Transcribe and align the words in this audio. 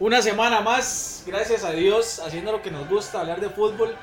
una 0.00 0.20
semana 0.22 0.60
más, 0.60 1.22
gracias 1.26 1.62
a 1.62 1.70
Dios, 1.70 2.18
haciendo 2.18 2.50
lo 2.52 2.60
que 2.62 2.70
nos 2.72 2.88
gusta, 2.88 3.20
hablar 3.20 3.40
de 3.40 3.48
fútbol. 3.50 3.94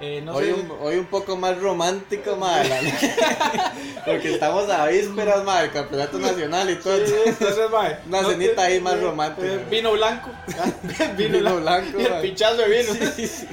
Eh, 0.00 0.20
no 0.20 0.34
hoy, 0.34 0.46
sé, 0.46 0.52
un, 0.54 0.72
hoy 0.80 0.96
un 0.96 1.06
poco 1.06 1.36
más 1.36 1.56
romántico, 1.60 2.34
madre. 2.34 2.70
Porque 4.04 4.32
estamos 4.34 4.68
a 4.68 4.86
vísperas, 4.86 5.44
madre, 5.44 5.64
del 5.68 5.72
campeonato 5.72 6.18
nacional 6.18 6.68
y 6.70 6.74
todo. 6.76 6.96
Sí, 7.06 7.14
entonces, 7.24 7.70
mae, 7.70 7.98
Una 8.08 8.22
no 8.22 8.30
cenita 8.30 8.54
te- 8.56 8.60
ahí 8.62 8.80
más 8.80 8.94
eh, 8.94 9.00
romántica. 9.00 9.46
eh, 9.46 9.64
Vino 9.70 9.92
blanco. 9.92 10.30
vino, 11.16 11.38
Vino 11.38 11.56
blanco. 11.60 12.00
Y 12.00 12.04
el 12.04 12.20
pinchazo 12.20 12.56
de 12.56 12.68
vino. 12.82 12.94
Sí, 13.14 13.26
sí. 13.28 13.48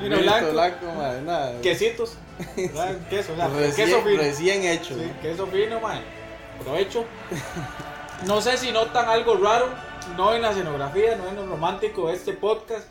Vino 0.00 0.18
blanco. 0.18 0.50
blanco, 0.50 0.86
madre, 0.96 1.22
nada. 1.22 1.60
Quesitos. 1.60 2.14
Queso, 3.08 3.32
o 3.34 3.36
sea, 3.36 3.46
Recién, 3.48 3.86
queso 3.86 4.02
fino. 4.02 4.16
recién 4.20 4.64
hecho. 4.64 4.96
Queso 5.22 5.46
fino, 5.46 5.78
mae. 5.78 6.00
Provecho. 6.64 7.04
No 8.26 8.40
sé 8.40 8.56
si 8.56 8.72
notan 8.72 9.08
algo 9.08 9.36
raro, 9.36 9.68
no 10.16 10.34
en 10.34 10.42
la 10.42 10.50
escenografía, 10.50 11.16
no 11.16 11.28
en 11.28 11.36
lo 11.36 11.46
romántico 11.46 12.08
de 12.08 12.14
este 12.14 12.32
podcast, 12.32 12.88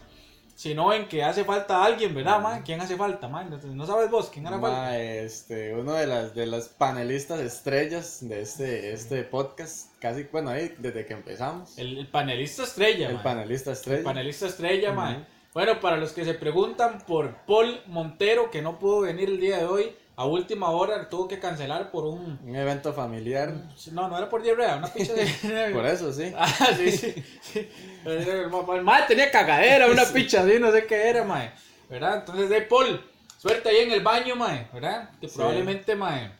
sino 0.56 0.94
en 0.94 1.08
que 1.08 1.24
hace 1.24 1.44
falta 1.44 1.84
alguien, 1.84 2.14
¿verdad, 2.14 2.40
mae? 2.40 2.62
¿Quién 2.64 2.80
hace 2.82 2.96
falta, 2.96 3.28
mae? 3.28 3.46
No, 3.46 3.86
sabes 3.86 4.10
vos 4.12 4.30
quién 4.32 4.46
hace 4.48 4.60
falta. 4.60 5.00
Este, 5.00 5.74
uno 5.74 5.94
de 5.94 6.08
las 6.08 6.36
de 6.36 6.46
las 6.46 6.70
panelistas 6.70 7.40
estrellas 7.40 8.20
de 8.22 8.42
este, 8.42 8.94
este 8.94 9.24
podcast, 9.24 9.92
casi, 10.00 10.24
bueno, 10.32 10.52
ahí 10.52 10.74
desde 10.78 11.06
que 11.06 11.14
empezamos. 11.14 11.78
El, 11.78 11.98
el 11.98 12.08
panelista 12.08 12.64
estrella, 12.64 13.10
El 13.10 13.16
mae. 13.16 13.24
panelista 13.24 13.72
estrella. 13.72 13.98
El 14.00 14.04
panelista 14.04 14.48
estrella, 14.48 14.94
mae. 14.94 15.26
Bueno, 15.54 15.80
para 15.80 15.98
los 15.98 16.14
que 16.14 16.26
se 16.26 16.34
preguntan 16.34 17.00
por 17.06 17.36
Paul 17.46 17.80
Montero, 17.88 18.50
que 18.50 18.62
no 18.62 18.80
pudo 18.80 19.02
venir 19.02 19.30
el 19.30 19.40
día 19.40 19.58
de 19.58 19.66
hoy, 19.66 19.96
a 20.16 20.26
última 20.26 20.70
hora 20.70 21.10
tuvo 21.10 21.28
que 21.28 21.40
cancelar 21.40 21.90
por 21.90 22.06
un... 22.06 22.40
Un 22.44 22.56
evento 22.56 22.94
familiar. 22.94 23.52
No, 23.92 24.08
no 24.08 24.18
era 24.18 24.30
por 24.30 24.44
diarrea, 24.44 24.76
una 24.78 24.88
picha 24.94 25.14
de... 25.14 25.72
Por 25.74 25.86
eso, 25.86 26.14
sí. 26.14 26.32
Ah, 26.38 26.48
sí, 26.78 26.92
sí. 26.92 27.16
sí. 27.42 27.70
El 28.06 28.50
mae 28.84 29.04
tenía 29.08 29.32
cagadera, 29.32 29.88
una 29.88 30.06
picha 30.14 30.44
así, 30.44 30.60
no 30.60 30.72
sé 30.72 30.86
qué 30.86 31.10
era, 31.10 31.24
mae. 31.24 31.52
¿Verdad? 31.90 32.18
Entonces, 32.20 32.50
de 32.50 32.62
Paul, 32.62 33.04
suerte 33.38 33.70
ahí 33.70 33.78
en 33.78 33.92
el 33.92 34.02
baño, 34.02 34.36
mae. 34.36 34.68
¿Verdad? 34.74 35.10
Que 35.20 35.28
Sí. 35.28 35.36
probablemente, 35.36 35.96
mae, 35.96 36.32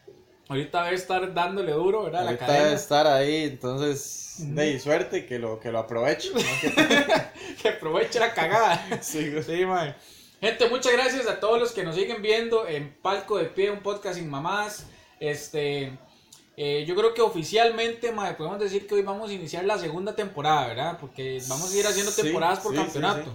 ahorita 0.50 0.82
va 0.82 0.88
a 0.88 0.92
estar 0.92 1.34
dándole 1.34 1.72
duro, 1.72 2.04
¿verdad? 2.04 2.22
A 2.22 2.24
la 2.26 2.30
Ahorita 2.32 2.52
debe 2.54 2.74
estar 2.74 3.08
ahí, 3.08 3.44
entonces, 3.46 4.36
de 4.40 4.80
suerte 4.80 5.26
que 5.26 5.40
lo, 5.40 5.60
que 5.60 5.72
lo 5.72 5.80
aproveche. 5.80 6.30
¿no? 6.32 6.40
Que- 7.62 7.70
aproveche 7.70 8.20
la 8.20 8.34
cagada. 8.34 9.00
sí. 9.02 9.32
Sí, 9.44 9.66
mae. 9.66 9.96
Gente, 10.44 10.68
muchas 10.68 10.92
gracias 10.92 11.26
a 11.26 11.40
todos 11.40 11.58
los 11.58 11.72
que 11.72 11.86
nos 11.86 11.96
siguen 11.96 12.22
viendo 12.22 12.68
en 12.68 12.94
Palco 13.02 13.38
de 13.38 13.46
Pie, 13.46 13.72
un 13.72 13.80
podcast 13.80 14.20
sin 14.20 14.30
mamás. 14.30 14.86
Este, 15.18 15.98
eh, 16.58 16.84
yo 16.86 16.96
creo 16.96 17.14
que 17.14 17.22
oficialmente, 17.22 18.12
podemos 18.38 18.60
decir 18.60 18.86
que 18.86 18.96
hoy 18.96 19.04
vamos 19.04 19.30
a 19.30 19.34
iniciar 19.34 19.64
la 19.64 19.78
segunda 19.78 20.18
temporada, 20.18 20.68
¿verdad? 20.68 20.98
Porque 21.00 21.42
vamos 21.48 21.74
a 21.74 21.78
ir 21.78 21.88
haciendo 21.88 22.12
Sí, 22.12 22.24
temporadas 22.24 22.60
por 22.60 22.74
sí, 22.74 22.78
campeonato. 22.78 23.32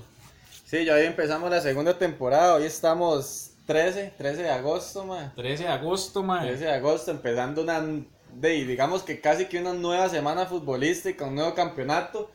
Sí, 0.66 0.84
ya 0.84 0.97
hoy 0.97 1.05
empezamos 1.05 1.50
la 1.50 1.62
segunda 1.62 1.97
temporada, 1.97 2.56
hoy 2.56 2.65
estamos 2.65 3.53
13, 3.65 4.12
13 4.19 4.43
de 4.43 4.50
agosto, 4.50 5.06
man. 5.06 5.33
13 5.34 5.62
de 5.62 5.69
agosto, 5.71 6.22
mae. 6.22 6.47
13 6.47 6.65
de 6.66 6.72
agosto, 6.72 7.10
empezando 7.10 7.62
una, 7.62 7.87
de, 8.34 8.50
digamos 8.66 9.03
que 9.03 9.19
casi 9.19 9.47
que 9.47 9.59
una 9.59 9.72
nueva 9.72 10.10
semana 10.10 10.44
futbolística, 10.44 11.25
un 11.25 11.37
nuevo 11.37 11.54
campeonato. 11.54 12.31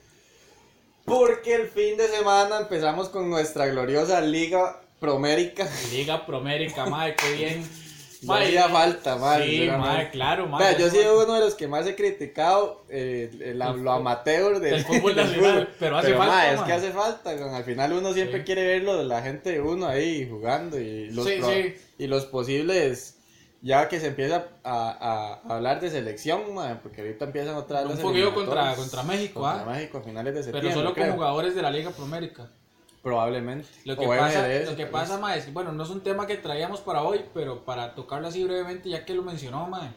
Porque 1.06 1.56
el 1.56 1.68
fin 1.68 1.98
de 1.98 2.08
semana 2.08 2.60
empezamos 2.60 3.10
con 3.10 3.30
nuestra 3.30 3.68
gloriosa 3.68 4.22
Liga 4.22 4.80
Promérica. 5.00 5.68
Liga 5.92 6.26
Promérica, 6.26 6.86
mae, 6.86 7.16
qué 7.16 7.32
bien. 7.34 7.70
Hacía 8.30 8.70
falta, 8.70 9.18
man. 9.18 9.42
Sí, 9.44 9.68
mae, 9.78 10.10
claro, 10.12 10.48
mae. 10.48 10.64
Vea, 10.64 10.78
yo 10.78 10.88
he 10.88 10.92
sido 10.92 11.22
uno 11.22 11.34
de 11.34 11.42
los 11.42 11.56
que 11.56 11.68
más 11.68 11.86
he 11.88 11.94
criticado 11.96 12.86
eh, 12.90 13.30
el- 13.42 13.60
lo 13.60 13.92
amateur 13.92 14.60
del, 14.62 14.72
del 14.76 14.86
fútbol 14.86 15.14
del 15.16 15.26
nacional, 15.28 15.70
pero 15.78 15.98
hace 15.98 16.14
falta, 16.14 16.26
ma, 16.34 16.52
es 16.54 16.62
que 16.62 16.72
hace 16.72 16.92
falta, 16.92 17.32
al 17.58 17.64
final 17.66 17.92
uno 17.92 18.14
siempre 18.14 18.40
Sí. 18.40 18.46
quiere 18.46 18.66
verlo 18.66 18.96
de 18.98 19.04
la 19.04 19.22
gente 19.22 19.52
de 19.52 19.60
uno 19.60 19.88
ahí 19.88 20.26
jugando 20.30 20.80
y 20.80 21.10
los, 21.10 21.28
Sí, 21.28 21.36
pro- 21.40 21.50
sí. 21.52 21.76
y 21.98 22.08
los 22.08 22.26
posibles, 22.26 23.18
ya 23.64 23.88
que 23.90 24.00
se 24.00 24.08
empieza 24.08 24.50
a, 24.64 24.90
a- 24.92 25.42
a 25.50 25.56
hablar 25.56 25.80
de 25.82 25.90
selección, 25.90 26.54
ma, 26.54 26.80
porque 26.84 27.02
ahorita 27.02 27.26
empiezan 27.26 27.56
otra 27.56 27.82
vez 27.84 27.92
Un 27.94 27.98
fogueo 28.00 28.34
contra, 28.34 28.76
contra 28.76 29.04
México, 29.04 29.40
contra 29.40 29.62
¿ah? 29.62 29.66
México 29.76 29.98
a 29.98 30.02
finales 30.02 30.34
de 30.36 30.42
Pero 30.42 30.46
septiembre, 30.46 30.74
solo 30.74 30.94
con 30.94 31.12
jugadores 31.14 31.56
de 31.56 31.62
la 31.62 31.72
Liga 31.72 31.92
Promérica. 31.92 32.50
probablemente. 33.02 33.68
Lo 33.86 33.98
que 33.98 34.06
O 34.06 34.10
pasa, 34.10 34.40
MLS, 34.48 34.70
lo 34.70 34.76
que 34.76 34.86
pasa, 34.86 35.36
es 35.38 35.46
que, 35.46 35.52
bueno, 35.52 35.72
no 35.72 35.84
es 35.84 35.90
un 35.90 36.02
tema 36.02 36.28
que 36.28 36.38
traíamos 36.38 36.82
para 36.82 37.04
hoy, 37.04 37.22
pero 37.34 37.64
para 37.66 37.96
tocarlo 37.96 38.28
así 38.28 38.44
brevemente, 38.44 38.90
ya 38.90 39.06
que 39.06 39.14
lo 39.14 39.24
mencionó, 39.24 39.68
mae, 39.68 39.90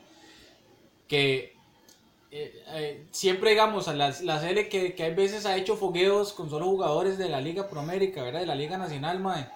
que 1.08 1.54
eh, 2.30 2.64
eh, 2.74 3.06
siempre 3.12 3.50
digamos 3.50 3.88
a 3.88 3.94
las, 3.94 4.22
la 4.22 4.40
serie 4.40 4.68
que, 4.68 4.94
que 4.94 5.04
hay 5.04 5.14
veces 5.14 5.46
ha 5.46 5.56
hecho 5.56 5.76
fogueos 5.76 6.32
con 6.32 6.50
solo 6.50 6.66
jugadores 6.66 7.18
de 7.18 7.28
la 7.28 7.40
Liga 7.40 7.68
Promérica, 7.68 8.22
¿verdad? 8.22 8.40
De 8.40 8.46
la 8.46 8.54
Liga 8.54 8.76
Nacional, 8.78 9.20
mae. 9.20 9.46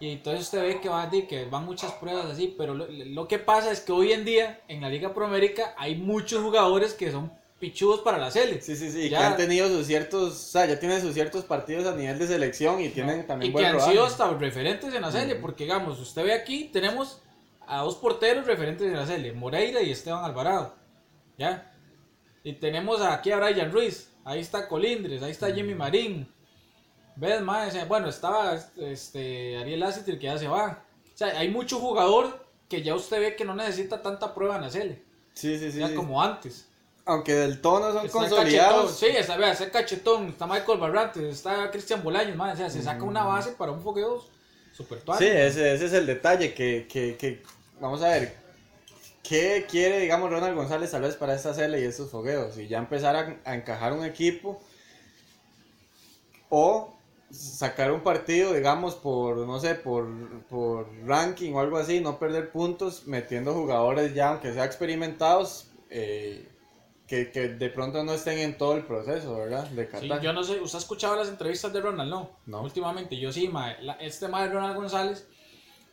Y 0.00 0.10
entonces 0.12 0.44
usted 0.44 0.62
ve 0.62 0.80
que, 0.80 0.88
va, 0.88 1.10
que 1.10 1.44
van 1.46 1.64
muchas 1.64 1.92
pruebas 1.92 2.26
así, 2.26 2.54
pero 2.56 2.74
lo, 2.74 2.86
lo 2.88 3.26
que 3.28 3.38
pasa 3.38 3.70
es 3.72 3.80
que 3.80 3.92
hoy 3.92 4.12
en 4.12 4.24
día 4.24 4.60
en 4.68 4.80
la 4.80 4.88
Liga 4.88 5.12
Promérica 5.12 5.74
hay 5.76 5.96
muchos 5.96 6.42
jugadores 6.42 6.94
que 6.94 7.10
son 7.10 7.32
pichudos 7.58 8.00
para 8.02 8.18
la 8.18 8.30
serie. 8.30 8.60
Sí, 8.60 8.76
sí, 8.76 8.90
sí, 8.92 9.08
Ya- 9.08 9.18
que 9.18 9.24
han 9.24 9.36
tenido 9.36 9.68
sus 9.68 9.86
ciertos, 9.86 10.32
o 10.32 10.34
sea, 10.52 10.66
ya 10.66 10.78
tienen 10.78 11.00
sus 11.00 11.14
ciertos 11.14 11.44
partidos 11.44 11.86
a 11.86 11.96
nivel 11.96 12.16
de 12.18 12.28
selección 12.28 12.80
y 12.80 12.90
tienen 12.90 13.26
también 13.26 13.50
y 13.50 13.52
buen 13.52 13.62
que 13.64 13.66
han 13.68 13.74
rodaje. 13.74 13.92
sido 13.92 14.04
hasta 14.04 14.32
referentes 14.34 14.94
en 14.94 15.02
la 15.02 15.10
serie, 15.10 15.34
Ujú. 15.34 15.42
porque 15.42 15.64
digamos, 15.64 15.98
usted 15.98 16.22
ve 16.24 16.32
aquí, 16.32 16.70
tenemos 16.72 17.20
a 17.66 17.82
dos 17.82 17.96
porteros 17.96 18.46
referentes 18.46 18.86
en 18.86 18.94
la 18.96 19.06
serie, 19.06 19.32
Moreira 19.32 19.82
y 19.82 19.90
Esteban 19.90 20.24
Alvarado, 20.24 20.74
¿ya? 21.36 21.72
Y 22.44 22.52
tenemos 22.54 23.00
aquí 23.02 23.32
a 23.32 23.38
Brian 23.38 23.72
Ruiz, 23.72 24.12
ahí 24.24 24.38
está 24.40 24.68
Colindres, 24.68 25.22
ahí 25.24 25.32
está 25.32 25.52
Jimmy 25.52 25.74
Marín, 25.74 26.32
¿ves, 27.18 27.40
más? 27.42 27.88
Bueno, 27.88 28.08
estaba 28.08 28.58
este, 28.78 29.56
Ariel 29.58 29.80
Lassiter 29.80 30.18
que 30.18 30.26
ya 30.26 30.38
se 30.38 30.48
va, 30.48 30.84
o 31.14 31.18
sea, 31.18 31.38
hay 31.38 31.48
mucho 31.50 31.78
jugador 31.78 32.46
que 32.68 32.82
ya 32.82 32.94
usted 32.94 33.20
ve 33.20 33.36
que 33.36 33.44
no 33.44 33.54
necesita 33.54 34.00
tanta 34.02 34.34
prueba 34.34 34.56
en 34.56 34.62
la 34.62 34.70
serie, 34.70 35.02
Sí, 35.34 35.58
sí, 35.58 35.72
sí. 35.72 35.78
ya 35.78 35.88
sí. 35.88 35.94
como 35.94 36.22
antes. 36.22 36.66
Aunque 37.04 37.34
del 37.34 37.60
tono 37.62 37.90
son 37.92 38.04
Está 38.04 38.18
consolidados. 38.18 38.92
Cachetón, 38.92 39.10
sí, 39.10 39.16
está, 39.16 39.36
vea, 39.38 39.52
está 39.52 39.70
Cachetón, 39.70 40.28
está 40.28 40.46
Michael 40.46 40.78
Barrantes, 40.78 41.22
está 41.24 41.70
Cristian 41.70 42.02
Bolaños, 42.02 42.36
man, 42.36 42.50
o 42.50 42.56
sea, 42.56 42.68
se 42.68 42.82
saca 42.82 43.02
una 43.02 43.24
base 43.24 43.52
para 43.52 43.72
un 43.72 43.82
fogueo 43.82 44.22
super 44.76 45.00
tuanis. 45.00 45.26
Sí, 45.26 45.34
ese, 45.34 45.72
ese 45.74 45.86
es 45.86 45.92
el 45.94 46.06
detalle 46.06 46.52
que, 46.52 46.86
que, 46.86 47.16
que, 47.16 47.42
vamos 47.80 48.02
a 48.02 48.08
ver, 48.10 48.36
¿qué 49.22 49.66
quiere, 49.70 50.00
digamos, 50.00 50.30
Ronald 50.30 50.54
González 50.54 50.90
tal 50.90 51.00
vez 51.02 51.16
para 51.16 51.34
esta 51.34 51.54
serie 51.54 51.80
y 51.80 51.84
estos 51.84 52.10
fogueos? 52.10 52.58
Y 52.58 52.68
ya 52.68 52.78
empezar 52.78 53.16
a, 53.16 53.40
a 53.44 53.54
encajar 53.54 53.94
un 53.94 54.04
equipo 54.04 54.60
o 56.50 56.97
sacar 57.30 57.92
un 57.92 58.00
partido, 58.02 58.54
digamos, 58.54 58.94
por, 58.94 59.36
no 59.38 59.60
sé, 59.60 59.74
por, 59.74 60.06
por 60.48 60.88
ranking 61.06 61.52
o 61.52 61.60
algo 61.60 61.76
así, 61.78 62.00
no 62.00 62.18
perder 62.18 62.50
puntos 62.50 63.06
metiendo 63.06 63.52
jugadores 63.54 64.14
ya, 64.14 64.30
aunque 64.30 64.52
sea 64.52 64.64
experimentados, 64.64 65.70
eh, 65.90 66.48
que, 67.06 67.30
que 67.30 67.48
de 67.48 67.70
pronto 67.70 68.04
no 68.04 68.12
estén 68.12 68.38
en 68.38 68.58
todo 68.58 68.74
el 68.74 68.84
proceso, 68.84 69.36
¿verdad? 69.36 69.66
De 69.68 69.88
Sí, 70.00 70.08
yo 70.22 70.32
no 70.32 70.42
sé, 70.44 70.60
¿usted 70.60 70.76
ha 70.76 70.80
escuchado 70.80 71.16
las 71.16 71.28
entrevistas 71.28 71.72
de 71.72 71.80
Ronald? 71.80 72.10
No, 72.10 72.30
No. 72.46 72.62
Últimamente, 72.62 73.16
yo 73.18 73.32
sí, 73.32 73.48
mae, 73.48 73.82
la- 73.82 73.94
este 73.94 74.28
mae 74.28 74.48
Ronald 74.48 74.76
González, 74.76 75.26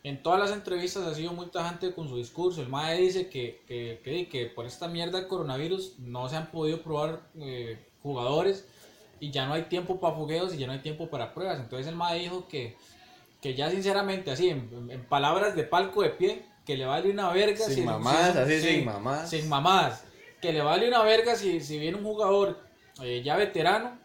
en 0.04 0.22
todas 0.22 0.38
las 0.38 0.52
entrevistas 0.52 1.04
ha 1.06 1.14
sido 1.14 1.32
muy 1.32 1.46
tajante 1.46 1.92
con 1.94 2.08
su 2.08 2.16
discurso. 2.18 2.60
El 2.62 2.68
mae 2.68 2.98
dice 3.00 3.28
que, 3.28 3.62
que, 3.66 4.00
que, 4.04 4.28
que 4.28 4.46
por 4.46 4.66
esta 4.66 4.88
mierda 4.88 5.18
del 5.18 5.26
coronavirus 5.26 5.98
no 5.98 6.28
se 6.28 6.36
han 6.36 6.50
podido 6.50 6.82
probar 6.82 7.22
eh, 7.40 7.78
jugadores 8.02 8.68
y 9.20 9.30
ya 9.30 9.46
no 9.46 9.54
hay 9.54 9.62
tiempo 9.62 9.98
para 10.00 10.14
fogueos 10.14 10.54
y 10.54 10.58
ya 10.58 10.66
no 10.66 10.72
hay 10.72 10.80
tiempo 10.80 11.08
para 11.08 11.32
pruebas. 11.34 11.58
Entonces 11.60 11.86
el 11.86 11.96
mae 11.96 12.18
dijo 12.18 12.46
que, 12.48 12.76
que 13.40 13.54
ya 13.54 13.70
sinceramente, 13.70 14.30
así, 14.30 14.50
en, 14.50 14.88
en 14.90 15.04
palabras 15.04 15.54
de 15.56 15.62
palco 15.64 16.02
de 16.02 16.10
pie, 16.10 16.44
que 16.64 16.76
le 16.76 16.84
vale 16.84 17.10
una 17.10 17.30
verga. 17.30 17.64
Sin 17.74 17.84
si- 17.84 18.34
si- 18.34 18.38
así 18.40 18.60
sí, 18.60 18.68
sin 18.76 18.84
mamadas. 18.84 19.30
Sin 19.30 19.48
mamadas. 19.48 20.04
Que 20.42 20.52
le 20.52 20.60
vale 20.62 20.88
una 20.88 21.02
verga 21.02 21.34
si, 21.36 21.60
si 21.60 21.78
viene 21.78 21.96
un 21.96 22.04
jugador 22.04 22.58
eh, 23.02 23.22
ya 23.24 23.36
veterano, 23.36 23.98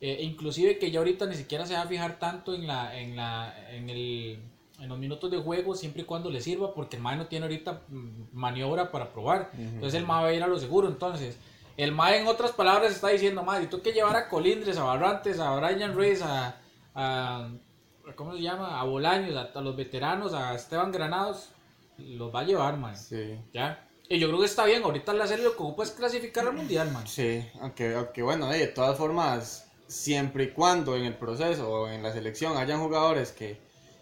eh, 0.00 0.18
inclusive 0.22 0.78
que 0.78 0.90
ya 0.90 0.98
ahorita 0.98 1.26
ni 1.26 1.34
siquiera 1.34 1.64
se 1.66 1.74
va 1.74 1.82
a 1.82 1.86
fijar 1.86 2.18
tanto 2.18 2.54
en 2.54 2.66
la, 2.66 2.98
en 2.98 3.16
la, 3.16 3.54
en 3.70 3.88
el, 3.88 4.38
en 4.80 4.88
los 4.88 4.98
minutos 4.98 5.30
de 5.30 5.38
juego, 5.38 5.74
siempre 5.74 6.02
y 6.02 6.04
cuando 6.04 6.30
le 6.30 6.40
sirva, 6.40 6.74
porque 6.74 6.96
el 6.96 7.02
MAE 7.02 7.16
no 7.16 7.26
tiene 7.26 7.46
ahorita 7.46 7.82
mm, 7.88 8.08
maniobra 8.32 8.90
para 8.90 9.12
probar. 9.12 9.50
Entonces 9.58 9.94
el 9.98 10.04
MAE 10.06 10.22
va 10.22 10.28
a 10.28 10.32
ir 10.34 10.42
a 10.42 10.46
lo 10.46 10.58
seguro. 10.58 10.88
Entonces, 10.88 11.38
el 11.76 11.92
MAE 11.92 12.20
en 12.20 12.26
otras 12.26 12.52
palabras 12.52 12.92
está 12.92 13.08
diciendo, 13.08 13.42
MAE, 13.42 13.66
tú 13.66 13.82
que 13.82 13.92
llevar 13.92 14.16
a 14.16 14.28
Colindres, 14.28 14.76
a 14.76 14.84
Barrantes, 14.84 15.38
a 15.38 15.54
Brian 15.56 15.94
Ruiz, 15.94 16.22
a, 16.22 16.60
a 16.94 17.48
¿cómo 18.16 18.34
se 18.34 18.42
llama? 18.42 18.80
A 18.80 18.84
Bolaños, 18.84 19.36
a, 19.36 19.58
a 19.58 19.62
los 19.62 19.76
veteranos, 19.76 20.34
a 20.34 20.54
Esteban 20.54 20.92
Granados, 20.92 21.50
los 21.98 22.34
va 22.34 22.40
a 22.40 22.44
llevar, 22.44 22.76
MAE. 22.76 22.96
Sí. 22.96 23.38
¿Ya? 23.52 23.88
Y 24.08 24.18
yo 24.18 24.28
creo 24.28 24.40
que 24.40 24.46
está 24.46 24.64
bien, 24.66 24.82
ahorita 24.82 25.14
la 25.14 25.26
serie 25.26 25.44
lo 25.44 25.56
que 25.56 25.62
ocupa 25.62 25.82
es 25.82 25.90
clasificar 25.90 26.46
al 26.46 26.52
mundial, 26.52 26.90
man. 26.90 27.06
Sí, 27.06 27.42
aunque, 27.60 27.94
aunque 27.94 28.22
bueno, 28.22 28.48
de 28.48 28.66
todas 28.66 28.98
formas, 28.98 29.70
siempre 29.86 30.44
y 30.44 30.50
cuando 30.50 30.94
en 30.94 31.04
el 31.04 31.14
proceso 31.14 31.70
o 31.70 31.88
en 31.88 32.02
la 32.02 32.12
selección 32.12 32.56
hayan 32.58 32.80
jugadores 32.80 33.32
que, 33.32 33.58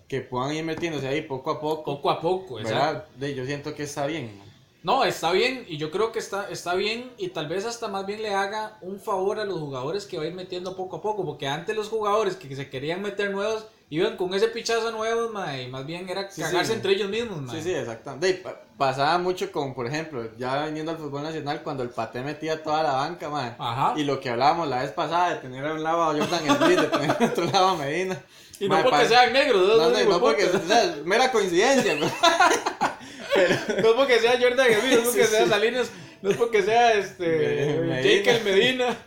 que 0.09 0.21
puedan 0.21 0.55
ir 0.55 0.65
metiéndose 0.65 1.07
ahí 1.07 1.23
poco 1.23 1.53
a 1.53 1.61
poco. 1.61 1.85
Poco 1.85 2.11
a 2.11 2.21
poco. 2.21 2.57
¿verdad? 2.57 3.07
Yo 3.19 3.47
siento 3.47 3.75
que 3.75 3.85
está 3.85 4.07
bien. 4.07 4.37
man. 4.39 4.52
No, 4.83 5.05
está 5.05 5.31
bien, 5.31 5.65
y 5.69 5.77
yo 5.77 5.91
creo 5.91 6.11
que 6.11 6.19
está, 6.19 6.49
está 6.51 6.75
bien, 6.75 7.13
y 7.17 7.29
tal 7.29 7.49
vez 7.49 7.65
hasta 7.65 7.87
más 7.89 8.05
bien 8.05 8.21
le 8.21 8.35
haga 8.35 8.79
un 8.81 8.99
favor 8.99 9.39
a 9.39 9.45
los 9.45 9.59
jugadores 9.59 10.07
que 10.07 10.19
va 10.19 10.25
a 10.25 10.27
ir 10.27 10.35
metiendo 10.35 10.77
poco 10.77 10.97
a 10.97 11.03
poco, 11.03 11.25
porque 11.25 11.47
antes 11.47 11.77
los 11.77 11.89
jugadores 11.89 12.35
que 12.37 12.55
se 12.57 12.69
querían 12.69 13.01
meter 13.01 13.31
nuevos 13.31 13.67
iban 13.91 14.17
con 14.17 14.33
ese 14.35 14.49
pichazo 14.49 14.91
nuevo, 14.91 15.29
mae, 15.29 15.65
y 15.65 15.69
más 15.69 15.85
bien 15.87 16.09
era 16.09 16.29
cagarse 16.29 16.65
sí. 16.65 16.73
entre 16.73 16.93
ellos 16.95 17.11
mismos, 17.11 17.43
mae. 17.43 17.57
Sí, 17.59 17.69
sí, 17.69 17.75
exactamente. 17.75 18.35
Pa- 18.43 18.61
pasaba 18.77 19.19
mucho 19.19 19.53
con, 19.53 19.75
por 19.75 19.87
ejemplo, 19.87 20.31
ya 20.37 20.65
viniendo 20.65 20.93
al 20.93 20.99
fútbol 20.99 21.23
nacional, 21.23 21.63
cuando 21.63 21.83
el 21.83 21.91
Pate 21.91 22.23
metía 22.23 22.63
toda 22.63 22.83
la 22.83 22.93
banca. 22.95 23.31
Ajá. 23.59 23.93
Y 23.97 24.05
lo 24.05 24.19
que 24.19 24.31
hablábamos 24.31 24.67
la 24.67 24.83
vez 24.83 24.93
pasada, 24.93 25.35
de 25.35 25.37
tener 25.37 25.65
a 25.67 25.75
un 25.75 25.83
lado 25.83 26.03
a 26.03 26.07
Jordan 26.07 26.57
Smith, 26.57 26.81
de 26.81 26.87
tener 26.87 27.11
a 27.11 27.25
otro 27.27 27.45
lado 27.45 27.69
a 27.69 27.77
Medina. 27.77 28.21
Y 28.61 28.69
no 28.69 28.77
Mae, 28.77 28.85
porque 28.85 29.09
sean 29.09 29.33
negros, 29.33 29.77
No, 29.77 29.91
no, 29.91 30.01
hijos 30.01 30.09
no 30.15 30.21
porque, 30.21 30.47
sea, 30.47 30.97
mera 31.05 31.33
coincidencia, 31.33 31.97
No 33.37 33.89
es 33.89 33.95
porque 33.95 34.19
sea 34.19 34.39
Jordan 34.41 34.67
Smith, 34.81 34.93
no 34.93 34.99
es 34.99 35.05
porque 35.05 35.25
Sí, 35.25 35.31
sea 35.31 35.45
sí. 35.45 35.51
Salinas, 35.51 35.91
no 36.23 36.31
es 36.31 36.37
porque 36.37 36.63
sea 36.63 36.93
este 36.95 37.27
Medina. 37.27 38.01
Jake 38.01 38.31
el 38.31 38.45
Medina. 38.45 38.99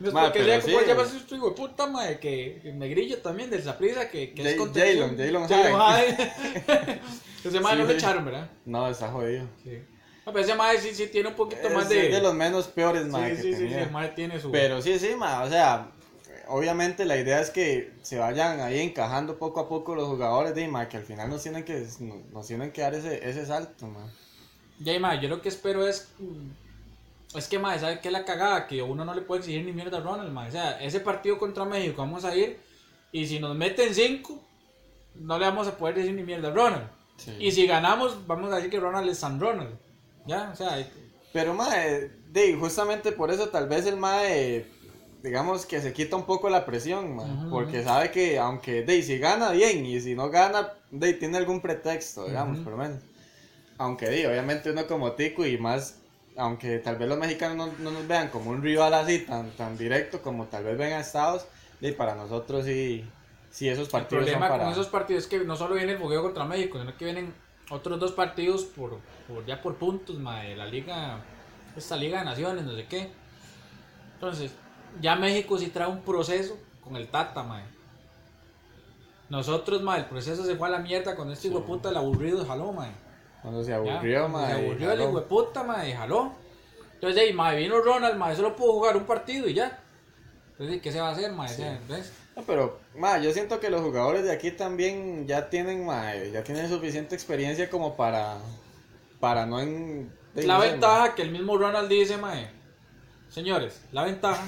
No 0.00 0.08
es 0.08 0.14
Ma, 0.14 0.22
porque 0.24 0.44
sea, 0.44 0.60
¿cómo 0.60 0.78
sí. 0.78 0.84
se 0.84 0.90
llama 0.90 1.02
ese 1.02 1.34
hijo 1.34 1.50
de 1.50 1.56
puta, 1.56 1.86
mae? 1.86 2.18
Que, 2.18 2.60
que 2.62 2.72
Negrillo 2.72 3.18
también, 3.18 3.50
del 3.50 3.62
Saprisa, 3.62 4.08
que, 4.08 4.32
que 4.32 4.50
es 4.50 4.56
contención. 4.56 5.16
Jalen, 5.16 5.48
Jalen. 5.48 6.18
Ese 7.44 7.52
Sí, 7.52 7.58
no 7.60 7.74
lo 7.74 7.90
echaron, 7.90 8.24
¿verdad? 8.24 8.50
No, 8.64 8.88
está 8.90 9.08
jodido. 9.08 9.46
Sí. 9.62 9.78
No, 10.26 10.32
pero 10.32 10.44
ese 10.44 10.54
mae 10.56 10.78
sí, 10.78 10.94
sí 10.94 11.06
tiene 11.06 11.30
un 11.30 11.34
poquito 11.34 11.68
Es, 11.68 11.72
más 11.72 11.88
de... 11.88 12.06
es 12.06 12.12
de 12.12 12.20
los 12.20 12.34
menos 12.34 12.66
peores, 12.66 13.04
Sí, 13.04 13.10
que 13.12 13.36
sí, 13.36 13.54
sí, 13.54 13.68
sí, 13.68 13.74
el 13.74 13.90
mae 13.90 14.08
tiene 14.08 14.38
su... 14.38 14.50
Pero 14.50 14.82
sí, 14.82 14.98
sí, 14.98 15.14
ma, 15.16 15.42
o 15.42 15.48
sea, 15.48 15.90
obviamente 16.48 17.04
la 17.04 17.16
idea 17.18 17.40
es 17.40 17.50
que 17.50 17.92
se 18.02 18.18
vayan 18.18 18.60
ahí 18.60 18.80
encajando 18.80 19.38
poco 19.38 19.60
a 19.60 19.68
poco 19.68 19.94
los 19.94 20.08
jugadores 20.08 20.54
de 20.54 20.68
ma, 20.68 20.88
que 20.88 20.96
al 20.98 21.04
final 21.04 21.28
nos 21.30 21.42
tienen 21.42 21.64
que, 21.64 21.86
nos 22.32 22.46
tienen 22.46 22.72
que 22.72 22.82
dar 22.82 22.94
ese, 22.94 23.28
ese 23.28 23.46
salto, 23.46 23.86
ma. 23.86 24.12
Ya, 24.78 25.20
yo 25.20 25.28
lo 25.28 25.42
que 25.42 25.48
espero 25.48 25.86
es... 25.86 26.08
mm, 26.18 26.50
Es 27.36 27.48
que, 27.48 27.58
mae, 27.58 27.78
¿sabe 27.78 28.00
qué 28.00 28.08
es 28.08 28.12
la 28.12 28.24
cagada? 28.24 28.66
Que 28.66 28.82
uno 28.82 29.04
no 29.04 29.14
le 29.14 29.22
puede 29.22 29.40
exigir 29.40 29.64
ni 29.64 29.72
mierda 29.72 29.98
a 29.98 30.00
Ronald, 30.00 30.32
mae. 30.32 30.48
O 30.48 30.52
sea, 30.52 30.80
ese 30.80 31.00
partido 31.00 31.38
contra 31.38 31.64
México 31.64 31.98
vamos 32.02 32.24
a 32.24 32.34
ir 32.36 32.58
y 33.12 33.26
si 33.26 33.38
nos 33.40 33.56
meten 33.56 33.94
cinco, 33.94 34.40
no 35.14 35.38
le 35.38 35.46
vamos 35.46 35.66
a 35.68 35.76
poder 35.76 35.96
decir 35.96 36.14
ni 36.14 36.22
mierda 36.22 36.48
a 36.48 36.52
Ronald. 36.52 36.88
Sí. 37.16 37.32
Y 37.38 37.52
si 37.52 37.66
ganamos, 37.66 38.26
vamos 38.26 38.52
a 38.52 38.56
decir 38.56 38.70
que 38.70 38.80
Ronald 38.80 39.08
es 39.10 39.18
San 39.18 39.40
Ronald. 39.40 39.78
Ya, 40.26 40.50
o 40.52 40.56
sea, 40.56 40.78
Pero, 41.32 41.54
ma, 41.54 41.68
eh, 41.86 42.10
de, 42.28 42.54
justamente 42.54 43.12
por 43.12 43.30
eso 43.30 43.48
tal 43.50 43.68
vez 43.68 43.86
el 43.86 43.96
ma, 43.96 44.26
eh, 44.26 44.66
digamos 45.22 45.66
que 45.66 45.80
se 45.80 45.92
quita 45.92 46.16
un 46.16 46.24
poco 46.24 46.48
la 46.48 46.64
presión, 46.64 47.16
ma, 47.16 47.22
Ujú, 47.22 47.50
porque 47.50 47.82
sabe 47.82 48.10
que 48.10 48.38
aunque, 48.38 48.82
de, 48.82 49.02
si 49.02 49.18
gana 49.18 49.50
bien 49.50 49.84
y 49.84 50.00
si 50.00 50.14
no 50.14 50.30
gana, 50.30 50.72
de, 50.90 51.14
tiene 51.14 51.38
algún 51.38 51.60
pretexto, 51.60 52.26
digamos, 52.26 52.56
Ujú. 52.56 52.64
por 52.64 52.72
lo 52.74 52.78
menos. 52.78 53.00
Aunque, 53.78 54.06
de, 54.08 54.26
obviamente 54.26 54.70
uno 54.70 54.86
como 54.86 55.12
tico 55.12 55.46
y 55.46 55.58
más, 55.58 56.00
aunque 56.36 56.78
tal 56.78 56.96
vez 56.96 57.08
los 57.08 57.18
mexicanos 57.18 57.56
no, 57.56 57.72
no 57.78 57.90
nos 57.90 58.06
vean 58.06 58.28
como 58.28 58.50
un 58.50 58.62
rival 58.62 58.94
así 58.94 59.20
tan, 59.20 59.50
tan 59.52 59.76
directo 59.76 60.22
como 60.22 60.46
tal 60.46 60.64
vez 60.64 60.78
ven 60.78 60.92
a 60.92 61.00
Estados, 61.00 61.46
de, 61.80 61.92
para 61.92 62.14
nosotros 62.14 62.64
sí, 62.64 63.04
sí 63.50 63.68
esos 63.68 63.86
el 63.86 63.90
partidos 63.90 64.24
son 64.24 64.32
problema 64.32 64.48
para... 64.48 64.64
con 64.64 64.72
esos 64.72 64.88
partidos 64.88 65.24
es 65.24 65.28
que 65.28 65.38
no 65.40 65.56
solo 65.56 65.74
viene 65.74 65.92
el 65.92 65.98
fogueo 65.98 66.22
contra 66.22 66.44
México, 66.44 66.78
sino 66.78 66.96
que 66.96 67.04
vienen 67.04 67.32
otros 67.70 68.00
dos 68.00 68.12
partidos 68.12 68.64
por, 68.64 68.98
por 69.26 69.44
ya 69.46 69.60
por 69.60 69.76
puntos, 69.76 70.18
mae, 70.18 70.56
la 70.56 70.66
liga, 70.66 71.18
esta 71.76 71.96
liga 71.96 72.20
de 72.20 72.24
naciones, 72.24 72.64
no 72.64 72.74
sé 72.74 72.86
qué. 72.86 73.10
Entonces, 74.14 74.52
ya 75.00 75.16
México 75.16 75.58
sí 75.58 75.68
trae 75.68 75.88
un 75.88 76.00
proceso 76.02 76.56
con 76.82 76.96
el 76.96 77.08
Tata, 77.08 77.42
mae. 77.42 77.64
Nosotros, 79.28 79.82
mae, 79.82 80.00
el 80.00 80.06
proceso 80.06 80.44
se 80.44 80.56
fue 80.56 80.68
a 80.68 80.70
la 80.70 80.78
mierda 80.78 81.14
con 81.14 81.30
este 81.30 81.42
Sí. 81.42 81.48
hijo 81.48 81.60
de 81.60 81.66
puta, 81.66 81.90
el 81.90 81.96
aburrido 81.96 82.44
jaló, 82.46 82.72
mae. 82.72 82.90
Cuando 83.42 83.62
se 83.62 83.70
Ya, 83.70 83.76
aburrió, 83.76 84.20
cuando 84.22 84.38
ma, 84.38 84.46
Se 84.46 84.52
aburrió 84.52 84.92
el 84.92 84.98
jaló. 84.98 85.10
hijo 85.10 85.20
de 85.20 85.26
puta, 85.26 85.62
mae, 85.64 85.94
jaló. 85.94 86.32
Entonces, 86.94 87.20
ahí, 87.22 87.32
mae, 87.32 87.56
vino 87.58 87.80
Ronald, 87.80 88.16
mae, 88.16 88.34
solo 88.34 88.56
pudo 88.56 88.72
jugar 88.72 88.96
un 88.96 89.04
partido 89.04 89.46
y 89.48 89.54
ya. 89.54 89.78
Entonces, 90.52 90.80
¿qué 90.82 90.90
se 90.90 91.00
va 91.00 91.08
a 91.10 91.12
hacer, 91.12 91.30
mae? 91.32 91.48
Sí. 91.48 91.62
¿ves? 91.88 92.12
No, 92.34 92.42
pero, 92.42 92.80
ma, 92.96 93.18
yo 93.18 93.32
siento 93.32 93.60
que 93.60 93.68
los 93.70 93.82
jugadores 93.82 94.24
de 94.24 94.32
aquí 94.32 94.50
también 94.50 95.26
ya 95.28 95.50
tienen, 95.50 95.84
ma, 95.84 96.14
ya 96.16 96.42
tienen 96.42 96.68
suficiente 96.68 97.14
experiencia 97.14 97.68
como 97.70 97.96
para, 97.96 98.38
para 99.20 99.44
no 99.46 99.60
en... 99.60 100.12
La 100.34 100.54
no 100.54 100.60
ventaja 100.60 101.14
que 101.14 101.22
el 101.22 101.30
mismo 101.30 101.56
Ronald 101.58 101.88
dice, 101.88 102.16
mae. 102.16 102.48
Señores, 103.28 103.82
la 103.92 104.04
ventaja 104.04 104.42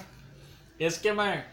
es 0.80 0.98
que, 0.98 1.12
mae, 1.12 1.44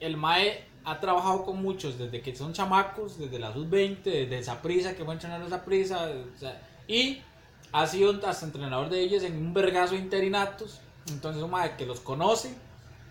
el 0.00 0.16
mae 0.16 0.64
ha 0.84 1.00
trabajado 1.00 1.44
con 1.44 1.62
muchos 1.62 1.98
desde 1.98 2.20
que 2.20 2.34
son 2.36 2.52
chamacos, 2.52 3.18
desde 3.18 3.38
la 3.38 3.52
sub-20, 3.52 4.02
desde 4.02 4.38
esa 4.38 4.60
prisa 4.60 4.94
que 4.94 5.04
fue 5.04 5.14
a 5.14 5.16
entrenar 5.16 5.42
esa 5.42 5.64
prisa, 5.64 6.10
y 6.86 7.22
ha 7.72 7.86
sido 7.86 8.20
hasta 8.26 8.44
entrenador 8.44 8.90
de 8.90 9.00
ellos 9.00 9.22
en 9.22 9.36
un 9.36 9.54
vergazo 9.54 9.94
de 9.94 10.00
interinatos. 10.00 10.80
Entonces, 11.08 11.42
un 11.42 11.50
mae 11.50 11.76
que 11.76 11.86
los 11.86 12.00
conoce, 12.00 12.54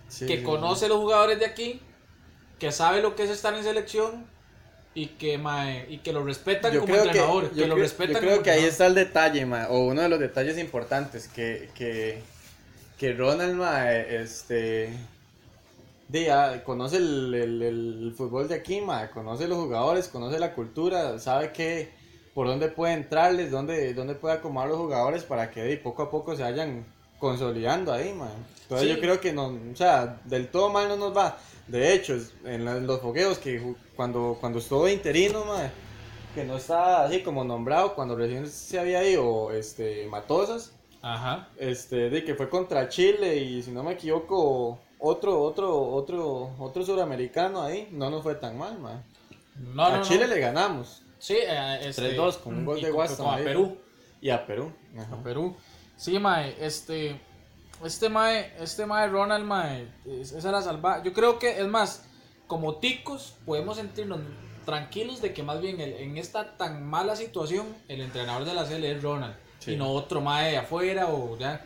sí, 0.07 0.25
que 0.25 0.37
sí, 0.37 0.43
conoce 0.43 0.87
los 0.87 0.97
jugadores 0.97 1.39
de 1.39 1.45
aquí, 1.45 1.79
que 2.59 2.71
sabe 2.71 3.01
lo 3.01 3.15
que 3.15 3.23
es 3.23 3.29
estar 3.29 3.53
en 3.53 3.63
selección 3.63 4.25
y 4.93 5.07
que, 5.07 5.37
mae, 5.37 5.87
y 5.89 5.99
que 5.99 6.11
lo 6.13 6.23
respetan 6.23 6.73
Yo 6.73 6.81
como 6.81 6.93
que, 6.93 6.99
entrenador. 6.99 7.49
Que, 7.49 7.55
yo 7.55 7.67
lo 7.67 7.73
creo, 7.75 7.83
respetan 7.83 8.13
yo 8.15 8.19
creo 8.19 8.31
como 8.33 8.43
que 8.43 8.51
ahí 8.51 8.65
entrenador. 8.65 8.71
está 8.71 8.85
el 8.87 8.95
detalle, 8.95 9.45
ma, 9.45 9.67
o 9.69 9.87
uno 9.87 10.01
de 10.01 10.09
los 10.09 10.19
detalles 10.19 10.57
importantes, 10.57 11.27
que, 11.27 11.69
que, 11.73 12.21
que 12.97 13.13
Ronald, 13.13 13.55
ma, 13.55 13.91
este, 13.91 14.93
de, 16.13 16.31
ah, 16.31 16.63
conoce 16.63 16.97
el, 16.97 17.33
el- 17.33 17.61
el 17.63 18.13
fútbol 18.15 18.47
de 18.47 18.53
aquí, 18.55 18.79
ma, 18.81 19.09
conoce 19.09 19.47
los 19.47 19.57
jugadores, 19.57 20.07
conoce 20.07 20.37
la 20.39 20.53
cultura, 20.53 21.17
sabe 21.17 21.51
que 21.51 21.89
por 22.35 22.45
dónde 22.47 22.67
puede 22.67 22.93
entrarles, 22.93 23.49
dónde, 23.49 23.93
dónde 23.95 24.13
puede 24.15 24.35
acomodar 24.35 24.69
los 24.69 24.77
jugadores 24.77 25.23
para 25.23 25.49
que 25.49 25.63
de, 25.63 25.77
poco 25.77 26.03
a 26.03 26.11
poco 26.11 26.35
se 26.35 26.43
vayan 26.43 26.85
consolidando 27.19 27.91
ahí, 27.91 28.13
ma. 28.13 28.29
Entonces 28.61 28.87
Sí. 28.87 28.93
yo 28.95 29.01
creo 29.01 29.19
que 29.19 29.33
no, 29.33 29.47
o 29.47 29.75
sea, 29.75 30.19
del 30.25 30.49
todo 30.49 30.69
mal 30.69 30.87
no 30.87 30.97
nos 30.97 31.17
va. 31.17 31.37
De 31.67 31.93
hecho, 31.93 32.15
en 32.45 32.63
la- 32.65 32.75
los 32.79 33.01
fogueos 33.01 33.39
que 33.39 33.59
cuando, 33.95 34.37
cuando 34.39 34.59
estuvo 34.59 34.87
interino, 34.87 35.43
que 36.35 36.43
no 36.43 36.57
estaba 36.57 37.05
así 37.05 37.21
como 37.23 37.43
nombrado, 37.43 37.95
cuando 37.95 38.15
recién 38.15 38.47
se 38.47 38.79
había 38.79 39.03
ido 39.07 39.51
este, 39.51 40.05
Matosas, 40.07 40.73
Ajá. 41.01 41.49
este, 41.57 42.09
de 42.11 42.23
que 42.23 42.35
fue 42.35 42.49
contra 42.49 42.87
Chile 42.89 43.37
y 43.37 43.61
si 43.63 43.71
no 43.71 43.83
me 43.83 43.93
equivoco, 43.93 44.79
otro, 45.03 45.41
otro, 45.41 45.79
otro, 45.91 46.51
otro 46.59 46.83
suramericano 46.85 47.61
ahí, 47.61 47.89
no 47.91 48.09
nos 48.09 48.23
fue 48.23 48.35
tan 48.35 48.57
mal, 48.57 48.79
ma. 48.79 49.03
No, 49.55 49.83
a 49.85 49.97
no, 49.97 50.03
Chile 50.03 50.27
no. 50.27 50.33
le 50.33 50.39
ganamos 50.39 51.01
Sí, 51.19 51.35
eh, 51.39 51.79
este, 51.83 52.17
3-2 52.17 52.37
con 52.39 52.55
un 52.55 52.65
gol 52.65 52.81
de 52.81 52.91
Waston 52.91 53.27
a. 53.33 53.37
Perú. 53.37 53.77
y 54.21 54.29
a 54.29 54.45
Perú. 54.45 54.71
Ajá. 54.97 55.15
A 55.15 55.23
Perú. 55.23 55.55
Sí, 55.97 56.17
mae, 56.19 56.55
este. 56.59 57.19
Este 57.83 58.07
mae, 58.09 58.53
este 58.59 58.85
mae 58.85 59.07
Ronald, 59.09 59.45
mae, 59.45 59.87
es- 60.05 60.31
esa 60.31 60.49
era 60.49 60.61
salva. 60.61 61.03
Yo 61.03 61.11
creo 61.13 61.37
que, 61.39 61.59
es 61.59 61.67
más, 61.67 62.05
como 62.47 62.75
ticos, 62.75 63.35
podemos 63.45 63.75
sentirnos 63.77 64.19
tranquilos 64.65 65.21
de 65.21 65.33
que 65.33 65.43
más 65.43 65.59
bien 65.59 65.81
el- 65.81 65.93
en 65.93 66.17
esta 66.17 66.55
tan 66.57 66.83
mala 66.85 67.15
situación, 67.17 67.65
el 67.89 67.99
entrenador 68.01 68.45
de 68.45 68.53
la 68.53 68.65
CL 68.65 68.83
es 68.91 69.01
Ronald. 69.03 69.35
Sí. 69.59 69.73
Y 69.73 69.75
no 69.75 69.91
otro 69.91 70.21
mae 70.21 70.51
de 70.51 70.57
afuera 70.57 71.07
o 71.07 71.37
ya. 71.37 71.65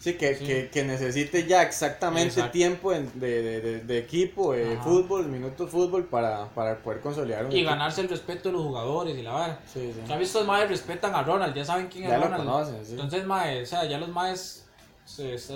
Sí, 0.00 0.14
que, 0.14 0.34
Sí. 0.34 0.46
Que, 0.46 0.70
que 0.70 0.82
necesite 0.82 1.46
ya 1.46 1.62
exactamente 1.62 2.28
Exacto. 2.28 2.52
tiempo 2.52 2.92
en- 2.94 3.20
de, 3.20 3.42
de, 3.42 3.60
de, 3.60 3.78
de 3.80 3.98
equipo, 3.98 4.54
de 4.54 4.78
fútbol, 4.82 5.26
minutos 5.28 5.68
fútbol 5.70 6.06
para, 6.06 6.46
para 6.54 6.78
poder 6.78 7.00
consolidar 7.00 7.44
un 7.44 7.52
Y 7.52 7.56
equipo. 7.56 7.70
ganarse 7.70 8.00
el 8.00 8.08
respeto 8.08 8.48
de 8.48 8.54
los 8.54 8.62
jugadores 8.62 9.14
y 9.18 9.20
la 9.22 9.32
vara. 9.32 9.60
Sí, 9.70 9.92
sí. 9.94 10.00
Ya 10.08 10.18
estos 10.18 10.46
maes 10.46 10.70
respetan 10.70 11.14
a 11.14 11.22
Ronald, 11.22 11.54
ya 11.54 11.66
saben 11.66 11.88
quién 11.88 12.08
Ya 12.08 12.14
es 12.14 12.20
lo 12.20 12.28
Ronald. 12.28 12.44
conocen, 12.48 12.84
sí. 12.86 12.92
Entonces, 12.92 13.26
mae, 13.26 13.62
o 13.62 13.66
sea, 13.66 13.84
ya 13.84 13.98
los 13.98 14.08
maes. 14.08 14.64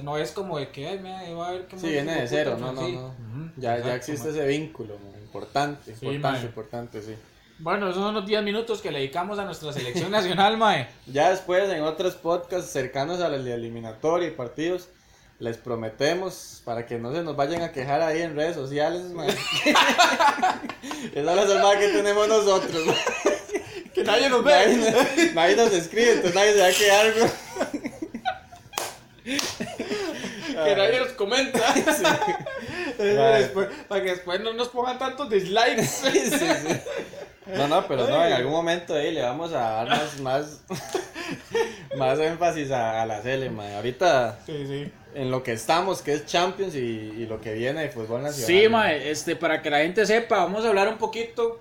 no 0.03 0.19
es 0.19 0.33
como 0.33 0.59
de 0.59 0.69
que, 0.71 0.89
ay, 0.89 0.99
mira, 0.99 1.23
va 1.35 1.49
a 1.49 1.53
ver 1.53 1.67
qué 1.67 1.79
Sí, 1.79 1.87
viene 1.89 2.21
de 2.21 2.29
cero, 2.29 2.57
no, 2.61 2.73
no, 2.73 2.83
no. 2.83 3.07
Ujú, 3.07 3.51
Ya, 3.57 3.71
ya 3.71 3.77
exacto, 3.79 3.97
existe 3.97 4.29
mae. 4.29 4.37
ese 4.39 4.47
vínculo, 4.47 4.95
man, 4.99 5.23
importante, 5.23 5.91
importante, 5.93 6.47
importante, 6.47 7.03
sí. 7.03 7.15
Bueno, 7.59 7.89
esos 7.89 8.03
son 8.03 8.15
los 8.15 8.27
10 8.27 8.43
minutos 8.43 8.81
que 8.83 8.91
le 8.91 8.99
dedicamos 8.99 9.39
a 9.39 9.45
nuestra 9.45 9.73
selección 9.73 10.11
nacional, 10.11 10.57
mae. 10.57 10.89
Ya 11.07 11.31
después 11.31 11.71
en 11.71 11.83
otros 11.83 12.15
podcasts 12.15 12.71
cercanos 12.73 13.21
a 13.21 13.29
la 13.29 13.37
eliminatoria 13.37 14.29
y 14.29 14.33
partidos, 14.33 14.89
les 15.39 15.57
prometemos 15.57 16.63
para 16.65 16.85
que 16.87 16.99
no 16.99 17.13
se 17.15 17.23
nos 17.23 17.37
vayan 17.37 17.63
a 17.63 17.73
quejar 17.73 18.03
ahí 18.03 18.23
en 18.23 18.35
redes 18.35 18.57
sociales, 18.57 19.03
man. 19.13 19.29
Esa 21.15 21.21
es 21.21 21.25
la 21.25 21.47
salvada 21.47 21.79
que 21.79 21.89
tenemos 21.89 22.27
nosotros. 22.29 22.83
Que 23.95 24.03
nadie 24.03 24.29
nos 24.29 24.45
Nadie, 24.45 25.31
nadie 25.35 25.57
nos 25.57 25.73
escribe, 25.73 26.13
entonces 26.15 26.35
nadie 26.35 26.53
se 26.55 26.61
va 26.61 26.67
a 26.67 26.73
quedar, 26.73 27.15
güey. 27.15 27.31
que 30.65 30.77
nadie 30.77 31.01
nos 31.01 31.13
comenta. 31.13 31.59
Mae. 32.99 33.43
después- 33.43 33.69
para 33.89 34.03
que 34.03 34.11
después 34.11 34.41
no 34.41 34.53
nos 34.55 34.69
pongan 34.69 34.99
tantos 34.99 35.31
dislikes. 35.31 35.87
Sí, 35.87 36.11
sí, 36.11 36.39
sí. 36.39 36.81
No, 37.47 37.69
no, 37.69 37.87
pero 37.87 38.09
no, 38.09 38.25
en 38.25 38.33
algún 38.33 38.53
momento 38.53 38.95
ahí 38.95 39.13
le 39.13 39.23
vamos 39.23 39.53
a 39.53 39.59
dar 39.59 39.89
más, 39.89 40.21
más, 40.21 40.61
más 41.97 42.19
énfasis 42.19 42.71
a, 42.71 43.03
a 43.03 43.07
la. 43.07 43.23
Ahorita 43.77 44.39
Sí, 44.47 44.67
sí. 44.67 44.93
en 45.15 45.31
lo 45.31 45.43
que 45.43 45.53
estamos, 45.53 46.01
que 46.03 46.15
es 46.15 46.27
Champions 46.27 46.75
y, 46.75 46.79
y 46.79 47.27
lo 47.27 47.41
que 47.41 47.55
viene 47.55 47.83
de 47.83 47.89
fútbol 47.91 48.23
nacional. 48.23 48.47
Sí, 48.47 48.69
mae, 48.69 49.11
este, 49.11 49.37
para 49.37 49.61
que 49.61 49.71
la 49.71 49.79
gente 49.81 50.07
sepa, 50.07 50.39
vamos 50.39 50.65
a 50.65 50.69
hablar 50.69 50.89
un 50.89 50.99
poquito 50.99 51.61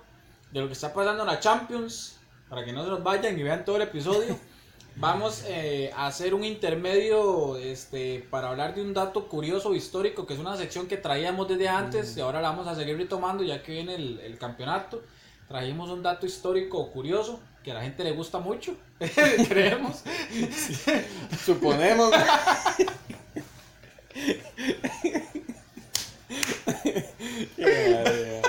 de 0.50 0.60
lo 0.60 0.66
que 0.68 0.72
está 0.72 0.92
pasando 0.92 1.22
en 1.22 1.28
la 1.28 1.40
Champions, 1.40 2.18
para 2.48 2.64
que 2.64 2.72
no 2.72 2.84
se 2.84 2.90
nos 2.90 3.02
vayan 3.02 3.38
y 3.38 3.42
vean 3.42 3.64
todo 3.64 3.76
el 3.76 3.82
episodio. 3.82 4.38
Vamos 4.96 5.42
eh, 5.48 5.90
a 5.96 6.06
hacer 6.06 6.34
un 6.34 6.44
intermedio 6.44 7.56
este, 7.56 8.24
para 8.30 8.50
hablar 8.50 8.76
de 8.76 8.80
un 8.80 8.94
dato 8.94 9.26
curioso 9.26 9.74
histórico, 9.74 10.24
que 10.24 10.34
es 10.34 10.38
una 10.38 10.56
sección 10.56 10.86
que 10.86 10.96
traíamos 10.96 11.48
desde 11.48 11.68
antes 11.68 12.16
y 12.16 12.20
ahora 12.20 12.40
la 12.40 12.50
vamos 12.50 12.68
a 12.68 12.76
seguir 12.76 12.96
retomando 12.96 13.42
ya 13.42 13.60
que 13.60 13.72
viene 13.72 13.96
el, 13.96 14.20
el 14.20 14.38
campeonato. 14.38 15.02
Trajimos 15.48 15.90
un 15.90 16.02
dato 16.02 16.26
histórico 16.26 16.90
curioso 16.90 17.40
que 17.62 17.70
a 17.70 17.74
la 17.74 17.82
gente 17.82 18.04
le 18.04 18.12
gusta 18.12 18.38
mucho, 18.38 18.76
creemos. 19.48 20.02
Suponemos. 21.44 22.10
Madre, 27.58 28.42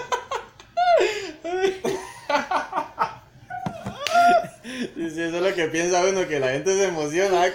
Sí, 4.96 5.10
sí, 5.12 5.22
eso 5.22 5.38
es 5.38 5.42
lo 5.42 5.54
que 5.54 5.68
piensa 5.68 6.04
uno, 6.06 6.28
que 6.28 6.40
la 6.40 6.50
gente 6.50 6.74
se 6.74 6.88
emociona. 6.88 7.46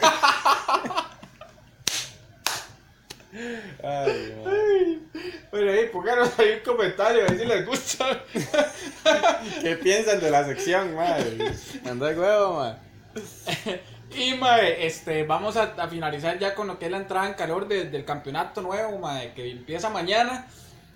Ay, 3.32 4.34
madre. 4.44 4.98
Bueno, 5.50 5.70
ahí 5.72 5.86
pónganos 5.92 6.38
ahí 6.38 6.52
un 6.54 6.60
comentario, 6.74 7.22
a 7.24 7.26
ver 7.28 7.38
si 7.38 7.44
les 7.46 7.66
gusta. 7.66 8.24
¿Qué 9.62 9.76
piensan 9.76 10.20
de 10.20 10.30
la 10.30 10.44
sección, 10.44 10.94
madre? 10.94 11.52
Anda 11.88 12.08
de 12.08 12.18
huevo, 12.18 12.54
madre. 12.54 12.78
Y 14.16 14.34
mae, 14.34 14.86
este, 14.86 15.22
vamos 15.24 15.56
a, 15.56 15.74
a 15.78 15.88
finalizar 15.88 16.38
ya 16.38 16.54
con 16.54 16.66
lo 16.66 16.78
que 16.78 16.86
es 16.86 16.90
la 16.90 16.96
entrada 16.98 17.28
en 17.28 17.34
calor 17.34 17.68
de- 17.68 17.84
del 17.88 18.04
campeonato 18.04 18.60
nuevo, 18.60 18.98
mae, 18.98 19.32
que 19.34 19.50
empieza 19.50 19.88
mañana. 19.90 20.46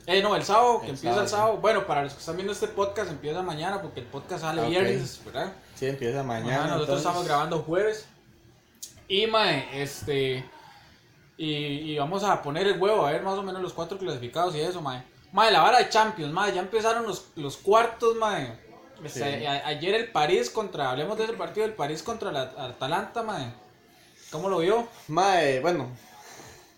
Eh, 0.07 0.21
no, 0.21 0.35
el 0.37 0.43
sábado, 0.45 0.81
que 0.81 0.89
El 0.89 0.95
empieza 0.97 1.23
el 1.23 1.29
sábado. 1.29 1.57
Bueno, 1.59 1.87
para 1.87 2.03
los 2.03 2.13
que 2.13 2.19
están 2.21 2.35
viendo 2.37 2.53
este 2.53 2.69
podcast, 2.69 3.11
empieza 3.11 3.41
mañana 3.43 3.81
porque 3.81 4.01
el 4.01 4.07
podcast 4.07 4.43
sale 4.43 4.69
viernes, 4.69 5.21
¿verdad? 5.25 5.53
Sí, 5.77 5.87
empieza 5.87 6.23
mañana. 6.23 6.67
Nosotros 6.67 6.81
entonces. 6.83 7.07
estamos 7.07 7.27
grabando 7.27 7.59
jueves. 7.61 8.07
Y 9.09 9.27
mae, 9.29 9.83
este. 9.83 10.45
Y, 11.37 11.53
y 11.93 11.99
vamos 11.99 12.23
a 12.23 12.41
poner 12.43 12.67
el 12.67 12.81
huevo, 12.81 13.05
a 13.07 13.11
ver 13.13 13.23
más 13.23 13.37
o 13.39 13.43
menos 13.43 13.61
los 13.61 13.73
cuatro 13.73 13.99
clasificados 13.99 14.55
y 14.55 14.61
eso, 14.61 14.81
mae. 14.81 15.03
Mae, 15.33 15.51
la 15.51 15.63
vara 15.63 15.79
de 15.79 15.89
Champions, 15.89 16.33
mae, 16.33 16.53
ya 16.55 16.61
empezaron 16.61 17.05
los, 17.07 17.27
los 17.37 17.57
cuartos, 17.57 18.17
mae. 18.17 18.57
Este, 19.05 19.41
Sí. 19.41 19.47
a- 19.47 19.67
ayer 19.67 19.95
el 19.95 20.13
París 20.13 20.49
contra, 20.49 20.91
hablemos 20.93 21.19
de 21.19 21.25
ese 21.25 21.33
partido, 21.33 21.67
el 21.67 21.73
París 21.73 22.03
contra 22.05 22.31
la 22.31 22.43
Atalanta, 22.57 23.23
mae. 23.25 23.53
¿Cómo 24.31 24.49
lo 24.49 24.59
vio? 24.59 24.87
Mae, 25.09 25.59
bueno, 25.61 25.89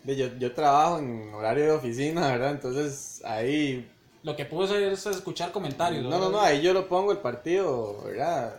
de- 0.04 0.16
yo, 0.16 0.28
yo 0.38 0.54
trabajo 0.54 0.98
en 0.98 1.34
horario 1.34 1.64
de 1.64 1.70
oficina, 1.72 2.28
¿verdad? 2.28 2.52
Entonces 2.52 3.20
ahí. 3.26 3.90
Lo 4.22 4.34
que 4.34 4.46
pude 4.46 4.64
hacer 4.64 4.82
es 4.84 5.04
escuchar 5.06 5.52
comentarios. 5.52 6.02
No, 6.04 6.18
no, 6.18 6.30
no, 6.30 6.40
ahí 6.40 6.62
yo 6.62 6.72
lo 6.72 6.88
pongo 6.88 7.12
el 7.12 7.18
partido, 7.18 8.02
¿verdad? 8.04 8.54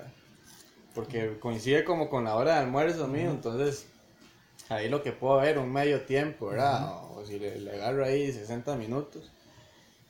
Porque 0.93 1.37
coincide 1.39 1.83
como 1.83 2.07
con 2.09 2.23
la 2.23 2.35
hora 2.35 2.53
de 2.53 2.59
almuerzo 2.59 3.07
mío, 3.07 3.29
entonces 3.31 3.87
ahí 4.69 4.89
lo 4.89 5.01
que 5.03 5.11
puedo 5.11 5.37
ver, 5.37 5.57
un 5.57 5.71
medio 5.71 6.01
tiempo, 6.01 6.47
¿verdad? 6.47 6.87
O 7.15 7.23
si 7.25 7.39
le, 7.39 7.59
le 7.59 7.71
agarro 7.73 8.05
ahí 8.05 8.31
60 8.31 8.75
minutos. 8.75 9.31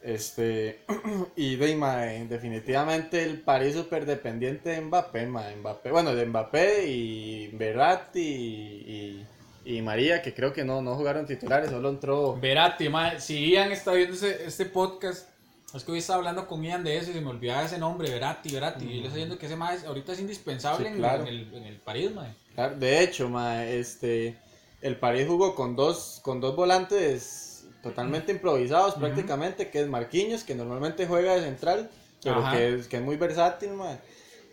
Este, 0.01 0.79
y 1.35 1.55
de, 1.55 1.75
mae, 1.75 2.25
definitivamente 2.27 3.23
el 3.23 3.41
París 3.41 3.73
súper 3.75 4.05
dependiente 4.05 4.69
de 4.69 4.81
Mbappé, 4.81 5.25
mae, 5.25 5.55
Mbappé, 5.57 5.91
bueno, 5.91 6.13
de 6.15 6.25
Mbappé 6.25 6.87
y 6.87 7.47
Berratti 7.49 8.19
y, 8.21 9.25
y, 9.65 9.77
y 9.77 9.81
María, 9.81 10.21
que 10.21 10.33
creo 10.33 10.53
que 10.53 10.63
no, 10.63 10.81
no 10.81 10.95
jugaron 10.95 11.25
titulares, 11.25 11.71
solo 11.71 11.89
entró... 11.89 12.37
Verati, 12.39 12.87
mae, 12.89 13.19
si 13.19 13.49
Ian 13.51 13.71
está 13.71 13.91
viendo 13.93 14.13
ese- 14.15 14.45
este 14.45 14.65
podcast, 14.65 15.27
es 15.73 15.83
que 15.83 15.91
hoy 15.91 15.97
estaba 15.99 16.19
hablando 16.19 16.47
con 16.47 16.63
Ian 16.63 16.83
de 16.83 16.97
eso 16.97 17.09
y 17.11 17.13
se 17.15 17.21
me 17.21 17.29
olvidaba 17.31 17.63
ese 17.65 17.77
nombre, 17.79 18.09
Verati, 18.09 18.53
Verati. 18.53 18.85
Y 18.85 18.87
yo 18.87 18.93
le 18.93 18.97
estoy 19.07 19.13
diciendo 19.13 19.37
que 19.37 19.47
ese 19.47 19.55
mae 19.57 19.77
ahorita 19.85 20.13
es 20.13 20.19
indispensable 20.19 20.87
Sí, 20.87 20.93
en, 20.93 20.99
claro. 20.99 21.23
en 21.23 21.27
el, 21.27 21.53
en 21.53 21.63
el 21.65 21.75
París, 21.77 22.11
mae. 22.13 22.33
Claro, 22.55 22.75
De 22.77 23.03
hecho, 23.03 23.27
mae, 23.27 23.77
este, 23.79 24.37
el 24.81 24.97
París 24.97 25.25
jugó 25.27 25.55
con 25.55 25.75
dos, 25.75 26.19
con 26.23 26.39
dos 26.39 26.55
volantes 26.55 27.67
totalmente 27.81 28.31
improvisados 28.31 28.91
Ujú. 28.93 29.01
prácticamente, 29.01 29.69
que 29.69 29.81
es 29.81 29.87
Marquinhos, 29.87 30.43
que 30.43 30.55
normalmente 30.55 31.07
juega 31.07 31.35
de 31.35 31.41
central, 31.41 31.89
pero 32.23 32.43
que 32.51 32.75
es, 32.75 32.87
que 32.87 32.97
es 32.97 33.03
muy 33.03 33.15
versátil, 33.15 33.71
mae. 33.73 33.97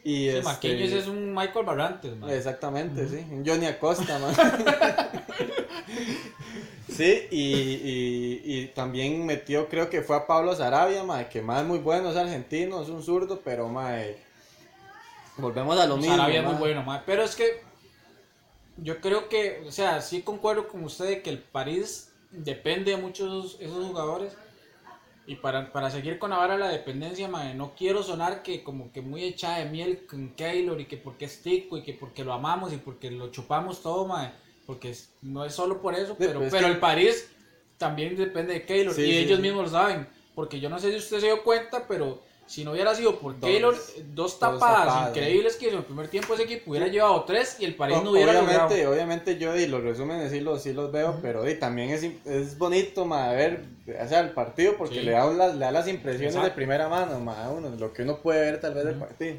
Y 0.04 0.24
Sí, 0.24 0.28
este, 0.28 0.42
Marquinhos 0.42 0.92
es 0.92 1.06
un 1.08 1.34
Michael 1.34 1.64
Barrantes, 1.64 2.16
mae. 2.16 2.36
Exactamente, 2.36 3.08
sí, 3.08 3.24
un 3.30 3.44
Johnny 3.46 3.66
Acosta, 3.66 4.18
mae. 4.18 4.34
Sí, 6.88 7.26
y, 7.30 7.40
y, 7.42 8.42
y 8.44 8.66
también 8.68 9.26
metió, 9.26 9.68
creo 9.68 9.90
que 9.90 10.02
fue 10.02 10.14
a 10.14 10.28
Pablo 10.28 10.54
Sarabia, 10.54 11.02
mae, 11.02 11.28
que 11.28 11.42
más 11.42 11.64
muy 11.64 11.78
bueno, 11.80 12.10
es 12.10 12.16
argentino, 12.16 12.82
es 12.82 12.88
un 12.88 13.02
zurdo, 13.02 13.40
pero 13.42 13.68
mae, 13.68 14.16
volvemos 15.38 15.76
a 15.80 15.86
lo 15.86 15.96
mismo. 15.96 16.14
Sarabia 16.14 16.40
es 16.40 16.46
muy 16.46 16.54
bueno, 16.54 16.84
mae. 16.84 17.00
Pero 17.04 17.24
es 17.24 17.34
que 17.34 17.63
yo 18.76 19.00
creo 19.00 19.28
que, 19.28 19.62
o 19.66 19.72
sea, 19.72 20.00
sí 20.00 20.22
concuerdo 20.22 20.68
con 20.68 20.84
usted 20.84 21.06
de 21.06 21.22
que 21.22 21.30
el 21.30 21.38
París 21.38 22.12
depende 22.30 22.90
de 22.92 22.96
muchos 22.96 23.28
esos, 23.28 23.60
esos 23.60 23.86
jugadores. 23.86 24.32
Y 25.26 25.36
para, 25.36 25.72
para 25.72 25.90
seguir 25.90 26.18
con 26.18 26.30
la 26.30 26.36
vara 26.36 26.54
de 26.54 26.60
la 26.60 26.68
dependencia, 26.68 27.28
mae, 27.28 27.54
no 27.54 27.74
quiero 27.74 28.02
sonar 28.02 28.42
que 28.42 28.62
como 28.62 28.92
que 28.92 29.00
muy 29.00 29.24
echada 29.24 29.58
de 29.58 29.64
miel 29.70 30.06
con 30.06 30.34
Keylor 30.34 30.78
y 30.80 30.84
que 30.84 30.98
porque 30.98 31.24
es 31.24 31.40
tico 31.40 31.78
y 31.78 31.82
que 31.82 31.94
porque 31.94 32.24
lo 32.24 32.34
amamos 32.34 32.74
y 32.74 32.76
porque 32.76 33.10
lo 33.10 33.30
chupamos 33.30 33.82
todo, 33.82 34.06
mae, 34.06 34.32
porque 34.66 34.94
no 35.22 35.46
es 35.46 35.54
solo 35.54 35.80
por 35.80 35.94
eso, 35.94 36.12
Sí, 36.18 36.26
pero, 36.26 36.40
pues 36.40 36.48
es 36.48 36.52
pero 36.52 36.66
que- 36.66 36.72
el 36.74 36.78
París 36.78 37.30
también 37.78 38.16
depende 38.16 38.52
de 38.52 38.66
Keylor 38.66 38.92
Sí, 38.94 39.00
y 39.02 39.12
sí, 39.12 39.18
ellos 39.20 39.36
sí. 39.36 39.42
mismos 39.42 39.72
lo 39.72 39.78
saben, 39.78 40.06
porque 40.34 40.60
yo 40.60 40.68
no 40.68 40.78
sé 40.78 40.90
si 40.90 40.98
usted 40.98 41.20
se 41.20 41.26
dio 41.26 41.42
cuenta, 41.42 41.86
pero 41.88 42.22
si 42.46 42.64
no 42.64 42.72
hubiera 42.72 42.94
sido 42.94 43.18
por 43.18 43.38
Dos- 43.40 43.92
dos 44.14 44.38
tapadas 44.38 44.84
tapadas, 44.86 45.08
increíbles 45.10 45.56
que 45.56 45.66
hizo 45.66 45.74
en 45.74 45.80
el 45.80 45.84
primer 45.86 46.08
tiempo 46.08 46.34
ese 46.34 46.42
equipo 46.44 46.70
hubiera 46.70 46.86
llevado 46.88 47.24
tres 47.24 47.56
y 47.58 47.64
el 47.64 47.74
París 47.74 47.96
O- 47.98 48.04
no 48.04 48.10
hubiera 48.12 48.32
obviamente, 48.32 48.74
logrado. 48.76 48.92
obviamente 48.92 49.38
yo 49.38 49.56
y 49.56 49.66
los 49.66 49.82
resúmenes 49.82 50.30
sí 50.30 50.40
los, 50.40 50.62
sí 50.62 50.72
los 50.72 50.92
veo, 50.92 51.18
pero 51.22 51.42
di, 51.42 51.54
también 51.54 51.90
es, 51.90 52.04
es 52.24 52.58
bonito 52.58 53.06
ma, 53.06 53.32
ver 53.32 53.64
o 53.88 54.08
sea, 54.08 54.20
el 54.20 54.30
partido 54.30 54.76
porque 54.76 54.96
Sí. 54.96 55.02
le, 55.02 55.12
da 55.12 55.26
las, 55.32 55.54
le 55.54 55.64
da 55.64 55.72
las 55.72 55.88
impresiones 55.88 56.34
Exacto. 56.34 56.50
de 56.50 56.54
primera 56.54 56.88
mano 56.88 57.18
ma, 57.20 57.50
uno, 57.50 57.70
lo 57.70 57.92
que 57.92 58.02
uno 58.02 58.18
puede 58.18 58.40
ver 58.40 58.60
tal 58.60 58.74
vez 58.74 58.84
del 58.84 58.96
partido. 58.96 59.36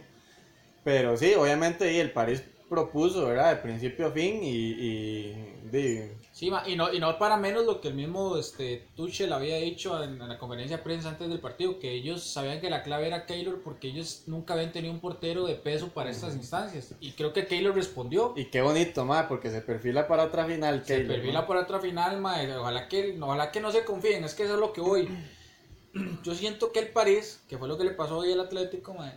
Pero 0.83 1.17
sí, 1.17 1.33
obviamente 1.33 1.91
y 1.93 1.99
el 1.99 2.11
París 2.11 2.43
propuso, 2.69 3.25
¿verdad? 3.27 3.55
De 3.55 3.61
principio 3.61 4.07
a 4.07 4.11
fin 4.11 4.43
y, 4.43 4.49
y 4.49 5.35
di, 5.71 6.01
Sí, 6.35 6.51
ma, 6.51 6.63
y 6.67 6.75
no, 6.75 6.91
y 6.91 6.99
no 6.99 7.17
para 7.17 7.37
menos 7.37 7.65
lo 7.65 7.79
que 7.79 7.87
el 7.87 7.93
mismo 7.93 8.35
este, 8.35 8.89
Tuchel 8.97 9.31
había 9.31 9.55
dicho 9.55 10.03
en, 10.03 10.21
en 10.21 10.27
la 10.27 10.37
conferencia 10.37 10.75
de 10.75 10.83
prensa 10.83 11.07
antes 11.07 11.29
del 11.29 11.39
partido, 11.39 11.79
que 11.79 11.93
ellos 11.93 12.25
sabían 12.25 12.59
que 12.59 12.69
la 12.69 12.83
clave 12.83 13.07
era 13.07 13.25
Keylor 13.25 13.61
porque 13.61 13.87
ellos 13.87 14.23
nunca 14.25 14.53
habían 14.53 14.73
tenido 14.73 14.93
un 14.93 14.99
portero 14.99 15.45
de 15.45 15.55
peso 15.55 15.87
para 15.93 16.09
estas 16.09 16.35
instancias. 16.35 16.93
Y 16.99 17.13
creo 17.13 17.31
que 17.31 17.47
Keylor 17.47 17.73
respondió. 17.73 18.33
y 18.35 18.47
qué 18.47 18.61
bonito, 18.61 19.05
ma, 19.05 19.29
porque 19.29 19.49
se 19.49 19.61
perfila 19.61 20.09
para 20.09 20.25
otra 20.25 20.43
final. 20.45 20.83
Se 20.85 20.95
Keylor, 20.97 21.15
perfila 21.15 21.39
ma. 21.39 21.47
para 21.47 21.61
otra 21.61 21.79
final, 21.79 22.19
mae. 22.19 22.53
Ojalá 22.53 22.89
que, 22.89 23.17
ojalá 23.17 23.49
que 23.53 23.61
no 23.61 23.71
se 23.71 23.85
confíen, 23.85 24.25
es 24.25 24.33
que 24.33 24.43
eso 24.43 24.55
es 24.55 24.59
lo 24.59 24.73
que 24.73 24.81
voy. 24.81 25.07
Yo 26.23 26.35
siento 26.35 26.73
que 26.73 26.79
el 26.79 26.89
París, 26.89 27.39
que 27.47 27.57
fue 27.57 27.69
lo 27.69 27.77
que 27.77 27.85
le 27.85 27.91
pasó 27.91 28.17
hoy 28.17 28.33
al 28.33 28.41
Atlético, 28.41 28.93
mae, 28.93 29.13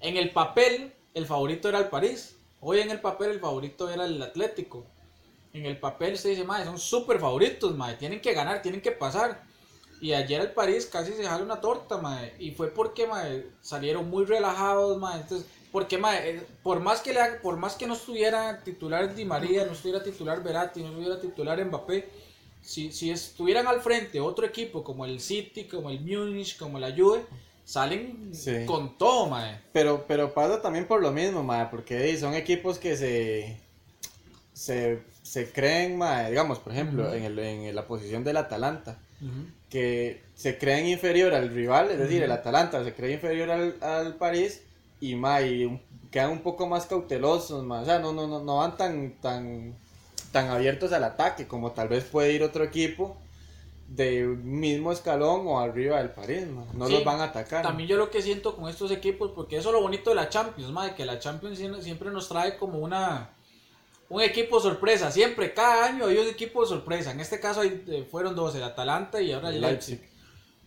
en 0.00 0.16
el 0.16 0.30
papel 0.30 0.92
el 1.14 1.26
favorito 1.26 1.68
era 1.68 1.78
el 1.78 1.86
París. 1.86 2.36
Hoy 2.60 2.80
en 2.80 2.90
el 2.90 3.00
papel 3.00 3.30
el 3.30 3.38
favorito 3.38 3.88
era 3.88 4.04
el 4.04 4.20
Atlético. 4.20 4.84
En 5.58 5.66
el 5.66 5.78
papel 5.78 6.16
se 6.16 6.28
dice, 6.30 6.44
mae, 6.44 6.64
son 6.64 6.78
súper 6.78 7.18
favoritos, 7.18 7.74
mae, 7.76 7.94
tienen 7.96 8.20
que 8.20 8.32
ganar, 8.32 8.62
tienen 8.62 8.80
que 8.80 8.92
pasar. 8.92 9.42
Y 10.00 10.12
ayer 10.12 10.40
el 10.40 10.52
París 10.52 10.86
casi 10.86 11.12
se 11.12 11.24
jala 11.24 11.42
una 11.42 11.60
torta, 11.60 11.98
mae. 11.98 12.32
Y 12.38 12.52
fue 12.52 12.68
porque, 12.68 13.06
mae, 13.06 13.46
salieron 13.60 14.08
muy 14.08 14.24
relajados, 14.24 14.96
mae. 14.98 15.20
Entonces, 15.20 15.46
porque, 15.72 15.98
mae, 15.98 16.30
eh, 16.36 16.46
por 16.62 16.78
más 16.80 17.00
que 17.00 17.12
le 17.12 17.20
haga- 17.20 17.40
por 17.42 17.56
más 17.56 17.74
que 17.74 17.86
no 17.86 17.94
estuviera 17.94 18.62
titular 18.62 19.14
Di 19.14 19.24
María, 19.24 19.64
no 19.64 19.72
estuviera 19.72 20.02
titular 20.02 20.42
Verratti, 20.42 20.80
no 20.80 20.88
estuviera 20.88 21.20
titular 21.20 21.62
Mbappé, 21.64 22.08
si, 22.62 22.92
si 22.92 23.10
estuvieran 23.10 23.66
al 23.66 23.80
frente 23.80 24.20
otro 24.20 24.46
equipo 24.46 24.84
como 24.84 25.04
el 25.04 25.20
City, 25.20 25.64
como 25.64 25.90
el 25.90 26.00
Munich, 26.00 26.56
como 26.58 26.78
la 26.78 26.92
Juve, 26.96 27.24
salen 27.64 28.30
Sí. 28.32 28.64
con 28.66 28.96
todo, 28.96 29.26
mae. 29.26 29.60
Pero, 29.72 30.04
pero 30.06 30.32
pasa 30.32 30.62
también 30.62 30.86
por 30.86 31.02
lo 31.02 31.10
mismo, 31.10 31.42
ma, 31.42 31.68
porque 31.70 32.16
son 32.16 32.34
equipos 32.34 32.78
que 32.78 32.96
se, 32.96 33.60
se, 34.52 35.02
se 35.28 35.50
creen, 35.52 35.98
ma, 35.98 36.28
digamos, 36.28 36.58
por 36.58 36.72
ejemplo, 36.72 37.04
Ujú. 37.06 37.14
en, 37.14 37.24
el- 37.24 37.38
en 37.38 37.74
la 37.74 37.86
posición 37.86 38.24
del 38.24 38.36
Atalanta, 38.38 38.98
que 39.68 40.22
se 40.34 40.56
creen 40.58 40.86
inferior 40.86 41.34
al 41.34 41.48
rival, 41.50 41.90
es 41.90 41.98
decir, 41.98 42.22
el. 42.22 42.30
Atalanta 42.32 42.82
se 42.84 42.94
cree 42.94 43.12
inferior 43.12 43.50
al, 43.50 43.76
al 43.82 44.14
París 44.14 44.62
y, 45.00 45.14
ma, 45.16 45.42
y 45.42 45.64
un- 45.66 45.80
quedan 46.10 46.30
un 46.30 46.40
poco 46.40 46.66
más 46.66 46.86
cautelosos, 46.86 47.62
ma, 47.64 47.80
o 47.80 47.84
sea, 47.84 47.98
no, 47.98 48.12
no, 48.12 48.26
no, 48.26 48.40
no 48.42 48.56
van 48.58 48.76
tan, 48.76 49.12
tan, 49.20 49.74
tan 50.32 50.48
abiertos 50.48 50.92
al 50.92 51.04
ataque 51.04 51.46
como 51.46 51.72
tal 51.72 51.88
vez 51.88 52.04
puede 52.04 52.32
ir 52.32 52.42
otro 52.42 52.64
equipo 52.64 53.16
de 53.88 54.22
mismo 54.26 54.92
escalón 54.92 55.46
o 55.46 55.60
arriba 55.60 55.98
del 55.98 56.10
París, 56.10 56.46
no 56.74 56.86
Sí, 56.86 56.92
los 56.92 57.04
van 57.04 57.20
a 57.20 57.24
atacar. 57.24 57.62
También 57.62 57.88
yo 57.88 57.96
lo 57.96 58.10
que 58.10 58.22
siento 58.22 58.54
con 58.56 58.68
estos 58.68 58.90
equipos, 58.90 59.32
porque 59.34 59.56
eso 59.58 59.68
es 59.70 59.74
lo 59.74 59.82
bonito 59.82 60.10
de 60.10 60.16
la 60.16 60.28
Champions, 60.28 60.70
mae, 60.72 60.94
que 60.94 61.04
la 61.04 61.18
Champions 61.18 61.58
sie- 61.58 61.82
siempre 61.82 62.10
nos 62.10 62.28
trae 62.28 62.56
como 62.56 62.78
una 62.78 63.30
un 64.10 64.22
equipo 64.22 64.60
sorpresa, 64.60 65.10
siempre, 65.10 65.52
cada 65.52 65.86
año 65.86 66.06
hay 66.06 66.18
un 66.18 66.28
equipo 66.28 66.64
sorpresa, 66.66 67.10
en 67.10 67.20
este 67.20 67.38
caso 67.40 67.60
hay- 67.60 67.82
eh, 67.88 68.06
fueron 68.10 68.34
dos, 68.34 68.54
el 68.54 68.62
Atalanta 68.62 69.20
y 69.20 69.32
ahora 69.32 69.50
el 69.50 69.60
Leipzig. 69.60 69.98
Leipzig. 70.00 70.18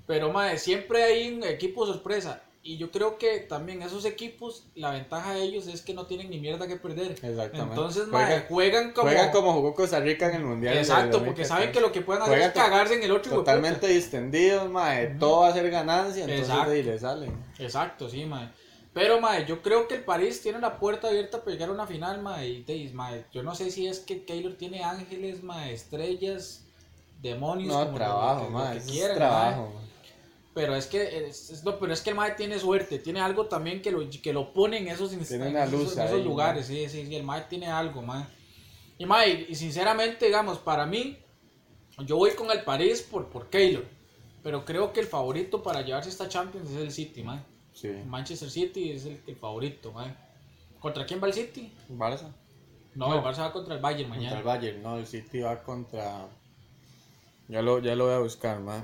Pero 0.07 0.31
mae, 0.31 0.57
siempre 0.57 1.03
hay 1.03 1.29
un 1.33 1.43
equipo 1.43 1.85
sorpresa 1.85 2.41
y 2.63 2.77
yo 2.77 2.91
creo 2.91 3.17
que 3.17 3.39
también 3.39 3.81
esos 3.81 4.05
equipos, 4.05 4.67
la 4.75 4.91
ventaja 4.91 5.33
de 5.33 5.41
ellos 5.41 5.65
es 5.65 5.81
que 5.81 5.95
no 5.95 6.05
tienen 6.05 6.29
ni 6.29 6.37
mierda 6.39 6.67
que 6.67 6.75
perder. 6.75 7.11
Exactamente. 7.13 7.57
Entonces, 7.57 8.03
Juegan- 8.07 8.11
mae, 8.29 8.45
juegan 8.47 8.91
como... 8.91 9.07
Juegan 9.07 9.31
como 9.31 9.53
jugó 9.53 9.73
Costa 9.73 9.99
Rica 9.99 10.29
en 10.29 10.35
el 10.35 10.43
Mundial. 10.43 10.77
Exacto, 10.77 11.17
porque 11.23 11.41
2014. 11.43 11.47
saben 11.49 11.71
que 11.71 11.79
lo 11.81 11.91
que 11.91 12.01
pueden 12.01 12.21
hacer 12.21 12.33
Juegan 12.35 12.49
es 12.49 12.55
cagarse 12.55 12.93
en 12.95 13.03
el 13.03 13.11
otro. 13.11 13.33
Totalmente 13.37 13.87
distendidos, 13.87 14.69
mae. 14.69 15.15
Todo 15.19 15.39
va 15.41 15.47
a 15.47 15.53
ser 15.53 15.67
ganancia, 15.71 16.23
entonces 16.25 16.47
Exacto. 16.49 16.71
ahí 16.71 16.83
le 16.83 16.99
salen. 16.99 17.33
Exacto, 17.57 18.07
sí, 18.09 18.25
mae. 18.25 18.49
Pero, 18.93 19.21
mae, 19.21 19.45
yo 19.45 19.61
creo 19.61 19.87
que 19.87 19.95
el 19.95 20.03
París 20.03 20.41
tiene 20.41 20.59
la 20.59 20.77
puerta 20.77 21.07
abierta 21.07 21.39
para 21.39 21.51
llegar 21.51 21.69
a 21.69 21.73
una 21.73 21.87
final, 21.87 22.21
mae. 22.21 22.47
Y, 22.49 22.63
de- 22.63 22.91
mae, 22.93 23.25
yo 23.33 23.41
no 23.41 23.55
sé 23.55 23.71
si 23.71 23.87
es 23.87 23.99
que 23.99 24.25
Keylor 24.25 24.53
tiene 24.55 24.83
ángeles, 24.83 25.43
mae, 25.43 25.73
estrellas, 25.73 26.65
demonios. 27.21 27.73
No, 27.73 27.85
como 27.85 27.95
trabajo, 27.97 28.39
lo 28.41 28.47
que- 28.47 28.51
lo 28.53 28.59
mae. 28.59 28.71
que 28.73 28.77
eso 28.79 28.85
es 28.87 28.91
quieran, 28.91 29.15
trabajo. 29.17 29.71
mae. 29.75 29.81
Pero 30.53 30.75
es 30.75 30.87
que 30.87 31.27
es, 31.29 31.49
es- 31.51 31.63
no, 31.63 31.79
pero 31.79 31.93
es 31.93 32.01
que 32.01 32.09
el 32.09 32.17
mae 32.17 32.31
tiene 32.31 32.59
suerte, 32.59 32.99
tiene 32.99 33.21
algo 33.21 33.45
también 33.45 33.81
que 33.81 33.91
lo, 33.91 34.01
que 34.09 34.33
lo 34.33 34.51
pone 34.51 34.79
en 34.79 34.89
esos, 34.89 35.13
inst- 35.13 35.29
Tiene 35.29 35.47
en 35.47 35.55
esos- 35.57 35.71
luz 35.71 35.97
en 35.97 36.03
esos 36.03 36.17
ahí, 36.17 36.23
lugares, 36.25 36.65
sí, 36.67 36.89
sí, 36.89 37.05
sí, 37.05 37.15
el 37.15 37.23
mae 37.23 37.41
tiene 37.47 37.67
algo, 37.67 38.01
mae. 38.01 38.25
Y 38.97 39.05
mae, 39.05 39.45
y 39.47 39.55
sinceramente, 39.55 40.25
digamos, 40.25 40.57
para 40.59 40.85
mí, 40.85 41.17
yo 41.99 42.17
voy 42.17 42.31
con 42.31 42.51
el 42.51 42.63
París 42.65 43.01
por, 43.09 43.29
por 43.29 43.49
Keylor. 43.49 43.85
Pero 44.43 44.65
creo 44.65 44.91
que 44.91 44.99
el 44.99 45.07
favorito 45.07 45.63
para 45.63 45.81
llevarse 45.81 46.09
esta 46.09 46.27
Champions 46.27 46.69
es 46.71 46.77
el 46.77 46.91
City, 46.91 47.23
mae. 47.23 47.39
Sí. 47.81 47.89
Manchester 48.05 48.49
City 48.49 48.91
es 48.91 49.05
el, 49.05 49.21
el 49.25 49.35
favorito, 49.35 49.91
mae. 49.91 50.13
¿Contra 50.79 51.05
quién 51.05 51.21
va 51.21 51.27
el 51.27 51.33
City? 51.33 51.71
Barça. 51.89 52.31
No, 52.93 53.07
No. 53.07 53.15
el 53.15 53.21
Barça 53.21 53.39
va 53.39 53.51
contra 53.53 53.73
el 53.75 53.81
Bayern 53.81 54.09
Contra 54.09 54.17
mañana. 54.19 54.37
el 54.39 54.43
Bayern, 54.43 54.83
no, 54.83 54.97
el 54.97 55.07
City 55.07 55.39
va 55.41 55.61
contra. 55.63 56.27
Ya 57.47 57.61
lo, 57.61 57.79
ya 57.79 57.95
lo 57.95 58.05
voy 58.05 58.13
a 58.13 58.19
buscar, 58.19 58.59
mae. 58.59 58.81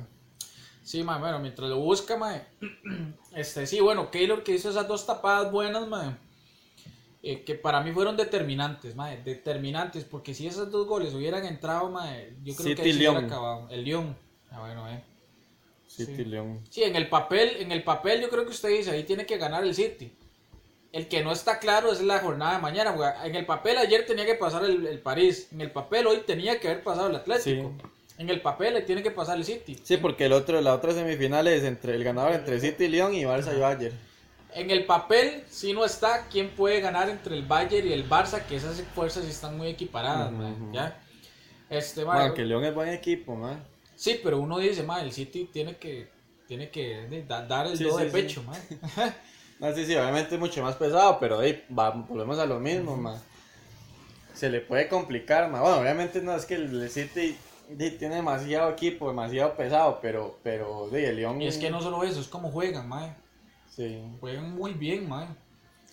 Sí, 0.84 1.04
mae, 1.04 1.20
bueno, 1.20 1.40
mientras 1.40 1.70
lo 1.70 1.80
busca, 1.80 2.18
mae. 2.18 2.46
Este, 3.36 3.68
sí, 3.68 3.80
bueno, 3.82 4.10
Keylor 4.10 4.42
que 4.44 4.56
hizo 4.56 4.70
esas 4.72 4.88
dos 4.88 5.06
tapadas 5.06 5.52
buenas, 5.52 5.88
mae. 5.88 6.16
eh, 7.22 7.44
que 7.44 7.54
para 7.56 7.82
mí 7.82 7.92
fueron 7.92 8.18
determinantes, 8.18 8.96
mae. 8.96 9.22
Determinantes, 9.22 10.06
porque 10.06 10.34
si 10.34 10.48
esos 10.48 10.72
dos 10.72 10.88
goles 10.88 11.14
hubieran 11.14 11.46
entrado, 11.46 11.90
mae, 11.92 12.34
yo 12.44 12.56
creo 12.56 12.76
que 12.76 12.82
ahí 12.82 12.92
City 12.94 13.04
se 13.04 13.10
hubiera 13.12 13.28
acabado. 13.28 13.68
El 13.70 13.84
Lyon. 13.84 14.16
Ah, 14.50 14.60
bueno, 14.62 14.90
eh. 14.90 15.04
City 16.06 16.16
Sí. 16.18 16.26
León. 16.26 16.62
Sí, 16.70 16.84
en 16.84 16.96
el 16.96 17.10
papel, 17.10 17.58
en 17.60 17.72
el 17.72 17.84
papel 17.84 18.22
yo 18.22 18.30
creo 18.30 18.44
que 18.46 18.52
usted 18.52 18.70
dice, 18.70 18.92
ahí 18.92 19.04
tiene 19.04 19.26
que 19.26 19.38
ganar 19.38 19.64
el 19.64 19.74
City. 19.74 20.12
El 20.94 21.08
que 21.08 21.24
no 21.24 21.32
está 21.32 21.60
claro 21.60 21.92
es 21.92 22.02
la 22.02 22.20
jornada 22.20 22.56
de 22.56 22.62
mañana. 22.62 22.96
En 23.26 23.36
el 23.36 23.46
papel 23.46 23.78
ayer 23.78 24.06
tenía 24.06 24.26
que 24.26 24.36
pasar 24.36 24.64
el, 24.64 24.86
el 24.88 25.00
París. 25.00 25.50
En 25.52 25.62
el 25.62 25.72
papel 25.72 26.08
hoy 26.08 26.22
tenía 26.26 26.60
que 26.60 26.70
haber 26.70 26.84
pasado 26.84 27.08
el 27.10 27.16
Atlético. 27.16 27.74
En 28.18 28.30
el 28.30 28.42
papel 28.42 28.74
le 28.74 28.82
tiene 28.82 29.04
que 29.04 29.12
pasar 29.12 29.38
el 29.38 29.44
City. 29.46 29.78
Sí, 29.84 29.98
porque 29.98 30.26
el 30.26 30.34
otro, 30.34 30.60
la 30.62 30.74
otra 30.74 30.94
semifinal 30.94 31.48
es 31.48 31.64
entre 31.64 31.94
el 31.94 32.04
ganador 32.04 32.34
entre 32.34 32.60
City 32.60 32.86
y 32.86 32.88
León 32.88 33.14
y 33.14 33.24
Barça 33.24 33.56
y 33.56 33.60
Bayern. 33.60 33.96
En 34.56 34.72
el 34.72 34.86
papel, 34.86 35.44
si 35.50 35.74
no 35.74 35.86
está, 35.86 36.26
¿quién 36.32 36.50
puede 36.56 36.80
ganar 36.80 37.10
entre 37.10 37.36
el 37.36 37.44
Bayern 37.44 37.88
y 37.88 37.94
el 37.94 38.10
Barça? 38.10 38.44
Que 38.46 38.56
esas 38.56 38.82
fuerzas 38.96 39.26
están 39.26 39.56
muy 39.58 39.68
equiparadas, 39.68 40.32
man, 40.32 40.54
ujú. 40.54 40.74
¿ya? 40.74 41.00
Este, 41.70 42.04
Bueno, 42.06 42.22
man, 42.22 42.34
que 42.34 42.44
León 42.46 42.64
es 42.64 42.74
buen 42.74 42.90
equipo, 42.90 43.36
man. 43.36 43.64
Sí, 43.98 44.22
pero 44.24 44.40
uno 44.40 44.60
dice, 44.60 44.84
man, 44.84 45.04
el 45.04 45.12
City 45.12 45.50
tiene 45.52 45.76
que, 45.76 46.08
tiene 46.48 46.70
que 46.70 47.06
eh, 47.06 47.26
da- 47.28 47.46
dar 47.46 47.66
el 47.68 47.76
Sí, 47.78 47.84
do 47.84 47.98
sí, 47.98 48.04
de 48.06 48.10
sí. 48.12 48.16
pecho, 48.16 48.44
man. 48.44 48.62
No, 49.60 49.74
sí, 49.74 49.86
sí, 49.88 49.96
obviamente 49.96 50.36
es 50.36 50.40
mucho 50.40 50.62
más 50.62 50.76
pesado, 50.76 51.18
pero 51.20 51.40
ahí 51.40 51.66
va, 51.78 51.90
volvemos 51.90 52.38
a 52.38 52.46
lo 52.46 52.60
mismo, 52.60 52.96
man. 52.96 53.20
Se 54.36 54.52
le 54.52 54.62
puede 54.62 54.88
complicar, 54.88 55.50
man. 55.50 55.62
Bueno, 55.62 55.78
obviamente 55.78 56.22
no 56.22 56.36
es 56.36 56.46
que 56.46 56.54
el 56.54 56.88
City 56.92 57.36
tiene 57.76 58.18
demasiado 58.18 58.70
equipo, 58.70 59.08
demasiado 59.08 59.58
pesado, 59.58 59.98
pero, 60.00 60.38
pero 60.44 60.90
di, 60.92 61.04
el 61.04 61.16
León. 61.16 61.42
Y 61.42 61.48
es 61.48 61.58
que 61.58 61.72
no 61.72 61.82
solo 61.82 62.04
eso, 62.04 62.22
es 62.22 62.28
como 62.28 62.52
juegan, 62.52 62.88
man. 62.88 63.18
Sí. 63.76 64.00
Juegan 64.20 64.52
muy 64.56 64.74
bien, 64.74 65.10
man. 65.10 65.36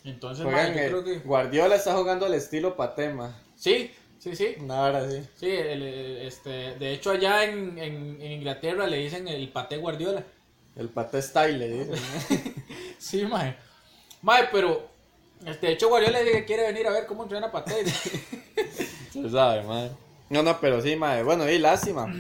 Entonces, 0.05 0.45
man, 0.45 0.69
yo 0.69 0.75
creo 0.75 1.05
que... 1.05 1.19
Guardiola 1.21 1.77
está 1.77 1.95
jugando 1.95 2.27
al 2.27 2.35
estilo 2.35 2.77
Patema. 2.77 3.35
Sí, 3.57 3.91
sí, 4.25 4.35
sí. 4.37 4.57
Una 4.61 4.81
hora 4.83 4.99
así. 4.99 5.23
Sí, 5.39 5.51
el, 5.51 5.83
el- 5.83 6.17
este, 6.27 6.75
de 6.79 6.93
hecho 6.93 7.11
allá 7.11 7.45
en, 7.45 7.79
en, 7.79 8.21
en 8.21 8.33
Inglaterra 8.33 8.87
le 8.87 8.97
dicen 8.99 9.29
el 9.29 9.49
paté 9.51 9.77
Guardiola. 9.77 10.25
El 10.77 10.89
Pate 10.89 11.23
Style, 11.23 11.59
le. 11.59 11.87
Sí, 12.99 13.25
mae. 13.27 13.55
Mae, 14.23 14.49
pero 14.51 14.89
este, 15.47 15.67
de 15.69 15.73
hecho 15.75 15.89
Guardiola 15.89 16.19
dice 16.21 16.33
que 16.33 16.45
quiere 16.47 16.67
venir 16.67 16.87
a 16.87 16.91
ver 16.91 17.07
cómo 17.07 17.23
entrena 17.25 17.53
paté. 17.53 17.85
Se 19.13 19.31
sabe, 19.31 19.63
madre. 19.63 19.91
No, 20.31 20.43
no, 20.43 20.59
pero 20.61 20.81
sí, 20.81 20.97
madre. 20.97 21.23
Bueno, 21.23 21.49
y 21.49 21.59
lástima. 21.59 22.13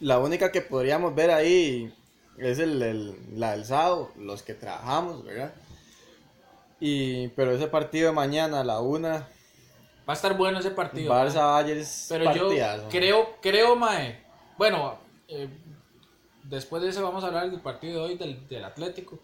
La 0.00 0.18
única 0.20 0.52
que 0.52 0.60
podríamos 0.60 1.14
ver 1.14 1.30
ahí 1.30 1.92
es 2.36 2.58
el, 2.60 2.80
el- 2.82 3.16
la 3.34 3.52
del 3.52 3.64
sábado, 3.64 4.12
los 4.18 4.42
que 4.42 4.54
trabajamos, 4.54 5.24
¿verdad? 5.24 5.52
Y, 6.80 7.28
pero 7.28 7.52
ese 7.52 7.66
partido 7.66 8.08
de 8.08 8.14
mañana 8.14 8.60
a 8.60 8.64
la 8.64 8.80
una, 8.80 9.26
Va 10.08 10.12
a 10.12 10.16
estar 10.16 10.36
bueno 10.36 10.58
ese 10.58 10.70
partido. 10.70 11.12
Barça 11.12 11.52
Bayern 11.52 11.84
Pero 12.08 12.24
yo 12.34 12.46
partidazo. 12.48 12.88
creo, 12.88 13.36
creo, 13.42 13.76
mae. 13.76 14.24
Bueno, 14.56 14.98
eh, 15.28 15.48
después 16.44 16.82
de 16.82 16.88
eso 16.88 17.02
vamos 17.02 17.22
a 17.24 17.26
hablar 17.26 17.50
del 17.50 17.60
partido 17.60 18.00
de 18.04 18.12
hoy 18.12 18.16
del, 18.16 18.48
del 18.48 18.64
Atlético. 18.64 19.18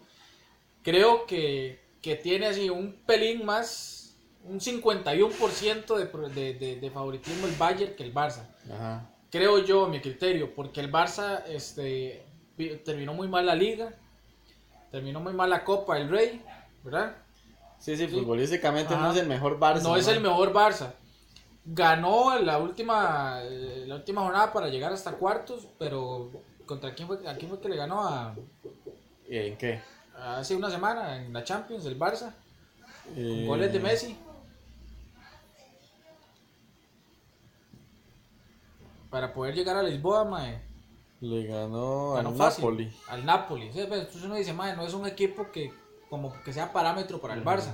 Creo 0.83 1.25
que, 1.25 1.79
que 2.01 2.15
tiene 2.15 2.45
así 2.45 2.69
un 2.69 2.93
pelín 3.05 3.45
más, 3.45 4.15
un 4.43 4.59
51% 4.59 5.95
de, 5.95 6.29
de, 6.29 6.53
de, 6.53 6.75
de 6.75 6.91
favoritismo 6.91 7.47
el 7.47 7.55
Bayern 7.55 7.95
que 7.95 8.03
el 8.03 8.13
Barça. 8.13 8.47
Ajá. 8.71 9.09
Creo 9.31 9.57
yo, 9.65 9.85
a 9.85 9.89
mi 9.89 9.99
criterio, 9.99 10.53
porque 10.53 10.79
el 10.81 10.91
Barça 10.91 11.43
este, 11.47 12.23
terminó 12.85 13.13
muy 13.15 13.27
mal 13.27 13.45
la 13.47 13.55
liga, 13.55 13.91
terminó 14.91 15.19
muy 15.19 15.33
mal 15.33 15.49
la 15.49 15.63
Copa 15.63 15.95
del 15.95 16.09
Rey, 16.09 16.41
¿verdad? 16.83 17.15
Sí, 17.79 17.95
sí, 17.97 18.07
futbolísticamente 18.07 18.93
Ajá. 18.93 19.03
no 19.03 19.11
es 19.11 19.17
el 19.17 19.27
mejor 19.27 19.59
Barça. 19.59 19.81
no 19.83 19.95
es 19.95 20.07
el 20.07 20.19
mejor 20.21 20.53
Barça. 20.53 20.93
Ganó 21.65 22.37
la 22.39 22.57
última, 22.59 23.39
eh, 23.43 23.85
la 23.87 23.95
última 23.95 24.21
jornada 24.21 24.53
para 24.53 24.69
llegar 24.69 24.93
hasta 24.93 25.13
cuartos, 25.13 25.67
pero 25.79 26.31
¿contra 26.65 26.93
quién 26.93 27.07
fue, 27.07 27.27
a 27.27 27.35
quién 27.35 27.49
fue 27.49 27.59
que 27.59 27.69
le 27.69 27.75
ganó 27.75 28.07
a, 28.07 28.35
¿En 29.27 29.57
qué? 29.57 29.81
hace 30.17 30.55
una 30.55 30.69
semana 30.69 31.17
en 31.17 31.33
la 31.33 31.43
Champions, 31.43 31.85
el 31.85 31.97
Barça? 31.99 32.31
Con 33.05 33.17
Eh, 33.17 33.45
goles 33.47 33.71
de 33.73 33.79
Messi. 33.79 34.17
Para 39.09 39.33
poder 39.33 39.55
llegar 39.55 39.77
a 39.77 39.83
Lisboa, 39.83 40.25
mae. 40.25 40.59
Le 41.21 41.45
ganó, 41.45 42.13
Ganó 42.13 42.29
al 42.29 42.35
fácil. 42.35 42.63
Napoli. 42.65 42.93
Al 43.07 43.25
Napoli. 43.25 43.69
Pues, 43.71 43.85
Entonces 43.85 44.23
uno 44.23 44.35
dice, 44.35 44.53
mae, 44.53 44.75
no 44.75 44.85
es 44.85 44.93
un 44.93 45.05
equipo 45.07 45.49
que 45.51 45.71
como 46.15 46.41
que 46.43 46.53
sea 46.53 46.71
parámetro 46.71 47.19
para 47.19 47.33
el 47.33 47.43
Barça. 47.43 47.71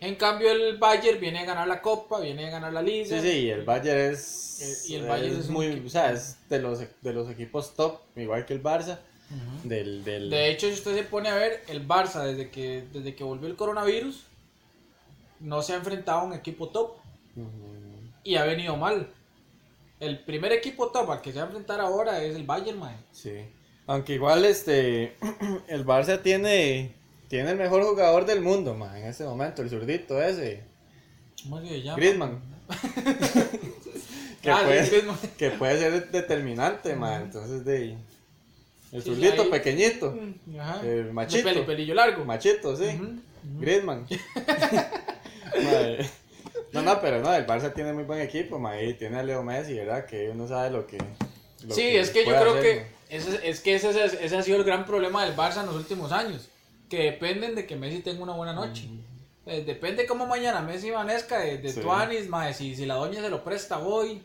En 0.00 0.16
cambio 0.16 0.50
el 0.50 0.78
Bayern 0.78 1.20
viene 1.20 1.38
a 1.40 1.44
ganar 1.44 1.68
la 1.68 1.80
Copa, 1.80 2.18
viene 2.18 2.48
a 2.48 2.50
ganar 2.50 2.72
la 2.72 2.82
Liga. 2.82 3.06
Sí, 3.06 3.20
sí, 3.20 3.38
y 3.44 3.50
el 3.50 3.62
Bayern 3.64 4.12
es. 4.12 4.60
Eh, 4.60 4.92
y 4.92 4.94
el 4.96 5.06
Bayern 5.06 5.38
es 5.38 5.48
muy. 5.48 5.66
equipo- 5.66 5.86
O 5.86 5.90
sea, 5.90 6.10
es 6.12 6.36
de 6.48 6.58
los, 6.58 6.80
de 6.80 7.12
los 7.12 7.30
equipos 7.30 7.74
top, 7.74 8.00
igual 8.16 8.44
que 8.44 8.52
el 8.54 8.62
Barça. 8.62 8.98
Ujú. 9.30 9.68
Del, 9.68 10.02
del... 10.04 10.28
De 10.28 10.50
hecho, 10.50 10.66
si 10.66 10.72
usted 10.74 10.94
se 10.96 11.04
pone 11.04 11.28
a 11.28 11.34
ver, 11.36 11.62
el 11.68 11.86
Barça 11.86 12.22
desde 12.24 12.50
que, 12.50 12.84
desde 12.92 13.14
que 13.14 13.22
volvió 13.24 13.46
el 13.48 13.54
coronavirus 13.56 14.24
no 15.40 15.62
se 15.62 15.72
ha 15.72 15.76
enfrentado 15.76 16.20
a 16.20 16.24
un 16.24 16.32
equipo 16.34 16.68
top 16.68 16.96
y 18.24 18.34
ha 18.36 18.44
venido 18.44 18.76
mal. 18.76 19.08
El 20.00 20.18
primer 20.18 20.52
equipo 20.52 20.88
top 20.88 21.10
al 21.12 21.20
que 21.22 21.30
se 21.32 21.38
va 21.38 21.44
a 21.44 21.46
enfrentar 21.46 21.80
ahora 21.80 22.22
es 22.22 22.34
el 22.36 22.42
Bayern, 22.44 22.78
mae. 22.78 22.96
Sí. 23.12 23.36
Aunque 23.86 24.14
igual 24.14 24.44
este. 24.44 25.16
El 25.68 25.84
Barça 25.86 26.20
tiene. 26.20 26.92
Tiene 27.32 27.52
el 27.52 27.56
mejor 27.56 27.82
jugador 27.82 28.26
del 28.26 28.42
mundo, 28.42 28.74
man, 28.74 28.94
en 28.94 29.06
este 29.06 29.24
momento, 29.24 29.62
el 29.62 29.70
zurdito 29.70 30.20
ese. 30.22 30.64
¿Cómo 31.42 31.62
se 31.62 31.80
llama? 31.80 31.96
Griezmann. 31.96 32.42
que, 34.42 34.50
Ah, 34.50 34.58
sí, 34.58 34.64
puede, 34.66 34.86
Griezmann. 34.86 35.18
que 35.38 35.50
puede 35.52 35.78
ser 35.78 36.10
determinante, 36.10 36.94
man. 36.94 37.22
Entonces, 37.22 37.64
de. 37.64 37.96
El 38.92 39.02
Sí, 39.02 39.08
zurdito 39.08 39.44
ahí- 39.44 39.48
pequeñito. 39.50 40.14
Ajá. 40.60 40.86
El 40.86 41.10
machito. 41.14 41.44
Peli- 41.48 41.62
pelillo 41.62 41.94
largo. 41.94 42.22
Machito, 42.26 42.76
sí. 42.76 42.84
Ujú. 42.96 43.14
Griezmann. 43.60 44.06
Madre. 45.64 46.06
no, 46.72 46.82
no, 46.82 47.00
pero 47.00 47.22
no, 47.22 47.32
el 47.34 47.46
Barça 47.46 47.72
tiene 47.72 47.94
muy 47.94 48.04
buen 48.04 48.20
equipo, 48.20 48.58
man, 48.58 48.76
y 48.86 48.92
tiene 48.92 49.20
a 49.20 49.22
Leo 49.22 49.42
Messi, 49.42 49.72
¿verdad? 49.72 50.04
Que 50.04 50.28
uno 50.28 50.46
sabe 50.46 50.68
lo 50.68 50.86
que. 50.86 50.98
lo 51.66 51.74
Sí, 51.74 51.96
es 51.96 52.10
que 52.10 52.26
yo 52.26 52.32
creo 52.38 52.50
hacer, 52.58 52.62
que 52.62 53.16
ese, 53.16 53.48
es 53.48 53.60
que 53.60 53.74
ese, 53.74 53.88
ese- 54.04 54.22
ese 54.22 54.36
ha 54.36 54.42
sido 54.42 54.58
el 54.58 54.64
gran 54.64 54.84
problema 54.84 55.24
del 55.24 55.34
Barça 55.34 55.60
en 55.60 55.66
los 55.66 55.76
últimos 55.76 56.12
años. 56.12 56.50
Que 56.92 57.04
dependen 57.04 57.54
de 57.54 57.64
que 57.66 57.74
Messi 57.74 58.00
tenga 58.00 58.22
una 58.22 58.34
buena 58.34 58.52
noche. 58.52 58.86
Eh, 59.46 59.64
depende 59.64 60.04
cómo 60.06 60.26
mañana 60.26 60.60
Messi 60.60 60.90
amanezca 60.90 61.38
de, 61.38 61.56
de 61.56 61.72
Sí. 61.72 61.80
Tuanis, 61.80 62.28
mae, 62.28 62.52
si, 62.52 62.76
si 62.76 62.84
la 62.84 62.96
doña 62.96 63.22
se 63.22 63.30
lo 63.30 63.42
presta 63.42 63.78
hoy. 63.78 64.22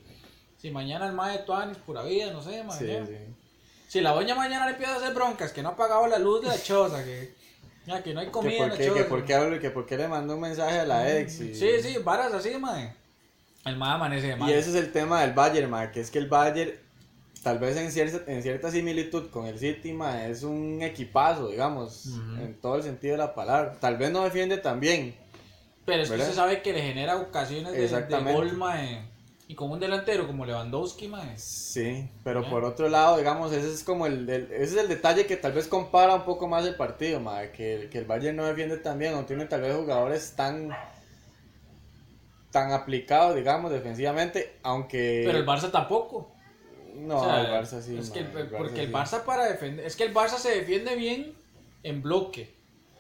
Si 0.62 0.70
mañana 0.70 1.08
el 1.08 1.14
mae 1.14 1.38
de 1.38 1.44
Tuanis, 1.46 1.78
pura 1.78 2.04
vida, 2.04 2.30
no 2.34 2.42
sé, 2.42 2.64
mae, 2.66 2.78
Sí, 2.78 2.88
sí. 3.08 3.18
Si 3.88 4.02
la 4.02 4.12
doña 4.12 4.36
mañana 4.36 4.66
le 4.66 4.72
empieza 4.74 4.96
a 4.96 4.98
hacer 4.98 5.14
broncas, 5.14 5.54
que 5.54 5.64
no 5.64 5.70
ha 5.70 5.76
pagado 5.78 6.08
la 6.08 6.20
luz 6.20 6.42
de 6.42 6.48
la 6.50 6.62
choza, 6.62 7.06
que, 7.06 7.34
ya, 7.86 8.04
que 8.04 8.14
no 8.14 8.20
hay 8.20 8.26
Que 8.26 8.32
comida 8.34 8.58
por, 8.58 8.66
en 8.74 8.78
la 8.80 8.86
choza. 8.86 8.98
que 8.98 9.04
por 9.06 9.24
qué 9.26 9.34
hablo, 9.34 9.60
que 9.62 9.70
por 9.72 9.86
qué 9.86 9.96
le 9.98 10.08
mandó 10.10 10.36
un 10.36 10.42
mensaje 10.42 10.80
a 10.80 10.86
la 10.86 11.18
ex. 11.20 11.40
Y, 11.40 11.56
Sí, 11.56 11.70
sí, 11.82 11.98
varas 12.04 12.34
así, 12.34 12.50
mae. 12.58 12.94
El 13.64 13.78
mae 13.78 13.94
amanece 13.94 14.28
de 14.28 14.34
Y 14.34 14.40
mal. 14.40 14.52
ese 14.52 14.72
es 14.72 14.76
el 14.76 14.92
tema 14.92 15.22
del 15.22 15.32
Bayern, 15.32 15.70
man, 15.70 15.90
que 15.94 16.02
es 16.02 16.12
que 16.12 16.20
el 16.20 16.28
Bayern 16.28 16.74
tal 17.48 17.60
vez 17.60 17.78
en 17.78 17.94
cierta, 17.94 18.30
en 18.30 18.44
cierta 18.44 18.70
similitud 18.70 19.30
con 19.30 19.46
el 19.46 19.58
City, 19.58 19.98
es 20.26 20.44
un 20.44 20.82
equipazo, 20.82 21.48
digamos, 21.48 22.08
Ujú. 22.08 22.42
en 22.42 22.60
todo 22.60 22.76
el 22.76 22.84
sentido 22.84 23.14
de 23.14 23.20
la 23.20 23.34
palabra. 23.34 23.78
Tal 23.80 23.96
vez 23.96 24.12
no 24.12 24.26
defiende 24.26 24.58
tan 24.58 24.82
bien, 24.82 25.16
Pero 25.86 26.04
es 26.04 26.12
que 26.12 26.18
usted 26.18 26.34
sabe 26.34 26.62
que 26.62 26.74
le 26.74 26.82
genera 26.82 27.16
ocasiones 27.16 27.72
de, 27.72 27.88
de 27.88 28.34
gol, 28.34 28.52
mae. 28.58 29.08
Y 29.48 29.56
con 29.56 29.72
un 29.72 29.80
delantero 29.80 30.28
como 30.28 30.46
Lewandowski, 30.46 31.08
mae. 31.08 31.38
sí, 31.38 32.10
pero 32.26 32.44
Ya. 32.44 32.50
por 32.50 32.66
otro 32.66 32.90
lado, 32.90 33.16
digamos, 33.16 33.54
ese 33.54 33.74
es 33.74 33.82
como 33.86 34.06
el, 34.06 34.30
el- 34.30 34.52
ese 34.52 34.64
es 34.64 34.76
el 34.76 34.90
detalle 34.90 35.26
que 35.26 35.38
tal 35.38 35.54
vez 35.54 35.70
compara 35.70 36.16
un 36.16 36.26
poco 36.26 36.50
más 36.50 36.66
el 36.66 36.76
partido, 36.76 37.22
mae, 37.22 37.52
que, 37.52 37.88
que 37.90 38.00
el 38.00 38.04
Bayern 38.04 38.36
no 38.36 38.44
defiende 38.44 38.76
tan 38.76 39.00
bien, 39.00 39.14
no 39.14 39.24
tiene 39.24 39.46
tal 39.46 39.62
vez 39.62 39.74
jugadores 39.74 40.34
tan 40.36 40.76
tan 42.52 42.74
aplicados, 42.74 43.36
digamos, 43.38 43.72
defensivamente, 43.72 44.58
aunque 44.64 45.24
Pero 45.26 45.38
el 45.38 45.46
Barça 45.46 45.72
tampoco. 45.72 46.34
No, 46.98 47.20
O 47.20 47.24
sea, 47.24 47.42
el 47.42 47.48
Barça 47.48 47.82
sí, 47.82 47.98
Es 47.98 48.10
que 48.10 48.20
el- 48.20 48.28
porque 48.50 48.82
el 48.82 48.88
sí. 48.88 48.94
Barça 48.94 49.24
para 49.24 49.46
defender. 49.46 49.86
Es 49.86 49.96
que 49.96 50.04
el 50.04 50.14
Barça 50.14 50.38
se 50.38 50.50
defiende 50.52 50.96
bien 50.96 51.34
en 51.84 52.02
bloque. 52.02 52.56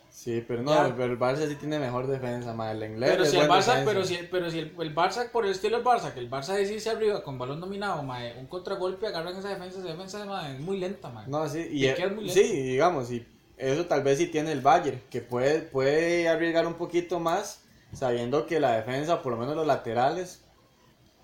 Sí, 0.10 0.44
pero 0.48 0.64
no, 0.64 0.74
Ya. 0.74 0.96
pero 0.96 1.14
el 1.14 1.20
Barça 1.20 1.48
sí 1.48 1.56
tiene 1.58 1.78
mejor 1.78 2.08
defensa, 2.08 2.52
mae, 2.54 2.72
el 2.76 2.84
inglés 2.84 3.12
Pero 3.12 3.26
si 3.26 3.38
el 3.38 3.48
Barça, 3.48 3.76
defensa. 3.76 3.84
pero 3.86 4.04
si, 4.04 4.18
pero 4.32 4.50
si 4.50 4.60
el, 4.60 4.74
el 4.80 4.96
Barça, 4.96 5.30
por 5.30 5.46
el 5.46 5.52
estilo 5.52 5.78
del 5.78 5.86
Barça, 5.86 6.12
que 6.12 6.20
el 6.20 6.30
Barça 6.30 6.54
decirse 6.56 6.90
arriba 6.90 7.24
con 7.24 7.38
balón 7.38 7.60
dominado, 7.62 8.02
mae, 8.02 8.36
un 8.40 8.48
contragolpe, 8.48 9.06
agarran 9.06 9.36
esa 9.38 9.50
defensa, 9.50 9.78
esa 9.80 9.88
defensa 9.90 10.26
mae, 10.26 10.56
es 10.56 10.60
muy 10.60 10.80
lenta, 10.80 11.10
mae. 11.10 11.28
No, 11.28 11.48
sí, 11.48 11.60
y 11.72 12.10
muy 12.16 12.30
sí, 12.30 12.42
digamos, 12.42 13.12
y 13.12 13.28
eso 13.58 13.86
tal 13.86 14.02
vez 14.02 14.18
sí 14.18 14.26
tiene 14.28 14.52
el 14.54 14.62
Bayern, 14.62 15.00
que 15.12 15.22
puede, 15.22 15.60
puede 15.62 16.28
arriesgar 16.28 16.66
un 16.66 16.74
poquito 16.76 17.20
más, 17.20 17.62
sabiendo 17.94 18.48
que 18.48 18.60
la 18.60 18.76
defensa, 18.76 19.22
por 19.22 19.34
lo 19.34 19.38
menos 19.38 19.56
los 19.56 19.68
laterales, 19.68 20.42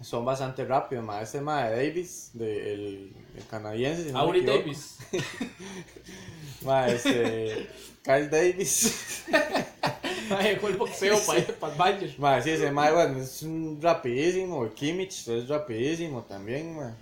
son 0.04 0.26
bastante 0.26 0.66
rápidos, 0.66 1.04
más 1.04 1.24
este 1.24 1.42
ma 1.42 1.66
de 1.66 1.76
Davis, 1.76 2.32
de, 2.34 2.74
el, 2.74 3.14
el 3.38 3.48
canadiense, 3.48 4.06
si 4.06 4.12
no 4.12 4.20
Aubrey. 4.20 4.44
Davis. 4.44 4.98
Ma, 6.62 6.88
este, 6.88 7.68
Kyle 8.04 8.30
Davis. 8.30 9.26
Mae, 10.30 10.54
dejó 10.54 10.70
el 10.70 10.78
boxeo 10.78 11.18
para, 11.26 11.44
para 11.60 11.74
el 11.74 11.78
Bayern. 11.80 12.14
Ma, 12.18 12.42
sí, 12.42 12.52
ese 12.52 12.72
ma, 12.72 12.92
bueno, 12.92 13.20
es 13.20 13.44
un 13.44 13.80
rapidísimo, 13.82 14.74
Kimmich 14.74 15.28
es 15.28 15.48
rapidísimo 15.50 16.24
también, 16.24 16.76
ma. 16.76 16.96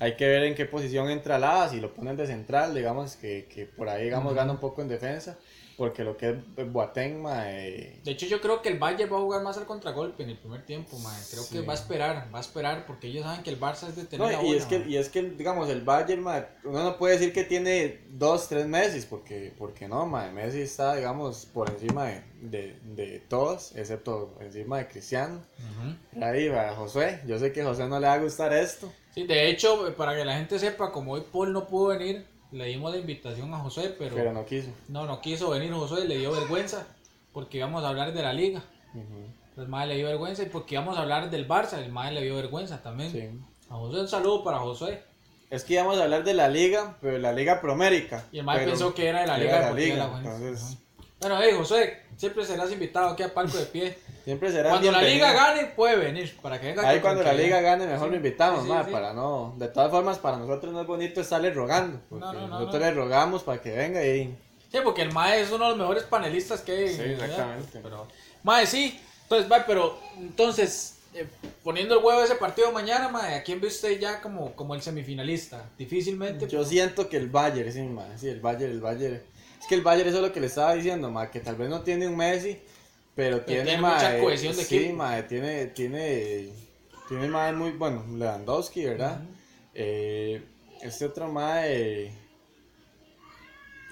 Hay 0.00 0.16
que 0.16 0.26
ver 0.26 0.44
en 0.44 0.54
qué 0.54 0.66
posición 0.66 1.10
entra 1.10 1.38
Lada, 1.38 1.68
si 1.68 1.80
lo 1.80 1.94
ponen 1.94 2.16
de 2.16 2.26
central, 2.26 2.74
digamos 2.74 3.16
que, 3.16 3.46
que 3.52 3.66
por 3.66 3.88
ahí 3.88 4.04
digamos 4.04 4.34
gana 4.34 4.52
un 4.52 4.58
poco 4.58 4.82
en 4.82 4.88
defensa, 4.88 5.38
porque 5.76 6.04
lo 6.04 6.16
que 6.16 6.36
es 6.56 6.72
Boateng, 6.72 7.20
ma, 7.22 7.50
eh, 7.50 8.00
De 8.04 8.12
hecho, 8.12 8.26
yo 8.26 8.40
creo 8.40 8.62
que 8.62 8.68
el 8.68 8.78
Bayern 8.78 9.12
va 9.12 9.18
a 9.18 9.20
jugar 9.20 9.42
más 9.42 9.56
al 9.56 9.66
contragolpe 9.66 10.22
en 10.22 10.30
el 10.30 10.38
primer 10.38 10.64
tiempo, 10.64 10.98
mae. 10.98 11.20
Creo 11.30 11.42
Sí. 11.42 11.54
que 11.54 11.60
va 11.66 11.72
a 11.72 11.76
esperar, 11.76 12.28
va 12.32 12.38
a 12.38 12.40
esperar, 12.40 12.86
porque 12.86 13.08
ellos 13.08 13.24
saben 13.24 13.42
que 13.42 13.50
el 13.50 13.58
Barça 13.60 13.88
es 13.88 13.96
de 13.96 14.04
tener 14.04 14.26
no, 14.26 14.32
la 14.32 14.42
y 14.46 14.54
es 14.54 14.66
que, 14.66 14.78
mae. 14.78 14.88
y 14.88 14.96
es 14.96 15.08
que, 15.08 15.22
digamos, 15.22 15.68
el 15.68 15.80
Bayern, 15.82 16.22
ma, 16.22 16.46
uno 16.64 16.84
no 16.84 16.96
puede 16.96 17.18
decir 17.18 17.32
que 17.32 17.44
tiene 17.44 18.00
dos, 18.10 18.48
tres 18.48 18.66
Messi, 18.66 19.06
porque, 19.08 19.52
porque 19.58 19.88
no, 19.88 20.06
ma, 20.06 20.30
Messi 20.30 20.60
está, 20.60 20.94
digamos, 20.96 21.46
por 21.46 21.70
encima 21.70 22.06
de, 22.06 22.22
de, 22.40 22.78
de 22.82 23.20
todos, 23.28 23.74
excepto 23.76 24.34
encima 24.40 24.78
de 24.78 24.88
Cristiano. 24.88 25.42
Ujú. 25.58 26.24
Ahí 26.24 26.48
va 26.48 26.74
José, 26.76 27.20
yo 27.26 27.38
sé 27.38 27.52
que 27.52 27.62
a 27.62 27.64
José 27.66 27.88
no 27.88 27.98
le 28.00 28.06
va 28.06 28.14
a 28.14 28.18
gustar 28.18 28.52
esto. 28.52 28.92
Sí, 29.14 29.26
de 29.26 29.48
hecho, 29.48 29.94
para 29.96 30.14
que 30.16 30.24
la 30.24 30.36
gente 30.36 30.58
sepa, 30.58 30.90
como 30.90 31.12
hoy 31.12 31.24
Paul 31.32 31.52
no 31.52 31.66
pudo 31.68 31.88
venir, 31.88 32.26
le 32.54 32.66
dimos 32.66 32.92
la 32.92 32.98
invitación 32.98 33.52
a 33.52 33.58
José, 33.58 33.94
pero, 33.98 34.14
Pero 34.14 34.32
no 34.32 34.44
quiso. 34.46 34.68
no, 34.88 35.06
no 35.06 35.20
quiso 35.20 35.50
venir 35.50 35.72
José, 35.72 36.06
le 36.06 36.18
dio 36.18 36.32
vergüenza, 36.32 36.86
porque 37.32 37.58
íbamos 37.58 37.84
a 37.84 37.88
hablar 37.88 38.12
de 38.12 38.22
la 38.22 38.32
liga. 38.32 38.62
Ujú, 38.94 39.60
El 39.60 39.68
madre 39.68 39.88
le 39.88 39.96
dio 39.96 40.06
vergüenza 40.06 40.42
y 40.42 40.46
porque 40.46 40.74
íbamos 40.76 40.96
a 40.96 41.02
hablar 41.02 41.30
del 41.30 41.46
Barça, 41.48 41.78
el 41.78 41.90
madre 41.92 42.12
le 42.14 42.22
dio 42.22 42.36
vergüenza 42.36 42.82
también. 42.82 43.10
sí. 43.10 43.28
A 43.70 43.76
José 43.76 44.00
un 44.00 44.08
saludo 44.08 44.44
para 44.44 44.58
José. 44.58 45.02
Es 45.50 45.64
que 45.64 45.74
íbamos 45.74 45.98
a 45.98 46.04
hablar 46.04 46.22
de 46.22 46.34
la 46.34 46.48
liga, 46.48 46.96
pero 47.00 47.18
la 47.18 47.32
liga 47.32 47.60
promérica. 47.60 48.24
Y 48.30 48.38
el 48.38 48.44
madre 48.44 48.66
pensó 48.66 48.94
que 48.94 49.08
era 49.08 49.20
de 49.22 49.26
la 49.26 49.36
era 49.38 49.44
liga. 49.44 49.56
de 49.56 49.62
la 49.64 49.72
liga, 49.72 49.94
de 49.94 50.00
la 50.00 50.06
Juventus. 50.08 50.32
entonces- 50.34 50.64
Ajá. 50.64 50.78
Bueno, 51.20 51.38
hey 51.42 51.50
José, 51.56 52.02
siempre 52.16 52.44
serás 52.44 52.70
invitado 52.70 53.08
aquí 53.08 53.22
a 53.22 53.32
Palco 53.32 53.56
de 53.56 53.64
Pie. 53.66 53.98
Siempre 54.24 54.50
será 54.50 54.70
Cuando 54.70 54.90
la 54.90 55.02
liga 55.02 55.32
gane, 55.32 55.66
puede 55.66 55.96
venir, 55.96 56.34
para 56.40 56.58
que 56.58 56.68
venga 56.68 56.88
Ahí 56.88 57.00
cuando 57.00 57.22
la 57.22 57.34
liga 57.34 57.60
gane, 57.60 57.86
mejor 57.86 58.06
Sí, 58.06 58.10
lo 58.10 58.16
invitamos, 58.16 58.60
sí, 58.62 58.66
sí, 58.66 58.72
ma, 58.72 58.86
para 58.86 59.12
no. 59.12 59.54
De 59.58 59.68
todas 59.68 59.90
formas, 59.90 60.18
para 60.18 60.38
nosotros 60.38 60.72
no 60.72 60.80
es 60.80 60.86
bonito 60.86 61.20
estarle 61.20 61.50
rogando. 61.50 62.00
Porque 62.08 62.24
No, 62.24 62.32
no, 62.32 62.40
no, 62.40 62.48
nosotros 62.48 62.80
no. 62.80 62.86
le 62.88 62.94
rogamos 62.94 63.42
para 63.42 63.60
que 63.60 63.70
venga 63.70 64.04
y. 64.04 64.34
Sí, 64.72 64.78
porque 64.82 65.02
el 65.02 65.12
Mae 65.12 65.42
es 65.42 65.52
uno 65.52 65.64
de 65.64 65.70
los 65.70 65.78
mejores 65.78 66.04
panelistas 66.04 66.62
que 66.62 66.72
hay. 66.72 66.88
Sí, 66.88 67.02
exactamente. 67.02 67.80
Pero, 67.82 68.08
Mae, 68.42 68.66
sí. 68.66 68.98
Entonces, 69.24 69.50
va, 69.50 69.64
pero 69.66 69.98
entonces, 70.18 70.98
eh, 71.14 71.26
poniendo 71.62 71.98
el 71.98 72.04
huevo 72.04 72.22
ese 72.22 72.34
partido 72.34 72.72
mañana, 72.72 73.08
Mae, 73.08 73.36
¿a 73.36 73.42
quién 73.42 73.60
ve 73.60 73.68
usted 73.68 73.98
ya 74.00 74.20
como, 74.22 74.52
como 74.52 74.74
el 74.74 74.82
semifinalista? 74.82 75.64
Difícilmente. 75.78 76.48
Yo 76.48 76.64
siento 76.64 77.08
que 77.08 77.18
el 77.18 77.28
Bayern, 77.28 77.72
sí, 77.72 77.82
ma, 77.82 78.04
sí, 78.16 78.28
el 78.28 78.40
Bayern, 78.40 78.72
el 78.72 78.80
Bayern. 78.80 79.22
Es 79.60 79.66
que 79.68 79.74
el 79.74 79.82
Bayern, 79.82 80.08
eso 80.08 80.18
es 80.18 80.24
lo 80.24 80.32
que 80.32 80.40
le 80.40 80.46
estaba 80.46 80.74
diciendo, 80.74 81.10
ma, 81.10 81.30
que 81.30 81.40
tal 81.40 81.56
vez 81.56 81.68
no 81.68 81.82
tiene 81.82 82.08
un 82.08 82.16
Messi, 82.16 82.58
pero, 83.14 83.40
tiene, 83.42 83.64
tiene 83.64 83.80
mucha 83.80 84.18
cohesión 84.18 84.56
de 84.56 84.64
sí, 84.64 84.76
equipo. 84.76 84.96
ma, 84.96 85.22
tiene, 85.26 85.66
tiene, 85.66 86.48
tiene 87.08 87.28
ma, 87.28 87.52
muy, 87.52 87.72
bueno, 87.72 88.04
Lewandowski, 88.16 88.84
¿verdad? 88.84 89.20
Eh, 89.74 90.42
este 90.82 91.04
otro 91.04 91.28
ma, 91.28 91.66
eh, 91.66 92.12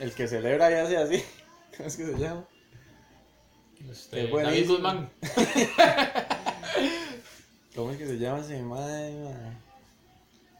el 0.01 0.13
que 0.13 0.27
celebra 0.27 0.71
y 0.71 0.75
hace 0.75 0.97
así, 0.97 1.23
¿cómo 1.77 1.89
es 1.89 1.97
que 1.97 2.07
se 2.07 2.19
llama? 2.19 2.45
Este, 3.91 4.25
Es 4.25 4.31
David. 4.31 4.69
Guzmán. 4.69 5.11
¿Cómo 7.75 7.91
es 7.91 7.99
que 7.99 8.07
se 8.07 8.19
llama 8.19 8.41
ese 8.41 8.63
mae, 8.63 9.13
mae? 9.13 9.57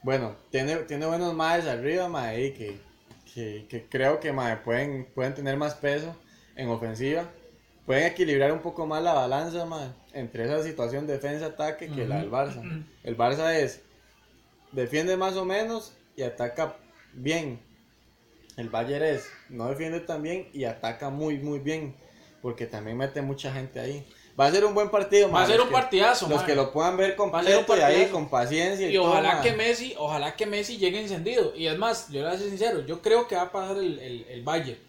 Bueno, 0.01 0.35
tiene, 0.51 0.75
tiene 0.77 1.05
buenos 1.05 1.33
maes 1.33 1.65
arriba, 1.65 2.09
mae, 2.09 2.53
que, 2.53 2.77
que, 3.33 3.65
que 3.69 3.85
creo 3.87 4.19
que 4.19 4.33
mae, 4.33 4.57
pueden, 4.57 5.05
pueden 5.13 5.33
tener 5.33 5.55
más 5.57 5.75
peso 5.75 6.15
en 6.55 6.69
ofensiva. 6.69 7.29
Pueden 7.85 8.05
equilibrar 8.05 8.51
un 8.53 8.59
poco 8.59 8.85
más 8.85 9.03
la 9.03 9.13
balanza, 9.13 9.65
mae, 9.65 9.89
entre 10.13 10.45
esa 10.45 10.63
situación 10.63 11.05
defensa-ataque 11.05 11.89
que 11.89 12.07
la 12.07 12.17
del 12.19 12.31
Barça. 12.31 12.61
El 13.03 13.17
Barça 13.17 13.53
es, 13.55 13.81
defiende 14.71 15.17
más 15.17 15.35
o 15.35 15.43
menos 15.45 15.93
y 16.15 16.23
ataca 16.23 16.75
bien. 17.13 17.59
El 18.55 18.69
Bayern 18.69 19.03
es, 19.03 19.27
no 19.49 19.67
defiende 19.67 19.99
tan 19.99 20.21
bien 20.21 20.47
y 20.53 20.63
ataca 20.65 21.09
muy, 21.09 21.39
muy 21.39 21.59
bien. 21.59 21.95
Porque 22.41 22.65
también 22.67 22.97
mete 22.97 23.21
mucha 23.21 23.51
gente 23.53 23.79
ahí. 23.79 24.05
Va 24.39 24.47
a 24.47 24.51
ser 24.51 24.65
un 24.65 24.73
buen 24.73 24.89
partido, 24.89 25.29
Va 25.31 25.43
a 25.43 25.45
ser 25.47 25.55
los 25.57 25.65
un 25.65 25.69
que- 25.69 25.73
partidazo, 25.79 26.27
los 26.27 26.37
mae. 26.39 26.45
que 26.45 26.55
lo 26.55 26.71
puedan 26.73 26.97
ver 26.97 27.15
completo 27.15 27.77
y 27.77 27.79
ahí 27.81 28.07
con 28.07 28.29
paciencia 28.29 28.89
y, 28.89 28.93
Y 28.93 28.97
ojalá 28.97 29.33
todo, 29.33 29.43
que. 29.43 29.53
Messi, 29.53 29.93
ojalá 29.97 30.35
que 30.35 30.45
Messi 30.45 30.77
llegue 30.77 31.01
encendido. 31.01 31.53
Y 31.55 31.67
es 31.67 31.77
más, 31.77 32.07
yo 32.09 32.19
le 32.21 32.25
voy 32.27 32.35
a 32.35 32.37
ser 32.37 32.49
sincero, 32.49 32.85
yo 32.85 33.01
creo 33.01 33.27
que 33.27 33.35
va 33.35 33.43
a 33.43 33.51
pasar 33.51 33.77
el, 33.77 33.97
el, 33.99 34.25
el 34.29 34.43
Bayern. 34.43 34.79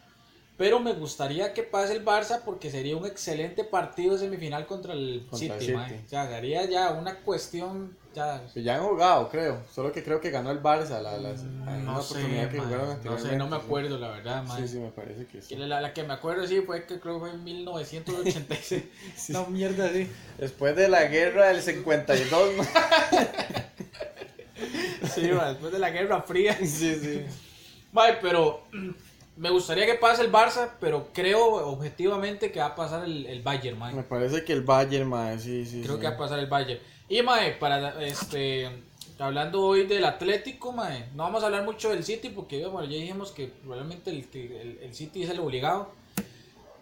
Pero 0.56 0.78
me 0.78 0.92
gustaría 0.92 1.52
que 1.52 1.64
pase 1.64 1.94
el 1.94 2.04
Barça 2.04 2.42
porque 2.44 2.70
sería 2.70 2.96
un 2.96 3.04
excelente 3.06 3.64
partido 3.64 4.16
semifinal 4.16 4.66
contra 4.66 4.92
el 4.92 5.26
Contra 5.28 5.58
City, 5.58 5.72
el 5.72 5.84
City. 5.88 6.00
O 6.06 6.08
sea, 6.08 6.28
sería 6.28 6.64
ya 6.64 6.90
una 6.92 7.16
cuestión 7.16 7.96
ya 8.14 8.40
Que 8.54 8.62
ya 8.62 8.76
han 8.76 8.84
jugado, 8.84 9.28
creo. 9.28 9.60
Solo 9.74 9.90
que 9.90 10.04
creo 10.04 10.20
que 10.20 10.30
ganó 10.30 10.52
el 10.52 10.62
Barça 10.62 11.00
la, 11.02 11.18
Mm, 11.18 11.84
no 11.84 12.00
sé, 12.00 12.14
oportunidad 12.14 12.48
que 12.50 12.58
mae, 12.58 12.66
jugaron 12.66 12.98
no 13.04 13.18
sé, 13.18 13.36
no 13.36 13.48
me 13.48 13.56
sí. 13.56 13.62
acuerdo 13.64 13.98
la 13.98 14.08
verdad, 14.10 14.44
mae. 14.44 14.62
Sí, 14.62 14.68
sí, 14.68 14.78
me 14.78 14.90
parece 14.90 15.26
que 15.26 15.42
sí. 15.42 15.56
La, 15.56 15.80
la 15.80 15.92
que 15.92 16.04
me 16.04 16.12
acuerdo 16.14 16.46
sí 16.46 16.60
fue 16.60 16.86
que 16.86 17.00
creo 17.00 17.14
que 17.14 17.20
fue 17.20 17.30
en 17.30 17.42
1986. 17.42 18.84
No 19.30 19.46
mierda 19.46 19.88
sí. 19.92 20.08
Después 20.38 20.76
de 20.76 20.86
la 20.88 21.04
guerra 21.06 21.48
del 21.48 21.60
52, 21.62 22.56
ma. 22.56 22.64
Sí, 25.14 25.22
mae, 25.32 25.48
después 25.50 25.72
de 25.72 25.78
la 25.78 25.90
Guerra 25.90 26.22
Fría. 26.22 26.56
sí, 26.64 26.94
sí. 26.94 27.22
Mae, 27.92 28.18
pero 28.22 28.62
me 29.36 29.50
gustaría 29.50 29.86
que 29.86 29.94
pase 29.94 30.22
el 30.22 30.30
Barça, 30.30 30.70
pero 30.80 31.08
creo 31.12 31.66
objetivamente 31.68 32.52
que 32.52 32.60
va 32.60 32.66
a 32.66 32.74
pasar 32.74 33.04
el, 33.04 33.26
el 33.26 33.42
Bayern, 33.42 33.78
mae. 33.78 33.94
Me 33.94 34.02
parece 34.04 34.44
que 34.44 34.52
el 34.52 34.62
Bayern, 34.62 35.08
ma, 35.08 35.36
sí, 35.38 35.66
sí. 35.66 35.82
Creo 35.82 35.96
sí. 35.96 36.00
que 36.00 36.08
va 36.08 36.14
a 36.14 36.18
pasar 36.18 36.38
el 36.38 36.46
Bayern. 36.46 36.80
Y 37.08 37.22
mae, 37.22 37.52
para 37.52 38.02
este 38.04 38.70
hablando 39.18 39.62
hoy 39.62 39.86
del 39.86 40.04
Atlético, 40.04 40.72
mae, 40.72 41.08
no 41.14 41.24
vamos 41.24 41.42
a 41.42 41.46
hablar 41.46 41.64
mucho 41.64 41.90
del 41.90 42.04
City 42.04 42.30
porque 42.30 42.66
bueno, 42.66 42.88
ya 42.88 42.96
dijimos 42.96 43.32
que 43.32 43.46
probablemente 43.46 44.10
el, 44.10 44.28
el, 44.32 44.78
el 44.82 44.94
City 44.94 45.24
es 45.24 45.30
el 45.30 45.40
obligado. 45.40 45.90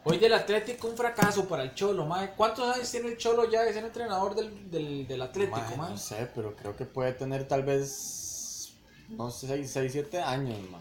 Hoy 0.04 0.18
del 0.18 0.34
Atlético 0.34 0.88
un 0.88 0.96
fracaso 0.96 1.46
para 1.46 1.62
el 1.62 1.74
Cholo, 1.74 2.04
mae. 2.06 2.32
¿Cuántos 2.36 2.74
años 2.74 2.90
tiene 2.90 3.08
el 3.08 3.16
Cholo 3.16 3.48
ya 3.50 3.62
de 3.62 3.72
ser 3.72 3.84
entrenador 3.84 4.34
del, 4.34 4.70
del, 4.70 5.06
del 5.06 5.22
Atlético, 5.22 5.56
Ma, 5.76 5.84
mae? 5.84 5.90
no 5.90 5.96
sé, 5.96 6.28
pero 6.34 6.54
creo 6.56 6.76
que 6.76 6.84
puede 6.84 7.12
tener 7.12 7.46
tal 7.46 7.62
vez, 7.62 8.74
no 9.10 9.30
sé, 9.30 9.64
6, 9.64 9.92
7 9.92 10.20
años, 10.20 10.58
ma. 10.70 10.78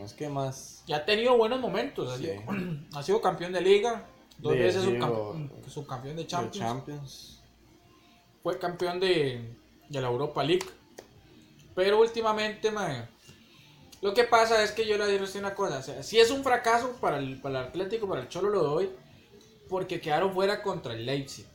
Es 0.00 0.12
que 0.14 0.28
más. 0.28 0.82
Ya 0.86 0.96
ha 0.98 1.04
tenido 1.04 1.36
buenos 1.36 1.60
momentos. 1.60 2.10
ha 2.12 2.16
Sí. 2.16 2.24
sido- 2.24 2.42
Ha 2.94 3.02
sido 3.02 3.20
campeón 3.20 3.52
de 3.52 3.60
liga, 3.60 4.06
dos 4.38 4.52
veces 4.54 4.84
digo, 4.86 5.34
subcampe- 5.34 5.68
subcampeón 5.68 6.16
de 6.16 6.22
de 6.22 6.26
Champions. 6.26 7.40
Fue 8.42 8.58
campeón 8.58 8.98
de, 9.00 9.54
de 9.88 10.00
la 10.00 10.08
Europa 10.08 10.42
League. 10.42 10.66
Pero 11.74 12.00
últimamente, 12.00 12.70
lo 14.02 14.12
que 14.12 14.24
pasa 14.24 14.62
es 14.62 14.72
que 14.72 14.86
yo 14.86 14.98
le 14.98 15.06
digo 15.06 15.24
usted 15.24 15.40
una 15.40 15.54
cosa. 15.54 15.78
O 15.78 15.82
sea, 15.82 16.02
si 16.02 16.18
es 16.18 16.30
un 16.30 16.42
fracaso 16.42 16.92
para 17.00 17.18
el, 17.18 17.40
para 17.40 17.60
el 17.60 17.66
Atlético, 17.68 18.08
para 18.08 18.22
el 18.22 18.28
Cholo 18.28 18.50
lo 18.50 18.62
doy, 18.62 18.90
porque 19.68 20.00
quedaron 20.00 20.34
fuera 20.34 20.62
contra 20.62 20.92
el 20.92 21.06
Leipzig. 21.06 21.46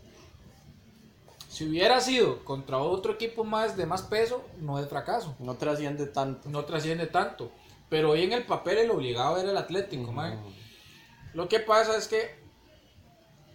Si 1.50 1.66
hubiera 1.68 2.00
sido 2.02 2.44
contra 2.46 2.78
otro 2.80 3.14
equipo 3.14 3.44
más 3.44 3.76
de 3.78 3.86
más 3.86 4.04
peso, 4.04 4.44
no 4.60 4.80
es 4.80 4.88
fracaso. 4.88 5.36
No 5.40 5.56
trasciende 5.56 6.06
tanto. 6.08 6.50
No 6.50 6.64
trasciende 6.66 7.08
tanto. 7.08 7.52
Pero 7.90 8.12
hoy 8.12 8.24
en 8.24 8.34
el 8.34 8.44
papel 8.44 8.80
el 8.80 8.92
obligado 8.92 9.38
era 9.38 9.52
el 9.52 9.58
Atlético, 9.58 10.12
mae. 10.12 10.38
Lo 11.34 11.48
que 11.48 11.60
pasa 11.60 11.96
es 11.98 12.08
que 12.08 12.36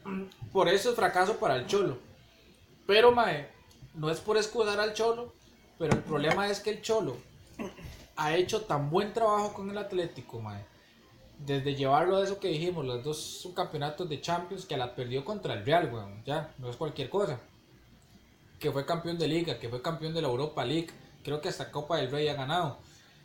por 0.53 0.68
eso 0.68 0.90
es 0.90 0.97
fracaso 0.97 1.37
para 1.37 1.57
el 1.57 1.66
Cholo. 1.66 1.99
Pero, 2.87 3.12
mae, 3.12 3.49
no 3.95 4.11
es 4.11 4.21
por 4.21 4.37
escudar 4.37 4.81
al 4.81 4.95
Cholo, 4.95 5.33
pero 5.79 5.95
el 5.95 6.03
problema 6.03 6.49
es 6.49 6.61
que 6.61 6.71
el 6.71 6.83
Cholo 6.83 7.16
ha 8.16 8.35
hecho 8.35 8.62
tan 8.62 8.90
buen 8.90 9.12
trabajo 9.12 9.53
con 9.53 9.71
el 9.71 9.79
Atlético, 9.79 10.40
mae. 10.40 10.64
Desde 11.38 11.75
llevarlo 11.75 12.16
a 12.16 12.25
eso 12.25 12.38
que 12.38 12.49
dijimos, 12.49 12.85
los 12.85 13.03
dos 13.03 13.18
subcampeonatos 13.18 14.09
de 14.09 14.21
Champions 14.21 14.64
que 14.64 14.77
la 14.77 14.95
perdió 14.95 15.25
contra 15.25 15.55
el 15.55 15.66
Real, 15.66 15.92
weón. 15.92 16.23
Ya, 16.25 16.55
no 16.59 16.71
es 16.71 16.77
cualquier 16.77 17.11
cosa. 17.11 17.40
Que 18.61 18.71
fue 18.71 18.87
campeón 18.87 19.18
de 19.18 19.27
Liga, 19.27 19.59
que 19.59 19.68
fue 19.68 19.83
campeón 19.83 20.14
de 20.14 20.23
la 20.23 20.29
Europa 20.29 20.64
League. 20.64 20.90
Creo 21.25 21.40
que 21.40 21.49
hasta 21.49 21.73
Copa 21.73 21.97
del 21.97 22.12
Rey 22.12 22.29
ha 22.29 22.35
ganado. 22.35 22.79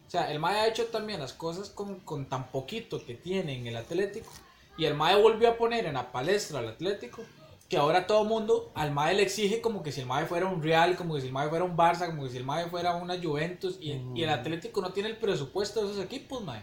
O 0.08 0.10
sea, 0.10 0.32
el 0.32 0.39
Mae 0.39 0.60
ha 0.60 0.67
hecho 0.67 0.86
también 0.86 1.20
las 1.20 1.34
cosas 1.34 1.70
con, 1.70 2.00
con 2.00 2.26
tan 2.28 2.50
poquito 2.50 3.04
que 3.06 3.13
tiene 3.13 3.56
en 3.58 3.67
el 3.67 3.76
Atlético. 3.76 4.32
Y 4.78 4.86
el 4.86 4.93
Mae 4.93 5.22
volvió 5.22 5.50
a 5.50 5.58
poner 5.58 5.86
en 5.86 5.96
la 5.96 6.12
palestra 6.12 6.60
al 6.60 6.67
Atlético. 6.70 7.24
Que 7.67 7.76
ahora 7.76 8.08
todo 8.08 8.22
el 8.22 8.30
mundo 8.30 8.72
al 8.76 8.91
Mae 8.93 9.13
le 9.15 9.24
exige 9.24 9.60
como 9.60 9.84
que 9.84 9.91
si 9.91 10.00
el 10.00 10.06
Mae 10.08 10.26
fuera 10.26 10.46
un 10.46 10.63
Real, 10.63 10.96
como 10.96 11.15
que 11.15 11.20
si 11.22 11.28
el 11.28 11.34
Mae 11.34 11.50
fuera 11.50 11.65
un 11.65 11.76
Barça, 11.76 12.06
como 12.08 12.24
que 12.24 12.30
si 12.30 12.38
el 12.38 12.46
Mae 12.46 12.70
fuera 12.70 12.96
una 12.96 13.22
Juventus. 13.22 13.78
Y, 13.82 14.02
y 14.15 14.24
el 14.24 14.30
Atlético 14.30 14.80
no 14.80 14.93
tiene 14.93 15.10
el 15.10 15.17
presupuesto 15.17 15.84
de 15.86 15.91
esos 15.91 16.04
equipos, 16.04 16.41
Mae. 16.43 16.62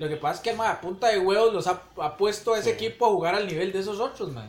Lo 0.00 0.08
que 0.08 0.16
pasa 0.16 0.34
es 0.36 0.40
que 0.40 0.50
el 0.50 0.56
Mae 0.56 0.68
a 0.68 0.80
punta 0.80 1.08
de 1.08 1.20
huevos 1.20 1.52
los 1.54 1.68
ha, 1.68 1.82
ha 2.00 2.16
puesto 2.16 2.54
a 2.54 2.58
ese 2.58 2.70
Sí. 2.76 2.84
equipo 2.84 3.06
a 3.06 3.10
jugar 3.10 3.36
al 3.36 3.46
nivel 3.46 3.70
de 3.72 3.78
esos 3.78 4.00
otros, 4.00 4.32
Mae. 4.32 4.48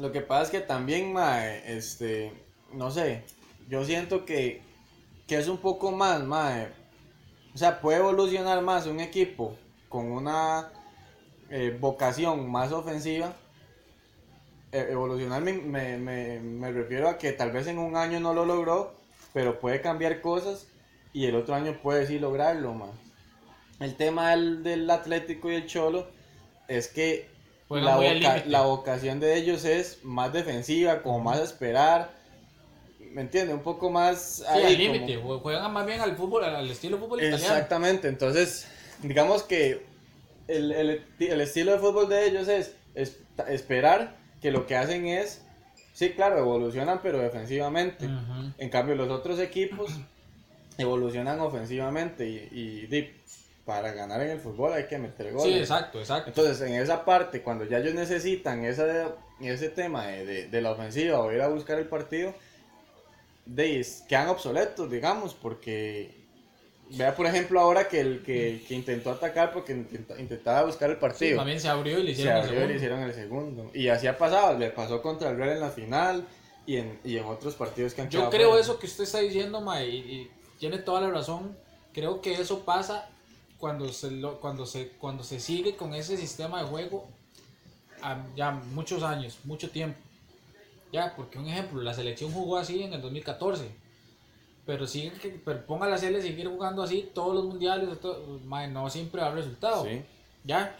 Lo 0.00 0.10
que 0.12 0.22
pasa 0.22 0.44
es 0.44 0.50
que 0.50 0.60
también, 0.60 1.12
mae, 1.12 1.76
este, 1.76 2.32
no 2.72 2.90
sé, 2.90 3.24
yo 3.68 3.84
siento 3.84 4.24
que, 4.24 4.62
que 5.26 5.36
es 5.36 5.48
un 5.48 5.58
poco 5.58 5.92
más, 5.92 6.22
mae, 6.24 6.72
o 7.54 7.58
sea, 7.58 7.80
puede 7.80 7.98
evolucionar 7.98 8.62
más 8.62 8.86
un 8.86 9.00
equipo 9.00 9.56
con 9.88 10.10
una 10.10 10.70
eh, 11.50 11.76
vocación 11.78 12.50
más 12.50 12.72
ofensiva. 12.72 13.34
Eh, 14.72 14.88
evolucionar 14.90 15.42
me, 15.42 15.52
me, 15.52 15.98
me, 15.98 16.40
me 16.40 16.72
refiero 16.72 17.08
a 17.08 17.18
que 17.18 17.32
tal 17.32 17.52
vez 17.52 17.66
en 17.66 17.78
un 17.78 17.96
año 17.96 18.20
no 18.20 18.32
lo 18.32 18.46
logró, 18.46 18.94
pero 19.34 19.60
puede 19.60 19.80
cambiar 19.82 20.20
cosas 20.22 20.66
y 21.12 21.26
el 21.26 21.36
otro 21.36 21.54
año 21.54 21.78
puede 21.82 22.06
sí 22.06 22.18
lograrlo, 22.18 22.72
mae. 22.72 22.88
El 23.80 23.96
tema 23.96 24.30
del, 24.30 24.62
del 24.62 24.88
Atlético 24.90 25.50
y 25.50 25.56
el 25.56 25.66
Cholo 25.66 26.06
es 26.68 26.88
que 26.88 27.28
voca- 27.96 28.04
la 28.46 28.62
vocación 28.62 29.20
de 29.20 29.36
ellos 29.36 29.64
es 29.64 30.02
más 30.04 30.32
defensiva, 30.32 31.02
como 31.02 31.20
más 31.20 31.40
esperar. 31.40 32.10
¿Me 33.12 33.22
entiendes? 33.22 33.54
Un 33.54 33.62
poco 33.62 33.90
más 33.90 34.36
Sí, 34.38 34.44
al 34.46 34.62
como- 34.62 34.76
límite. 34.76 35.16
Juegan 35.16 35.72
más 35.72 35.86
bien 35.86 36.00
al 36.00 36.16
fútbol, 36.16 36.44
al 36.44 36.70
estilo 36.70 36.98
fútbol 36.98 37.20
italiano. 37.20 37.42
Exactamente. 37.44 38.08
Entonces, 38.08 38.66
digamos 39.02 39.42
que 39.42 39.82
el, 40.48 40.72
el- 40.72 41.04
el 41.18 41.40
estilo 41.40 41.72
de 41.72 41.78
fútbol 41.78 42.08
de 42.08 42.26
ellos 42.26 42.48
es, 42.48 42.74
es 42.94 43.18
esperar 43.48 44.16
que 44.40 44.50
lo 44.50 44.66
que 44.66 44.76
hacen 44.76 45.06
es, 45.06 45.42
sí, 45.94 46.10
claro, 46.10 46.38
evolucionan, 46.38 47.00
pero 47.02 47.18
defensivamente. 47.18 48.06
Ujú. 48.06 48.52
En 48.58 48.68
cambio, 48.70 48.94
los 48.94 49.08
otros 49.10 49.38
equipos 49.38 49.90
evolucionan 50.78 51.40
ofensivamente 51.40 52.26
y, 52.28 52.48
y, 52.50 52.86
di, 52.86 53.10
para 53.64 53.92
ganar 53.92 54.20
en 54.22 54.30
el 54.30 54.40
fútbol 54.40 54.72
hay 54.72 54.86
que 54.86 54.98
meter 54.98 55.32
goles. 55.32 55.52
Sí, 55.54 55.58
exacto, 55.60 56.00
exacto. 56.00 56.28
Entonces, 56.30 56.60
en 56.68 56.74
esa 56.74 57.04
parte, 57.04 57.42
cuando 57.42 57.64
ya 57.64 57.78
ellos 57.78 57.94
necesitan 57.94 58.64
ese, 58.64 59.04
ese 59.40 59.68
tema 59.68 60.06
de, 60.08 60.24
de- 60.24 60.48
de 60.48 60.60
la 60.62 60.72
ofensiva 60.72 61.20
o 61.20 61.30
ir 61.32 61.40
a 61.42 61.48
buscar 61.48 61.78
el 61.78 61.86
partido, 61.86 62.34
de, 63.46 63.86
quedan 64.08 64.28
obsoletos, 64.28 64.90
digamos, 64.90 65.34
porque 65.34 66.14
vea, 66.90 67.14
por 67.16 67.26
ejemplo, 67.26 67.60
ahora 67.60 67.88
que 67.88 68.00
el 68.00 68.22
que, 68.22 68.64
que 68.68 68.74
intentó 68.74 69.10
atacar 69.10 69.52
porque 69.52 69.72
intenta- 69.72 70.20
intentaba 70.20 70.64
buscar 70.64 70.90
el 70.90 70.96
Sí, 70.96 71.00
partido. 71.00 71.36
también 71.38 71.60
se 71.60 71.68
abrió 71.68 71.98
y 71.98 72.02
le 72.02 72.14
se 72.14 72.22
hicieron 72.22 72.36
el 72.36 72.42
abrió 72.44 72.52
y 72.64 72.68
le 72.68 72.78
segundo. 72.78 72.78
hicieron 72.78 73.02
el 73.02 73.14
segundo. 73.14 73.70
Y 73.74 73.88
así 73.88 74.06
ha 74.06 74.16
pasado, 74.18 74.58
le 74.58 74.70
pasó 74.70 75.00
contra 75.02 75.30
el 75.30 75.36
Real 75.36 75.50
en 75.50 75.60
la 75.60 75.70
final 75.70 76.26
y 76.66 76.76
en, 76.76 76.98
y 77.04 77.16
en 77.16 77.24
otros 77.24 77.54
partidos 77.54 77.94
que 77.94 78.02
han 78.02 78.10
Yo 78.10 78.30
creo 78.30 78.50
fuera. 78.50 78.62
eso 78.62 78.78
que 78.78 78.86
usted 78.86 79.04
está 79.04 79.18
diciendo, 79.20 79.60
Mae, 79.60 79.88
y, 79.88 79.96
y 79.96 80.30
tiene 80.60 80.78
toda 80.78 81.00
la 81.00 81.10
razón. 81.10 81.56
Creo 81.92 82.20
que 82.20 82.34
eso 82.34 82.60
pasa 82.60 83.08
cuando 83.58 83.92
se, 83.92 84.10
lo- 84.12 84.40
cuando 84.40 84.66
se, 84.66 84.88
cuando 84.90 85.24
se 85.24 85.40
sigue 85.40 85.74
con 85.76 85.94
ese 85.94 86.16
sistema 86.16 86.62
de 86.62 86.68
juego 86.68 87.08
a- 88.02 88.24
ya 88.36 88.50
muchos 88.50 89.02
años, 89.02 89.38
mucho 89.44 89.70
tiempo. 89.70 89.98
Ya, 90.92 91.14
porque 91.16 91.38
un 91.38 91.48
ejemplo, 91.48 91.80
la 91.82 91.94
selección 91.94 92.30
jugó 92.32 92.58
así 92.58 92.82
en 92.82 92.92
el 92.92 93.00
2014. 93.02 93.68
Pero, 94.64 94.86
sigue 94.86 95.10
que, 95.12 95.30
pero 95.44 95.64
ponga 95.66 95.88
la 95.88 95.98
selección 95.98 96.32
seguir 96.34 96.48
jugando 96.48 96.82
así 96.82 97.10
todos 97.12 97.34
los 97.34 97.44
mundiales, 97.46 97.98
todo- 98.00 98.22
mae, 98.44 98.68
no 98.68 98.88
siempre 98.90 99.20
da 99.20 99.32
resultado. 99.32 99.84
Sí. 99.84 100.02
Ya, 100.44 100.76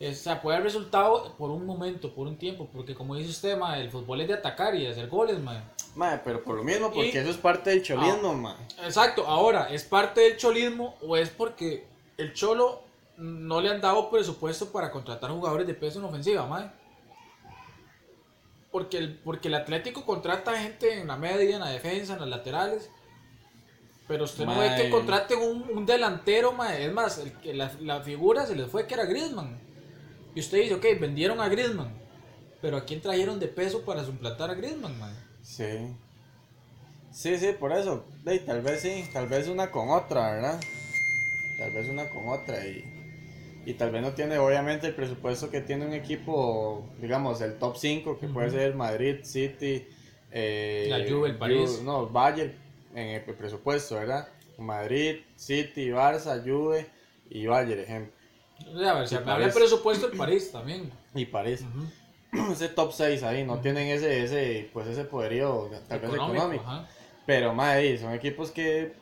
o 0.00 0.12
sea, 0.14 0.40
puede 0.40 0.56
haber 0.56 0.66
resultado 0.72 1.34
por 1.36 1.50
un 1.50 1.66
momento, 1.66 2.14
por 2.14 2.26
un 2.28 2.36
tiempo, 2.36 2.68
porque 2.72 2.94
como 2.94 3.14
dice 3.16 3.30
usted, 3.30 3.58
el 3.78 3.90
fútbol 3.90 4.20
es 4.22 4.28
de 4.28 4.34
atacar 4.34 4.74
y 4.74 4.82
de 4.84 4.90
hacer 4.90 5.08
goles, 5.08 5.38
mae. 5.40 5.60
Mae, 5.94 6.18
pero 6.24 6.42
por 6.44 6.56
lo 6.56 6.62
mismo, 6.64 6.86
porque 6.92 7.08
Y- 7.08 7.16
eso 7.16 7.30
es 7.30 7.36
parte 7.36 7.70
del 7.70 7.82
cholismo, 7.82 8.32
mae. 8.34 8.54
Exacto, 8.84 9.26
ahora, 9.26 9.68
¿es 9.70 9.84
parte 9.84 10.20
del 10.22 10.36
cholismo 10.38 10.94
o 11.02 11.16
es 11.16 11.28
porque 11.30 11.86
el 12.16 12.32
cholo 12.32 12.82
no 13.18 13.60
le 13.60 13.70
han 13.70 13.80
dado 13.80 14.08
presupuesto 14.10 14.70
para 14.72 14.90
contratar 14.90 15.30
jugadores 15.30 15.66
de 15.66 15.74
peso 15.74 15.98
en 15.98 16.04
ofensiva, 16.06 16.46
mae? 16.46 16.70
Porque 18.76 18.98
el, 18.98 19.14
porque 19.16 19.48
el 19.48 19.54
Atlético 19.54 20.04
contrata 20.04 20.60
gente 20.60 21.00
en 21.00 21.08
la 21.08 21.16
media, 21.16 21.54
en 21.54 21.60
la 21.62 21.70
defensa, 21.70 22.12
en 22.12 22.20
las 22.20 22.28
laterales. 22.28 22.90
Pero 24.06 24.24
usted 24.24 24.44
no 24.44 24.58
ve 24.58 24.70
que 24.76 24.90
contraten 24.90 25.38
un, 25.38 25.62
un 25.78 25.86
delantero, 25.86 26.52
mae. 26.52 26.84
Es 26.84 26.92
más, 26.92 27.18
el 27.18 27.56
la, 27.56 27.72
la 27.80 28.02
figura 28.02 28.44
se 28.44 28.54
les 28.54 28.70
fue 28.70 28.86
que 28.86 28.92
era 28.92 29.06
Griezmann. 29.06 29.58
Y 30.34 30.40
usted 30.40 30.58
dice, 30.58 30.74
ok, 30.74 30.84
vendieron 31.00 31.40
a 31.40 31.48
Griezmann. 31.48 31.90
Pero 32.60 32.76
¿a 32.76 32.84
quién 32.84 33.00
trajeron 33.00 33.40
de 33.40 33.48
peso 33.48 33.82
para 33.82 34.04
suplantar 34.04 34.50
a 34.50 34.54
Griezmann, 34.54 34.98
mae? 34.98 35.14
Sí. 35.40 35.96
Sí, 37.10 37.38
sí, 37.38 37.52
por 37.58 37.72
eso. 37.72 38.04
Ey, 38.26 38.40
tal 38.40 38.60
vez 38.60 38.82
sí, 38.82 39.08
tal 39.10 39.26
vez 39.26 39.48
una 39.48 39.70
con 39.70 39.88
otra, 39.88 40.32
¿verdad? 40.32 40.60
Tal 41.58 41.72
vez 41.72 41.88
una 41.88 42.10
con 42.10 42.28
otra 42.28 42.62
y, 42.66 42.84
y 43.66 43.74
tal 43.74 43.90
vez 43.90 44.00
no 44.00 44.12
tiene 44.12 44.38
obviamente 44.38 44.86
el 44.86 44.94
presupuesto 44.94 45.50
que 45.50 45.60
tiene 45.60 45.84
un 45.86 45.92
equipo, 45.92 46.88
digamos, 47.00 47.40
el 47.40 47.58
top 47.58 47.76
5, 47.76 48.16
que 48.16 48.28
puede 48.28 48.50
ser 48.50 48.76
Madrid, 48.76 49.16
City, 49.24 49.84
eh, 50.30 50.86
La 50.88 50.98
Juve, 50.98 51.30
el 51.30 51.36
París. 51.36 51.82
No, 51.82 52.06
Bayern 52.06 52.54
en 52.94 53.08
el 53.08 53.22
presupuesto, 53.22 53.96
¿verdad? 53.96 54.28
Madrid, 54.56 55.16
City, 55.34 55.88
Barça, 55.88 56.40
Juve 56.44 56.86
y 57.28 57.46
Bayern, 57.46 57.80
ejemplo. 57.80 58.12
O 58.72 58.78
sea, 58.78 58.92
a 58.92 59.00
ver, 59.00 59.28
habla 59.28 59.52
presupuesto 59.52 60.06
el 60.06 60.16
París 60.16 60.52
también. 60.52 60.92
Y 61.12 61.26
París. 61.26 61.64
Ese 62.52 62.68
top 62.68 62.92
6 62.92 63.24
ahí, 63.24 63.44
no 63.44 63.58
tienen 63.60 63.88
ese, 63.88 64.22
ese, 64.22 64.70
pues 64.72 64.86
ese 64.86 65.04
poderío 65.04 65.70
tal 65.88 65.98
vez 66.00 66.10
Económico, 66.10 66.44
económico. 66.44 66.86
Pero, 67.24 67.52
madre, 67.52 67.98
son 67.98 68.12
equipos 68.12 68.52
que, 68.52 68.92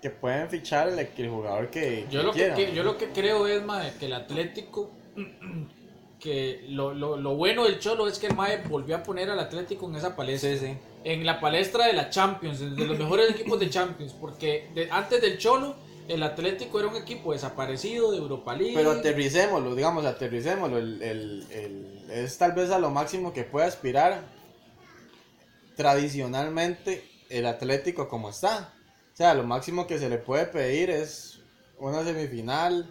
que 0.00 0.10
pueden 0.10 0.48
fichar 0.48 0.88
el, 0.88 0.98
el 0.98 1.28
jugador 1.28 1.70
que, 1.70 2.06
Yo 2.10 2.20
que 2.20 2.26
lo 2.26 2.32
que, 2.32 2.38
quieran. 2.38 2.56
que- 2.56 2.72
yo 2.74 2.82
lo 2.82 2.96
que 2.96 3.08
creo 3.10 3.46
es, 3.46 3.62
mae, 3.62 3.92
que 3.98 4.06
el 4.06 4.14
Atlético, 4.14 4.90
que 6.20 6.64
lo, 6.68 6.94
lo, 6.94 7.16
lo 7.16 7.34
bueno 7.36 7.64
del 7.64 7.78
Cholo 7.78 8.06
es 8.08 8.18
que 8.18 8.26
el 8.28 8.34
Mae 8.36 8.62
volvió 8.68 8.96
a 8.96 9.02
poner 9.02 9.30
al 9.30 9.38
Atlético 9.40 9.88
en 9.88 9.96
esa 9.96 10.16
palestra. 10.16 10.50
Sí, 10.50 10.58
sí. 10.58 10.76
En 11.04 11.24
la 11.24 11.40
palestra 11.40 11.86
de 11.86 11.94
la 11.94 12.10
Champions, 12.10 12.60
de 12.60 12.86
los 12.86 12.98
mejores 12.98 13.30
equipos 13.34 13.58
de 13.58 13.70
Champions. 13.70 14.12
Porque 14.20 14.68
de- 14.74 14.90
antes 14.90 15.20
del 15.22 15.38
Cholo, 15.38 15.76
el 16.08 16.22
Atlético 16.22 16.78
era 16.80 16.88
un 16.88 16.96
equipo 16.96 17.32
desaparecido 17.32 18.10
de 18.10 18.18
Europa 18.18 18.54
League. 18.54 18.74
Pero 18.74 18.90
aterricémoslo, 18.90 19.74
digamos, 19.74 20.04
aterricémoslo. 20.04 20.76
El, 20.78 21.00
el, 21.02 21.46
el- 21.50 22.10
es 22.10 22.36
tal 22.36 22.52
vez 22.52 22.70
a 22.70 22.78
lo 22.78 22.90
máximo 22.90 23.32
que 23.32 23.44
puede 23.44 23.66
aspirar 23.66 24.22
tradicionalmente 25.76 27.04
el 27.28 27.46
Atlético 27.46 28.08
como 28.08 28.30
está. 28.30 28.74
O 29.12 29.16
sea, 29.16 29.34
lo 29.34 29.42
máximo 29.44 29.86
que 29.86 29.98
se 29.98 30.08
le 30.08 30.18
puede 30.18 30.46
pedir 30.46 30.90
es 30.90 31.40
una 31.78 32.04
semifinal, 32.04 32.90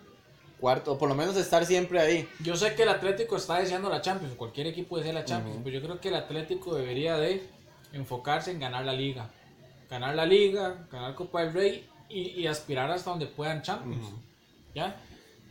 cuarto, 0.59 0.93
o 0.93 0.97
por 0.97 1.09
lo 1.09 1.15
menos 1.15 1.37
estar 1.37 1.65
siempre 1.65 1.99
ahí. 1.99 2.29
Yo 2.41 2.55
sé 2.55 2.75
que 2.75 2.83
el 2.83 2.89
Atlético 2.89 3.37
está 3.37 3.59
deseando 3.59 3.89
la 3.89 4.01
Champions, 4.01 4.35
cualquier 4.35 4.67
equipo 4.67 4.97
desea 4.97 5.13
la 5.13 5.25
Champions, 5.25 5.59
pero 5.63 5.79
yo 5.79 5.81
creo 5.81 5.99
que 5.99 6.09
el 6.09 6.15
Atlético 6.15 6.75
debería 6.75 7.17
de 7.17 7.47
enfocarse 7.93 8.51
en 8.51 8.59
ganar 8.59 8.85
la 8.85 8.93
liga. 8.93 9.29
Ganar 9.89 10.15
la 10.15 10.25
liga, 10.25 10.87
ganar 10.91 11.15
Copa 11.15 11.41
del 11.41 11.53
Rey 11.53 11.89
y, 12.09 12.41
y 12.41 12.47
aspirar 12.47 12.91
hasta 12.91 13.09
donde 13.09 13.25
puedan 13.25 13.61
Champions. 13.61 14.05
¿Ya? 14.75 14.95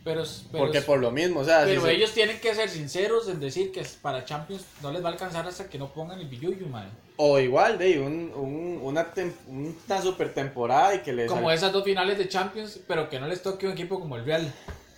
Pero, 0.03 0.23
pero, 0.51 0.63
Porque 0.65 0.81
por 0.81 0.99
lo 0.99 1.11
mismo, 1.11 1.41
o 1.41 1.43
sea, 1.45 1.63
si 1.65 1.71
pero 1.71 1.81
se- 1.81 1.91
ellos 1.91 2.13
tienen 2.13 2.39
que 2.39 2.55
ser 2.55 2.69
sinceros 2.69 3.27
en 3.27 3.39
decir 3.39 3.71
que 3.71 3.83
para 4.01 4.23
Champions 4.23 4.63
no 4.81 4.91
les 4.91 5.03
va 5.03 5.09
a 5.09 5.11
alcanzar 5.11 5.45
hasta 5.45 5.67
que 5.69 5.77
no 5.77 5.89
pongan 5.93 6.19
el 6.19 6.27
billuyo, 6.27 6.67
man. 6.67 6.89
o 7.17 7.37
igual 7.37 7.77
de 7.77 7.99
un, 7.99 8.31
un- 8.33 8.79
una, 8.81 9.13
tem- 9.13 9.33
una 9.47 10.01
super 10.01 10.33
temporada 10.33 10.95
y 10.95 10.99
que 10.99 11.11
les 11.11 11.27
Como 11.29 11.51
esas 11.51 11.73
dos 11.73 11.83
finales 11.83 12.17
de 12.17 12.29
Champions, 12.29 12.79
pero 12.87 13.09
que 13.09 13.19
no 13.19 13.27
les 13.27 13.41
toque 13.43 13.65
un 13.67 13.73
equipo 13.73 13.99
como 13.99 14.15
el 14.15 14.23
Real. 14.25 14.53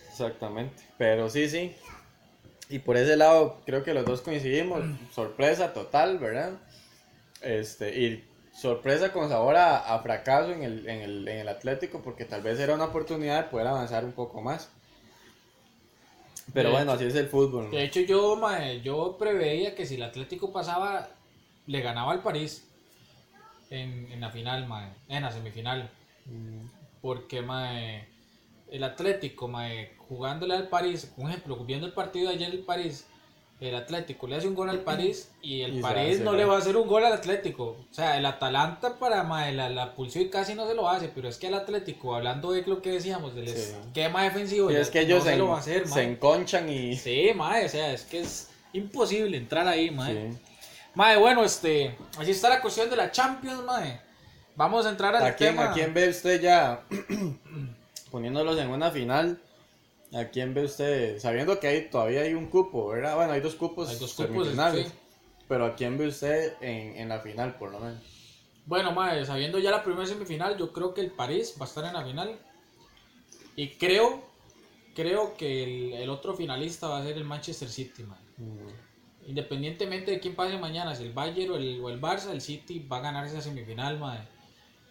Exactamente. 0.10 0.84
Pero 1.00 1.30
sí, 1.32 1.50
sí. 1.50 1.76
Y 2.70 2.80
por 2.80 2.96
ese 2.96 3.18
lado 3.18 3.58
creo 3.66 3.84
que 3.84 3.94
los 3.96 4.06
dos 4.06 4.22
coincidimos. 4.22 4.82
Sorpresa 5.14 5.74
total, 5.74 6.20
¿verdad? 6.20 6.52
Este, 7.42 8.00
y 8.00 8.24
sorpresa 8.54 9.12
con 9.12 9.30
sabor 9.30 9.56
a, 9.56 9.78
a 9.96 10.00
fracaso 10.04 10.52
en 10.52 10.62
el, 10.64 10.88
en, 10.88 11.00
el, 11.02 11.28
en 11.28 11.38
el 11.40 11.50
Atlético, 11.50 12.02
porque 12.04 12.26
tal 12.26 12.42
vez 12.44 12.60
era 12.60 12.74
una 12.76 12.86
oportunidad 12.86 13.44
de 13.44 13.50
poder 13.50 13.68
avanzar 13.68 14.06
un 14.06 14.12
poco 14.12 14.42
más. 14.42 14.70
Pero 16.54 16.70
De 16.70 16.76
bueno, 16.76 16.92
así 16.92 17.06
es 17.06 17.16
el 17.16 17.28
fútbol. 17.28 17.72
De 17.72 17.84
hecho, 17.84 18.02
yo, 18.02 18.36
mae, 18.36 18.82
yo 18.82 19.18
preveía 19.18 19.76
que 19.76 19.86
si 19.86 19.96
el 19.96 20.04
Atlético 20.04 20.52
pasaba, 20.52 21.10
le 21.68 21.82
ganaba 21.82 22.12
al 22.12 22.22
París 22.22 22.68
en, 23.70 24.12
en 24.12 24.20
la 24.20 24.30
final, 24.30 24.68
mae, 24.68 24.90
en 25.08 25.24
la 25.24 25.32
semifinal. 25.32 25.90
Mm, 26.26 26.66
Porque, 27.02 27.42
mae, 27.42 28.08
el 28.70 28.84
Atlético, 28.84 29.48
mae, 29.48 29.94
jugándole 30.10 30.56
al 30.56 30.68
París, 30.68 31.12
por 31.16 31.30
ejemplo, 31.30 31.56
viendo 31.58 31.88
el 31.88 31.94
partido 31.94 32.30
de 32.30 32.36
ayer 32.36 32.52
del 32.52 32.62
París, 32.62 33.08
el 33.70 33.76
Atlético 33.76 34.26
le 34.28 34.36
hace 34.38 34.48
un 34.48 34.56
gol 34.56 34.70
al 34.70 34.80
París 34.80 35.30
y 35.42 35.62
el 35.62 35.78
Y 35.78 35.82
París 35.82 36.20
no 36.20 36.34
le 36.34 36.46
va 36.46 36.56
a 36.56 36.58
hacer 36.58 36.76
un 36.76 36.88
gol 36.88 37.06
al 37.06 37.14
Atlético. 37.14 37.78
O 37.90 37.94
sea, 37.94 38.18
el 38.18 38.26
Atalanta 38.26 38.98
para 38.98 39.24
mae, 39.24 39.54
la, 39.54 39.70
la 39.70 39.94
pulsó 39.94 40.20
y 40.20 40.30
casi 40.30 40.56
no 40.56 40.68
se 40.68 40.74
lo 40.74 40.90
hace, 40.90 41.10
pero 41.10 41.30
es 41.30 41.38
que 41.38 41.48
el 41.48 41.54
Atlético, 41.54 42.16
hablando 42.16 42.52
de 42.52 42.64
lo 42.64 42.82
que 42.82 42.92
decíamos, 42.92 43.36
del 43.36 43.48
Sí. 43.48 43.74
esquema 43.86 44.24
defensivo, 44.24 44.72
Y 44.72 44.76
es 44.76 44.90
que 44.90 45.02
ellos 45.02 45.20
no 45.20 45.26
se, 45.26 45.32
se 45.32 45.38
lo 45.38 45.48
va 45.50 45.56
a 45.58 45.60
hacer, 45.60 45.88
se 45.88 46.02
enconchan 46.04 46.70
y... 46.70 46.96
Sí, 46.98 47.32
mae, 47.36 47.66
o 47.66 47.70
sea, 47.70 47.94
es 47.94 48.04
que 48.04 48.22
es 48.22 48.50
imposible 48.74 49.38
entrar 49.38 49.68
ahí, 49.68 49.92
mae. 49.92 50.32
Sí. 50.32 50.38
Mae, 50.96 51.18
bueno, 51.18 51.44
este, 51.44 51.96
así 52.18 52.32
está 52.32 52.50
la 52.50 52.62
cuestión 52.62 52.90
de 52.90 52.96
la 52.96 53.12
Champions, 53.12 53.64
mae. 53.64 54.02
Vamos 54.56 54.86
a 54.86 54.90
entrar 54.90 55.16
al 55.16 55.24
¿A 55.24 55.36
quién, 55.36 55.52
tema. 55.52 55.70
¿A 55.70 55.74
quién 55.74 55.94
ve 55.94 56.10
usted 56.10 56.42
ya 56.42 56.82
poniéndolos 58.12 58.58
en 58.60 58.70
una 58.70 58.92
final? 58.92 59.40
¿A 60.14 60.26
quién 60.30 60.54
ve 60.54 60.66
usted? 60.66 61.20
Sabiendo 61.20 61.60
que 61.60 61.68
hay, 61.68 61.90
todavía 61.90 62.22
hay 62.22 62.34
un 62.34 62.48
cupo, 62.48 62.88
¿verdad? 62.90 63.16
Bueno, 63.16 63.32
hay 63.34 63.42
dos 63.42 63.56
cupos, 63.56 63.90
Hay 63.90 63.98
dos 63.98 64.14
cupos, 64.14 64.48
semifinales. 64.48 64.88
sí. 64.88 64.94
Pero 65.48 65.66
¿a 65.66 65.76
quién 65.76 65.98
ve 65.98 66.08
usted 66.08 66.54
en, 66.62 66.96
en 66.98 67.10
la 67.10 67.20
final, 67.20 67.58
por 67.58 67.72
lo 67.72 67.80
menos? 67.80 68.02
Bueno, 68.66 68.92
mae, 68.92 69.26
sabiendo 69.26 69.60
ya 69.60 69.72
la 69.72 69.84
primera 69.84 70.06
semifinal, 70.06 70.58
yo 70.58 70.72
creo 70.72 70.94
que 70.94 71.02
el 71.02 71.12
París 71.12 71.56
va 71.60 71.66
a 71.66 71.68
estar 71.70 71.84
en 71.86 71.94
la 71.94 72.04
final. 72.04 72.40
Y 73.56 73.70
creo, 73.78 74.24
creo 74.96 75.36
que 75.36 75.64
el, 75.64 75.94
el 75.94 76.10
otro 76.10 76.34
finalista 76.36 76.88
va 76.88 77.00
a 77.00 77.04
ser 77.04 77.18
el 77.18 77.24
Manchester 77.26 77.70
City, 77.70 78.04
mae. 78.04 78.20
Mm, 78.38 78.70
Independientemente 79.28 80.12
de 80.12 80.20
quién 80.20 80.36
pase 80.36 80.58
mañana, 80.58 80.96
si 80.96 81.04
el 81.04 81.14
Bayern 81.14 81.52
o 81.52 81.56
el, 81.58 81.80
o 81.82 81.90
el 81.90 82.02
Barça, 82.02 82.32
el 82.32 82.42
City 82.42 82.80
va 82.80 82.98
a 82.98 83.02
ganar 83.02 83.26
esa 83.26 83.42
semifinal, 83.42 84.00
mae. 84.00 84.20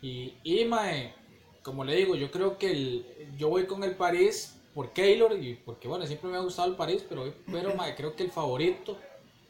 Y, 0.02 0.35
y 0.44 0.64
mae, 0.66 1.14
como 1.62 1.85
le 1.85 1.96
digo, 1.96 2.14
yo 2.16 2.30
creo 2.30 2.59
que 2.59 2.70
el, 2.70 3.06
yo 3.37 3.48
voy 3.48 3.66
con 3.66 3.83
el 3.83 3.96
París 3.96 4.60
por 4.81 4.95
Keylor 4.95 5.38
y 5.38 5.57
porque, 5.57 5.88
bueno, 5.88 6.07
siempre 6.07 6.31
me 6.31 6.38
ha 6.38 6.40
gustado 6.40 6.71
el 6.71 6.75
París, 6.75 7.05
pero, 7.07 7.31
pero 7.53 7.75
creo 7.99 8.16
que 8.16 8.23
el 8.23 8.31
favorito 8.31 8.97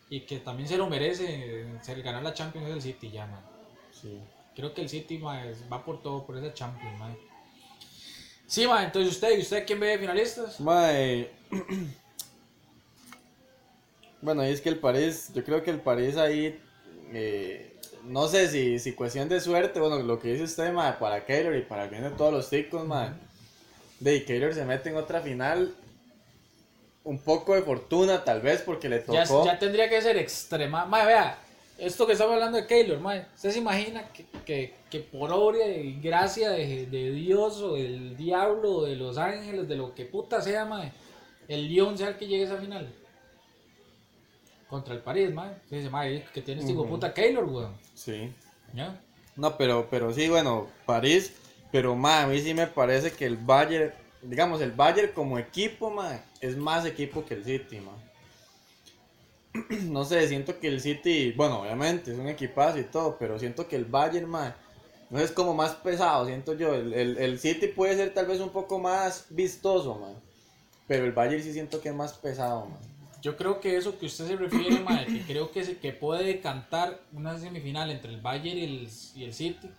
y 0.09 0.23
que 0.23 0.39
también 0.39 0.69
se 0.69 0.77
lo 0.77 0.89
merece 0.89 1.67
ser, 1.83 2.03
ganar 2.03 2.25
la 2.25 2.35
Champions 2.35 2.67
es 2.67 2.75
el 2.75 2.83
City 2.83 3.13
ya, 3.13 3.27
mae. 3.27 3.41
Sí. 3.93 4.19
Creo 4.57 4.75
que 4.75 4.81
el 4.81 4.89
City 4.89 5.19
mae, 5.19 5.55
va 5.73 5.85
por 5.85 6.03
todo, 6.03 6.27
por 6.27 6.37
esa 6.37 6.53
Champions, 6.53 6.99
mae. 6.99 7.17
Sí, 8.49 8.67
mae, 8.67 8.87
entonces 8.87 9.13
usted, 9.13 9.39
¿y 9.39 9.43
usted 9.43 9.65
quién 9.65 9.79
ve 9.79 9.87
de 9.87 9.99
finalistas? 10.01 10.59
Mae, 10.59 11.31
Bueno, 14.21 14.45
y 14.45 14.51
es 14.51 14.61
que 14.61 14.71
el 14.71 14.81
París, 14.81 15.31
yo 15.33 15.45
creo 15.45 15.63
que 15.63 15.71
el 15.71 15.81
París 15.81 16.17
ahí, 16.17 16.61
eh, 17.13 17.79
no 18.03 18.27
sé 18.27 18.49
si, 18.49 18.81
si 18.81 18.95
cuestión 18.95 19.29
de 19.29 19.41
suerte, 19.41 19.79
bueno, 19.79 20.01
lo 20.01 20.19
que 20.19 20.33
dice 20.33 20.43
usted, 20.43 20.73
mae, 20.73 20.95
para 20.95 21.25
Keylor 21.25 21.55
y 21.55 21.63
para 21.63 21.85
el 21.85 21.91
bien 21.91 22.03
de 22.03 22.11
todos 22.11 22.33
los 22.33 22.51
ticos, 22.51 22.85
mae, 22.85 23.13
de 24.01 24.25
Keylor 24.25 24.53
se 24.55 24.65
mete 24.65 24.89
en 24.91 24.97
otra 24.97 25.21
final, 25.21 25.75
un 27.05 27.19
poco 27.19 27.55
de 27.55 27.63
fortuna 27.63 28.25
tal 28.25 28.41
vez 28.41 28.63
porque 28.63 28.89
le 28.89 29.05
Ya, 29.11 29.25
tocó. 29.25 29.45
ya 29.45 29.59
tendría 29.59 29.89
que 29.89 30.01
ser 30.03 30.17
extrema. 30.17 30.85
Mae, 30.87 31.07
vea, 31.07 31.39
esto 31.79 32.07
que 32.07 32.13
estamos 32.13 32.35
hablando 32.35 32.59
de 32.59 32.67
Keylor, 32.67 32.99
mae, 33.01 33.27
¿usted 33.35 33.51
se 33.53 33.59
imagina 33.59 34.09
que, 34.13 34.25
que, 34.45 34.75
que 34.91 35.01
por 35.01 35.31
obra 35.33 35.67
y 35.67 36.01
gracia 36.01 36.51
de, 36.51 36.87
de 36.87 37.11
Dios 37.13 37.59
o 37.61 37.75
del 37.75 38.17
diablo 38.17 38.71
o 38.77 38.85
de 38.85 38.97
los 38.97 39.17
ángeles, 39.19 39.69
de 39.69 39.77
lo 39.77 39.95
que 39.95 40.05
puta 40.05 40.41
sea, 40.43 40.65
mae, 40.65 40.93
el 41.49 41.69
Lyon 41.69 41.97
sea 41.97 42.09
el 42.09 42.17
que 42.17 42.27
llegue 42.27 42.45
a 42.45 42.47
esa 42.47 42.57
final? 42.59 42.93
Contra 44.69 44.95
el 44.95 45.01
París, 45.01 45.33
mae. 45.33 45.51
Usted 45.65 45.79
dice, 45.79 45.91
mae, 45.91 46.25
que 46.33 46.43
tiene 46.43 46.61
este 46.61 46.73
Ujú. 46.75 46.87
puta 46.89 47.13
Keylor, 47.13 47.45
weón. 47.45 47.77
Sí. 47.95 48.33
¿Ya? 48.73 49.01
No, 49.37 49.57
pero, 49.57 49.89
pero 49.91 50.13
sí, 50.13 50.29
bueno, 50.29 50.69
París, 50.87 51.33
pero 51.73 51.95
ma, 51.95 52.23
a 52.23 52.27
mí 52.27 52.41
sí 52.41 52.55
me 52.55 52.67
parece 52.67 53.13
que 53.13 53.27
el 53.27 53.37
Bayern, 53.37 53.93
digamos, 54.23 54.61
el 54.61 54.73
Bayern 54.73 55.13
como 55.13 55.39
equipo, 55.39 55.91
ma, 55.91 56.21
es 56.41 56.57
más 56.57 56.85
equipo 56.85 57.25
que 57.25 57.35
el 57.35 57.45
City, 57.45 57.81
ma. 57.81 57.93
No 59.85 60.05
sé, 60.05 60.27
siento 60.29 60.59
que 60.59 60.69
el 60.69 60.81
City, 60.81 61.33
bueno, 61.33 61.63
obviamente 61.63 62.13
es 62.13 62.19
un 62.19 62.29
equipazo 62.29 62.79
y 62.79 62.85
todo, 62.85 63.17
pero 63.19 63.39
siento 63.39 63.69
que 63.69 63.77
el 63.77 63.85
Bayern, 63.85 64.29
ma, 64.29 64.57
no 65.11 65.19
es 65.19 65.31
como 65.33 65.55
más 65.55 65.73
pesado, 65.75 66.27
siento 66.27 66.55
yo. 66.55 66.75
El, 66.75 66.93
el, 66.93 67.19
el 67.19 67.39
City 67.39 67.69
puede 67.69 67.97
ser 67.97 68.15
tal 68.15 68.27
vez 68.27 68.41
un 68.41 68.51
poco 68.51 68.79
más 68.79 69.27
vistoso, 69.31 69.97
ma, 69.97 70.13
pero 70.87 71.05
el 71.05 71.13
Bayern 71.13 71.43
sí 71.43 71.53
siento 71.53 71.81
que 71.81 71.91
es 71.91 71.95
más 71.95 72.15
pesado, 72.15 72.67
ma. 72.67 72.79
Yo 73.23 73.37
creo 73.37 73.61
que 73.61 73.77
eso 73.77 73.99
que 73.99 74.07
usted 74.07 74.27
se 74.29 74.37
refiere, 74.37 74.81
mae, 74.81 75.05
que 75.05 75.21
creo 75.21 75.51
que, 75.51 75.77
que 75.77 75.93
puede 75.93 76.25
decantar 76.25 77.01
una 77.13 77.39
semifinal 77.39 77.91
entre 77.91 78.15
el 78.15 78.21
Bayern 78.21 78.59
y 78.59 78.65
el, 78.65 78.89
y 79.15 79.25
el 79.25 79.35
City, 79.35 79.71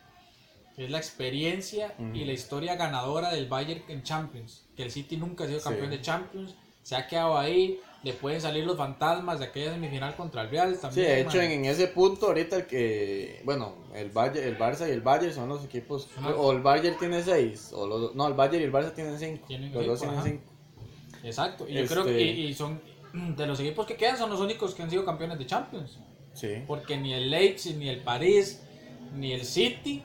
es 0.78 0.90
la 0.90 0.98
experiencia 0.98 1.94
y 2.14 2.26
la 2.26 2.34
historia 2.34 2.76
ganadora 2.76 3.32
del 3.32 3.48
Bayern 3.48 3.84
en 3.88 4.04
Champions. 4.04 4.66
Que 4.76 4.84
el 4.84 4.92
City 4.92 5.18
nunca 5.18 5.44
ha 5.44 5.48
sido 5.48 5.60
Sí. 5.60 5.66
campeón 5.66 5.90
de 5.92 6.02
Champions, 6.02 6.56
se 6.82 6.96
ha 6.96 7.08
quedado 7.08 7.38
ahí, 7.38 7.80
le 8.04 8.14
pueden 8.14 8.42
salir 8.42 8.66
los 8.66 8.78
fantasmas 8.78 9.38
de 9.40 9.46
aquella 9.46 9.72
semifinal 9.74 10.16
contra 10.16 10.42
el 10.42 10.50
Real 10.50 10.74
Sí, 10.76 10.82
también. 10.82 11.06
de 11.08 11.22
hecho, 11.22 11.40
en, 11.42 11.52
en 11.52 11.66
ese 11.66 11.88
punto, 11.88 12.28
ahorita 12.28 12.56
el 12.56 12.66
que, 12.66 13.42
bueno, 13.46 13.76
el, 13.94 14.10
Bayern, 14.10 14.48
el 14.48 14.58
Barça 14.58 14.88
y 14.88 14.92
el 14.92 15.02
Bayern 15.02 15.34
son 15.34 15.50
los 15.50 15.64
equipos, 15.64 16.08
o 16.36 16.52
el 16.52 16.62
Bayern 16.62 16.98
tiene 16.98 17.22
seis, 17.22 17.72
o 17.74 17.86
los, 17.86 18.16
no, 18.16 18.28
el 18.28 18.34
Bayern 18.34 18.62
y 18.62 18.66
el 18.66 18.72
Barça 18.74 18.94
tienen 18.96 19.20
cinco, 19.20 19.46
Tienen 19.48 19.72
los 19.72 19.86
dos 19.86 20.00
tienen 20.00 20.18
ajá. 20.18 20.28
cinco. 20.28 20.44
Exacto, 21.24 21.68
y 21.70 21.74
yo 21.74 21.82
Este- 21.82 21.94
creo 21.94 22.06
que 22.06 22.20
y, 22.22 22.46
y 22.48 22.54
son 22.56 22.82
de 23.14 23.46
los 23.46 23.60
equipos 23.60 23.86
que 23.86 23.96
quedan 23.96 24.18
son 24.18 24.30
los 24.32 24.40
únicos 24.40 24.74
que 24.74 24.82
han 24.82 24.90
sido 24.90 25.06
campeones 25.06 25.38
de 25.38 25.46
Champions. 25.46 26.00
Sí, 26.34 26.64
Porque 26.66 26.98
ni 26.98 27.14
el 27.14 27.30
Leipzig, 27.30 27.76
ni 27.78 27.90
el 27.90 28.00
París, 28.00 28.64
ni 29.14 29.34
el 29.34 29.44
City 29.46 30.02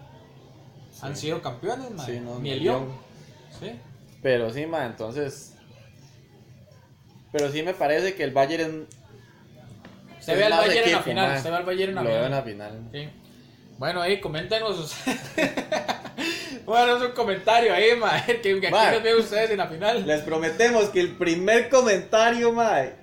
han 1.03 1.17
sido 1.17 1.43
campeones, 1.43 1.91
mae. 1.91 2.07
Sí, 2.07 2.21
no, 2.21 2.39
ni 2.39 2.51
el. 2.51 2.61
Lyon. 2.61 2.89
Sí. 3.59 3.73
pero 4.23 4.53
sí, 4.53 4.67
ma, 4.67 4.85
entonces, 4.85 5.55
pero 7.33 7.51
sí 7.51 7.63
me 7.63 7.75
parece 7.75 8.15
que 8.15 8.25
el 8.25 8.33
Bayern 8.33 8.87
Se 10.21 10.35
ve 10.35 10.45
al 10.45 10.53
Bayern 10.53 10.89
en 10.89 10.93
la 10.93 11.03
final. 11.03 11.43
Se 11.43 11.51
ve 11.51 11.57
al 11.57 11.65
Bayern 11.65 11.91
en 11.91 11.95
la 11.97 12.03
lo 12.03 12.09
veo 12.09 12.19
en 12.19 12.25
final. 12.25 12.39
la 12.39 12.43
final. 12.43 12.89
Sí. 12.93 13.09
Bueno, 13.79 14.01
ahí 14.01 14.21
coméntenos. 14.21 14.97
bueno, 16.65 16.97
es 16.97 17.03
un 17.03 17.13
comentario 17.13 17.75
ahí, 17.75 17.95
ma. 17.97 18.23
Que, 18.27 18.41
que 18.41 18.67
aquí 18.69 19.03
ven 19.03 19.17
ustedes 19.17 19.51
en 19.51 19.59
la 19.59 19.67
final. 19.67 20.07
Les 20.07 20.23
prometemos 20.23 20.89
que 20.89 21.01
el 21.01 21.17
primer 21.17 21.69
comentario, 21.69 22.53
mae, 22.53 22.95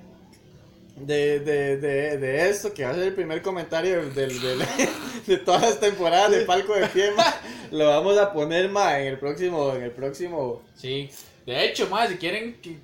de, 0.95 1.39
de, 1.39 1.77
de, 1.77 2.17
de 2.17 2.49
esto, 2.49 2.73
que 2.73 2.84
va 2.86 2.91
a 2.91 2.93
ser 2.95 3.03
el 3.03 3.13
primer 3.13 3.41
comentario 3.41 4.10
del, 4.12 4.39
del- 4.41 4.63
de 5.27 5.38
todas 5.38 5.62
las 5.62 5.79
temporadas 5.79 6.32
de 6.32 6.41
Palco 6.45 6.73
de 6.75 6.88
Pie, 6.88 7.12
lo 7.71 7.88
vamos 7.88 8.17
a 8.17 8.32
poner, 8.32 8.69
mae, 8.69 9.01
en 9.03 9.08
el 9.13 9.19
próximo, 9.19 9.74
en 9.74 9.84
el 9.84 9.91
próximo... 9.91 10.61
Sí. 10.76 11.09
De 11.45 11.65
hecho, 11.65 11.89
ma, 11.89 12.07
si 12.07 12.15
quieren, 12.17 12.61
que, 12.61 12.78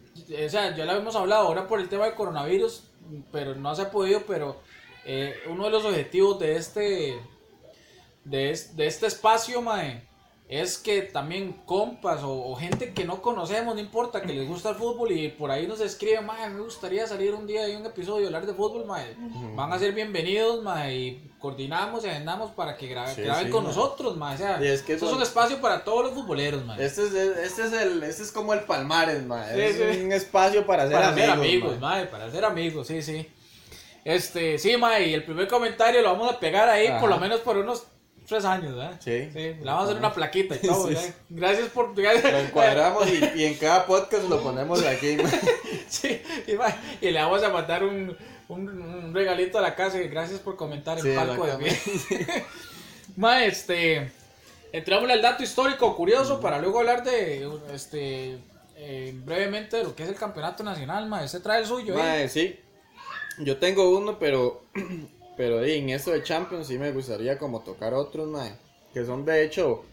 o 0.46 0.50
sea, 0.50 0.76
ya 0.76 0.84
lo 0.86 0.92
hemos 0.94 1.16
hablado 1.16 1.48
ahora 1.48 1.68
por 1.68 1.80
el 1.80 1.88
tema 1.88 2.06
del 2.06 2.16
coronavirus, 2.16 2.84
pero 3.32 3.56
no 3.56 3.74
se 3.76 3.84
ha 3.84 3.92
podido, 3.92 4.24
pero 4.28 4.60
eh, 5.06 5.34
uno 5.48 5.66
de 5.66 5.70
los 5.72 5.86
objetivos 5.86 6.40
de 6.40 6.56
este, 6.58 7.20
de, 8.26 8.60
de 8.74 8.88
este 8.88 9.08
espacio, 9.08 9.62
mae, 9.62 10.09
es 10.50 10.80
que 10.80 11.04
también 11.04 11.54
compas 11.66 12.24
o, 12.24 12.32
o 12.50 12.56
gente 12.56 12.92
que 12.92 13.06
no 13.06 13.22
conocemos, 13.22 13.76
no 13.76 13.80
importa, 13.82 14.20
que 14.24 14.34
les 14.34 14.48
gusta 14.48 14.70
el 14.72 14.76
fútbol 14.78 15.12
y 15.12 15.28
por 15.30 15.52
ahí 15.52 15.68
nos 15.68 15.80
escriben, 15.80 16.26
mae, 16.26 16.50
me 16.50 16.60
gustaría 16.62 17.06
salir 17.06 17.36
un 17.36 17.46
día 17.46 17.66
de 17.68 17.78
un 17.78 17.86
episodio 17.86 18.24
y 18.24 18.26
hablar 18.26 18.48
de 18.48 18.54
fútbol, 18.56 18.84
mae. 18.88 19.16
Van 19.56 19.72
a 19.72 19.78
ser 19.78 19.94
bienvenidos, 19.94 20.64
mae, 20.64 20.96
y 20.96 21.32
coordinamos 21.40 22.04
y 22.04 22.08
agendamos 22.10 22.50
para 22.50 22.76
que 22.76 22.88
Sí, 22.88 22.92
graben 22.94 23.46
sí, 23.46 23.52
con 23.52 23.64
mae. 23.64 23.74
nosotros, 23.76 24.18
mae. 24.18 24.34
O 24.34 24.38
sea, 24.40 24.60
Y 24.60 24.66
es 24.68 24.82
que 24.82 24.94
esto 24.94 25.06
son- 25.06 25.14
es 25.14 25.18
un 25.18 25.24
espacio 25.24 25.62
para 25.62 25.84
todos 25.84 26.06
los 26.06 26.14
futboleros, 26.16 26.66
mae. 26.66 26.84
Este 26.84 27.04
es, 27.04 27.14
este 27.14 27.66
es, 27.68 27.74
el, 27.74 28.02
este 28.02 28.24
es 28.24 28.32
como 28.32 28.56
el 28.56 28.62
Palmares, 28.62 29.24
mae, 29.28 29.54
Sí, 29.54 29.84
es 29.84 29.98
un 30.04 30.12
espacio 30.12 30.66
para 30.66 30.88
ser 30.88 30.94
para 30.94 31.10
amigos, 31.10 31.22
ser 31.30 31.38
amigos, 31.40 31.72
mae. 31.80 31.80
mae, 31.80 32.06
para 32.08 32.32
ser 32.32 32.44
amigos, 32.44 32.88
sí, 32.88 33.04
sí. 33.04 33.28
Este, 34.04 34.58
sí, 34.58 34.78
mae, 34.78 35.10
y 35.10 35.14
el 35.14 35.24
primer 35.24 35.48
comentario 35.48 36.02
lo 36.02 36.12
vamos 36.14 36.34
a 36.34 36.40
pegar 36.40 36.70
ahí 36.70 36.88
Ajá. 36.88 37.00
por 37.00 37.10
lo 37.10 37.20
menos 37.20 37.42
por 37.42 37.56
unos 37.58 37.84
tres 38.30 38.46
años, 38.46 38.76
¿eh? 38.78 38.96
Sí. 39.00 39.30
Sí, 39.34 39.40
le 39.60 39.66
vamos 39.66 39.82
a 39.82 39.86
hacer 39.86 39.98
una 39.98 40.14
plaquita 40.14 40.56
y 40.56 40.60
todo, 40.68 40.88
Sí, 40.88 40.94
¿eh? 40.94 40.98
sí. 40.98 41.14
Gracias 41.30 41.70
por... 41.70 41.98
Lo 41.98 42.40
encuadramos 42.40 43.08
y, 43.10 43.40
y 43.40 43.46
en 43.46 43.56
cada 43.56 43.86
podcast 43.86 44.30
lo 44.30 44.42
ponemos 44.42 44.86
aquí, 44.86 45.18
sí, 45.90 46.22
y, 47.02 47.12
le 47.12 47.20
vamos 47.20 47.44
a 47.44 47.50
mandar 47.50 47.84
un, 47.84 48.16
un, 48.48 48.70
un 48.70 49.14
regalito 49.14 49.58
a 49.58 49.62
la 49.62 49.76
casa 49.76 50.02
y 50.02 50.08
gracias 50.08 50.40
por 50.40 50.56
comentar 50.56 50.98
en 50.98 51.04
Sí, 51.04 51.14
palco 51.16 51.46
de 51.46 51.68
exactamente. 51.68 52.46
Mae, 53.18 53.48
este, 53.48 54.12
entrémosle 54.72 55.14
al 55.14 55.22
dato 55.22 55.44
histórico 55.44 55.96
curioso 55.96 56.40
para 56.40 56.60
luego 56.60 56.80
hablar 56.80 57.04
de, 57.04 57.50
este, 57.74 58.38
eh, 58.78 59.14
brevemente 59.26 59.78
de 59.78 59.84
lo 59.84 59.96
que 59.96 60.04
es 60.04 60.10
el 60.10 60.16
campeonato 60.16 60.64
nacional, 60.64 61.08
mae. 61.08 61.26
Usted 61.26 61.42
trae 61.42 61.60
el 61.60 61.66
suyo, 61.66 61.96
¿eh? 61.96 61.98
Mae, 61.98 62.30
sí. 62.30 62.58
Yo 63.40 63.58
tengo 63.58 63.98
uno, 63.98 64.20
pero 64.20 64.64
Pero 65.40 65.62
di, 65.62 65.76
en 65.76 65.90
esto 65.92 66.12
de 66.12 66.22
Champions 66.22 66.68
sí 66.68 66.78
me 66.78 66.92
gustaría 66.92 67.38
como 67.38 67.62
tocar 67.62 67.94
otros, 67.94 68.28
mae, 68.28 68.52
que 68.94 69.06
son 69.06 69.24
de 69.24 69.46
hecho 69.46 69.86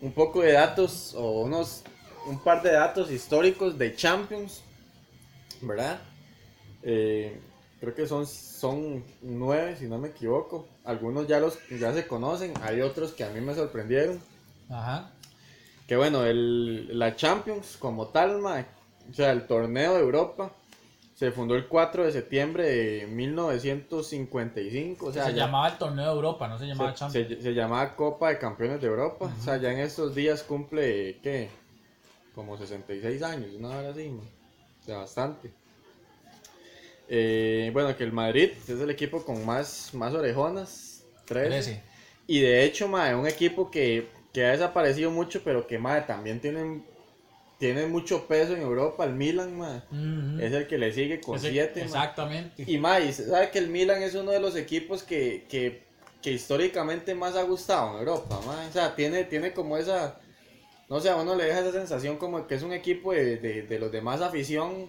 un 0.00 0.10
poco 0.12 0.40
de 0.40 0.52
datos 0.52 1.14
o 1.14 1.42
unos 1.42 1.84
un 2.26 2.42
par 2.42 2.62
de 2.62 2.72
datos 2.72 3.10
históricos 3.10 3.76
de 3.76 3.94
Champions, 3.94 4.62
¿verdad? 5.60 6.00
Eh, 6.82 7.38
creo 7.78 7.94
que 7.94 8.06
son, 8.06 8.26
son 8.26 9.04
nueve, 9.20 9.76
si 9.76 9.84
no 9.84 9.98
me 9.98 10.08
equivoco. 10.08 10.66
Algunos 10.84 11.28
ya 11.28 11.40
los 11.40 11.58
ya 11.68 11.92
se 11.92 12.06
conocen, 12.06 12.54
hay 12.62 12.80
otros 12.80 13.12
que 13.12 13.24
a 13.24 13.28
mí 13.28 13.42
me 13.42 13.54
sorprendieron. 13.54 14.18
Ajá. 14.70 15.10
Que 15.86 15.98
bueno, 15.98 16.24
el, 16.24 16.98
la 16.98 17.16
Champions 17.16 17.76
como 17.78 18.08
tal, 18.08 18.42
o 18.42 19.12
sea, 19.12 19.30
el 19.30 19.46
torneo 19.46 19.92
de 19.92 20.00
Europa, 20.00 20.54
se 21.24 21.32
fundó 21.32 21.54
el 21.54 21.66
4 21.66 22.04
de 22.04 22.12
septiembre 22.12 22.64
de 22.64 23.06
1955. 23.06 25.06
O 25.06 25.12
sea, 25.12 25.26
se 25.26 25.32
ya- 25.34 25.46
llamaba 25.46 25.68
el 25.68 25.78
torneo 25.78 26.04
de 26.06 26.12
Europa, 26.12 26.48
no 26.48 26.58
se 26.58 26.66
llamaba 26.66 26.90
se, 26.92 26.98
Champions. 26.98 27.28
se- 27.28 27.42
se 27.42 27.54
llamaba 27.54 27.94
Copa 27.96 28.28
de 28.30 28.38
Campeones 28.38 28.80
de 28.80 28.86
Europa. 28.88 29.32
O 29.38 29.42
sea, 29.42 29.56
ya 29.56 29.72
en 29.72 29.78
estos 29.80 30.14
días 30.14 30.42
cumple, 30.42 31.18
¿qué? 31.22 31.48
Como 32.34 32.56
66 32.58 33.22
años, 33.22 33.50
una 33.56 33.70
hora 33.70 33.90
así, 33.90 34.08
man. 34.08 34.26
O 34.82 34.84
sea, 34.84 34.98
bastante. 34.98 35.50
Eh, 37.08 37.70
bueno, 37.72 37.96
que 37.96 38.04
el 38.04 38.12
Madrid 38.12 38.50
es 38.66 38.80
el 38.80 38.90
equipo 38.90 39.24
con 39.24 39.44
más, 39.44 39.90
más 39.94 40.14
orejonas. 40.14 41.04
13. 41.26 41.48
Trece. 41.48 41.82
Y 42.26 42.40
de 42.40 42.64
hecho, 42.64 42.88
mae, 42.88 43.14
un 43.14 43.26
equipo 43.26 43.70
que, 43.70 44.08
que 44.32 44.44
ha 44.46 44.50
desaparecido 44.50 45.10
mucho, 45.10 45.42
pero 45.44 45.66
que 45.66 45.78
mae, 45.78 46.02
también 46.02 46.40
tienen, 46.40 46.84
tiene 47.72 47.86
mucho 47.86 48.26
peso 48.26 48.52
en 48.54 48.60
Europa, 48.60 49.04
el 49.04 49.14
Milan, 49.14 49.56
mae. 49.56 49.78
Ujú. 49.90 50.38
Es 50.42 50.52
el 50.52 50.66
que 50.66 50.76
le 50.76 50.92
sigue 50.92 51.18
con 51.20 51.36
Ese- 51.36 51.50
7. 51.50 51.82
Exactamente. 51.82 52.62
Y 52.66 52.76
mae, 52.76 53.10
sabe 53.12 53.50
que 53.50 53.58
el 53.58 53.68
Milan 53.68 54.02
es 54.02 54.14
uno 54.14 54.32
de 54.32 54.38
los 54.40 54.54
equipos 54.54 55.02
que, 55.02 55.46
que, 55.48 55.82
que 56.20 56.32
históricamente 56.32 57.14
más 57.14 57.36
ha 57.36 57.42
gustado 57.42 57.92
en 57.94 58.00
Europa, 58.00 58.38
mae. 58.46 58.68
O 58.68 58.72
sea, 58.72 58.94
tiene, 58.94 59.24
tiene 59.24 59.54
como 59.54 59.78
esa, 59.78 60.18
no 60.90 61.00
sé, 61.00 61.08
a 61.08 61.16
uno 61.16 61.34
le 61.36 61.44
deja 61.44 61.60
esa 61.60 61.72
sensación 61.72 62.18
como 62.18 62.46
que 62.46 62.54
es 62.56 62.62
un 62.62 62.74
equipo 62.74 63.12
de, 63.12 63.36
de, 63.38 63.62
de 63.62 63.78
los 63.78 63.90
de 63.90 64.02
más 64.02 64.20
afición 64.20 64.86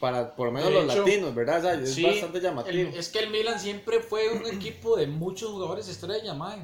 para 0.00 0.34
por 0.34 0.46
lo 0.46 0.52
menos 0.52 0.72
los 0.72 0.86
latinos, 0.86 1.34
¿verdad? 1.34 1.58
O 1.58 1.60
sea, 1.62 1.74
es 1.74 1.92
Sí, 1.92 2.04
bastante 2.04 2.40
llamativo. 2.40 2.88
el- 2.90 2.94
es 2.98 3.08
que 3.10 3.18
el 3.18 3.28
Milan 3.28 3.60
siempre 3.60 4.00
fue 4.00 4.30
un 4.30 4.46
equipo 4.46 4.96
de 4.96 5.06
muchos 5.08 5.50
jugadores 5.50 5.86
estrella, 5.88 6.32
mae. 6.32 6.58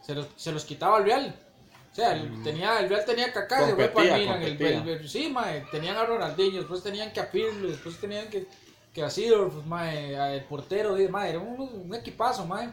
Se 0.00 0.14
los, 0.14 0.28
se 0.36 0.50
los 0.52 0.64
quitaba 0.64 0.96
el 0.98 1.04
Real. 1.04 1.34
O 1.96 1.98
sea, 1.98 2.12
el, 2.12 2.42
tenía, 2.42 2.78
el 2.80 2.90
Real 2.90 3.06
tenía 3.06 3.32
Kaká, 3.32 3.64
se 3.68 3.74
fue 3.74 3.88
para 3.88 4.04
el 4.06 4.12
Mm. 4.12 4.18
Milan. 4.20 4.42
El, 4.42 4.48
competía. 4.50 4.82
el- 4.82 4.88
el- 5.00 5.08
sí, 5.08 5.30
mae, 5.30 5.64
tenían 5.70 5.96
a 5.96 6.04
Ronaldinho, 6.04 6.58
después 6.58 6.82
tenían 6.82 7.10
que 7.10 7.20
a 7.20 7.30
Pirlo, 7.30 7.68
después 7.68 7.96
tenían 7.98 8.28
que, 8.28 8.46
que 8.92 9.02
a 9.02 9.08
mae, 9.64 10.14
a 10.14 10.34
el 10.34 10.44
portero, 10.44 11.00
y, 11.00 11.08
mae, 11.08 11.30
era 11.30 11.38
un, 11.38 11.58
un 11.58 11.94
equipazo, 11.94 12.44
mae. 12.44 12.68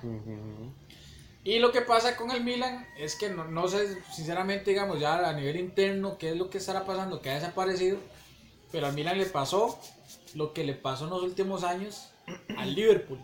Y 1.45 1.59
lo 1.59 1.71
que 1.71 1.79
pasa 1.81 2.17
con 2.17 2.31
el 2.31 2.43
Milan 2.43 2.85
es 2.97 3.15
que 3.15 3.29
no, 3.29 3.45
no 3.45 3.69
sé, 3.69 3.97
sinceramente, 4.13 4.71
digamos, 4.71 4.99
ya 4.99 5.29
a 5.29 5.31
nivel 5.31 5.55
interno, 5.55 6.17
qué 6.17 6.31
es 6.31 6.35
lo 6.37 6.49
que 6.49 6.57
estará 6.57 6.83
pasando, 6.85 7.21
que 7.21 7.29
ha 7.29 7.35
desaparecido. 7.35 7.99
Pero 8.73 8.87
al 8.87 8.93
Milan 8.93 9.17
le 9.17 9.25
pasó 9.25 9.79
lo 10.35 10.51
que 10.51 10.65
le 10.65 10.73
pasó 10.73 11.05
en 11.05 11.11
los 11.11 11.23
últimos 11.23 11.63
años 11.63 12.09
al 12.57 12.75
Liverpool. 12.75 13.19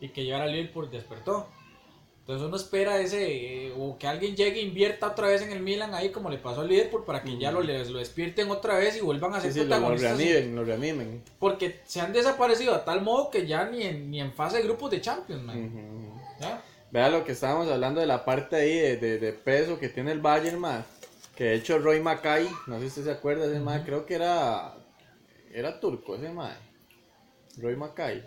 Y 0.00 0.10
que 0.10 0.24
llegar 0.24 0.42
al 0.42 0.52
Liverpool 0.52 0.90
despertó. 0.90 1.48
Entonces 2.24 2.46
uno 2.48 2.56
espera 2.56 2.98
ese, 3.00 3.66
eh, 3.66 3.74
o 3.76 3.98
que 3.98 4.06
alguien 4.06 4.34
llegue 4.34 4.58
e 4.60 4.62
invierta 4.62 5.08
otra 5.08 5.26
vez 5.28 5.42
en 5.42 5.52
el 5.52 5.60
Milan 5.60 5.92
ahí 5.92 6.08
como 6.08 6.30
le 6.30 6.38
pasó 6.38 6.62
al 6.62 6.68
Liverpool 6.68 7.04
para 7.04 7.22
que 7.22 7.36
ya 7.36 7.52
lo, 7.52 7.60
les- 7.60 7.90
lo 7.90 7.98
despierten 7.98 8.50
otra 8.50 8.78
vez 8.78 8.96
y 8.96 9.00
vuelvan 9.02 9.34
a 9.34 9.40
Sí, 9.42 9.48
ser 9.48 9.52
sí, 9.52 9.58
lo, 9.58 9.64
lo 9.64 9.70
protagonistas. 9.72 10.16
reanimen, 10.16 10.56
lo 10.56 10.64
reanimen. 10.64 11.22
Porque 11.38 11.80
se 11.84 12.00
han 12.00 12.14
desaparecido 12.14 12.74
a 12.74 12.82
tal 12.82 13.02
modo 13.02 13.28
que 13.30 13.46
ya 13.46 13.66
ni 13.66 13.82
en, 13.82 14.10
ni 14.10 14.22
en 14.22 14.32
fase 14.32 14.56
de 14.56 14.62
grupos 14.62 14.90
de 14.90 15.02
Champions, 15.02 15.42
man. 15.42 15.70
Vea 16.90 17.10
lo 17.10 17.24
que 17.24 17.32
estábamos 17.32 17.68
hablando 17.70 18.00
de 18.00 18.06
la 18.06 18.24
parte 18.24 18.56
ahí 18.56 18.74
de, 18.78 18.96
de, 18.96 19.18
de 19.18 19.32
peso 19.34 19.78
que 19.78 19.90
tiene 19.90 20.12
el 20.12 20.20
Bayern, 20.20 20.58
ma. 20.58 20.82
Que 21.36 21.44
de 21.44 21.54
hecho 21.56 21.78
Roy 21.78 22.00
Mackay, 22.00 22.48
no 22.68 22.76
sé 22.76 22.80
si 22.82 22.86
usted 22.86 23.04
se 23.04 23.10
acuerda, 23.10 23.44
ese 23.44 23.60
ma, 23.60 23.84
creo 23.84 24.06
que 24.06 24.14
era 24.14 24.74
era 25.52 25.78
turco 25.78 26.16
ese 26.16 26.30
ma. 26.30 26.56
Roy 27.58 27.76
Mackay. 27.76 28.26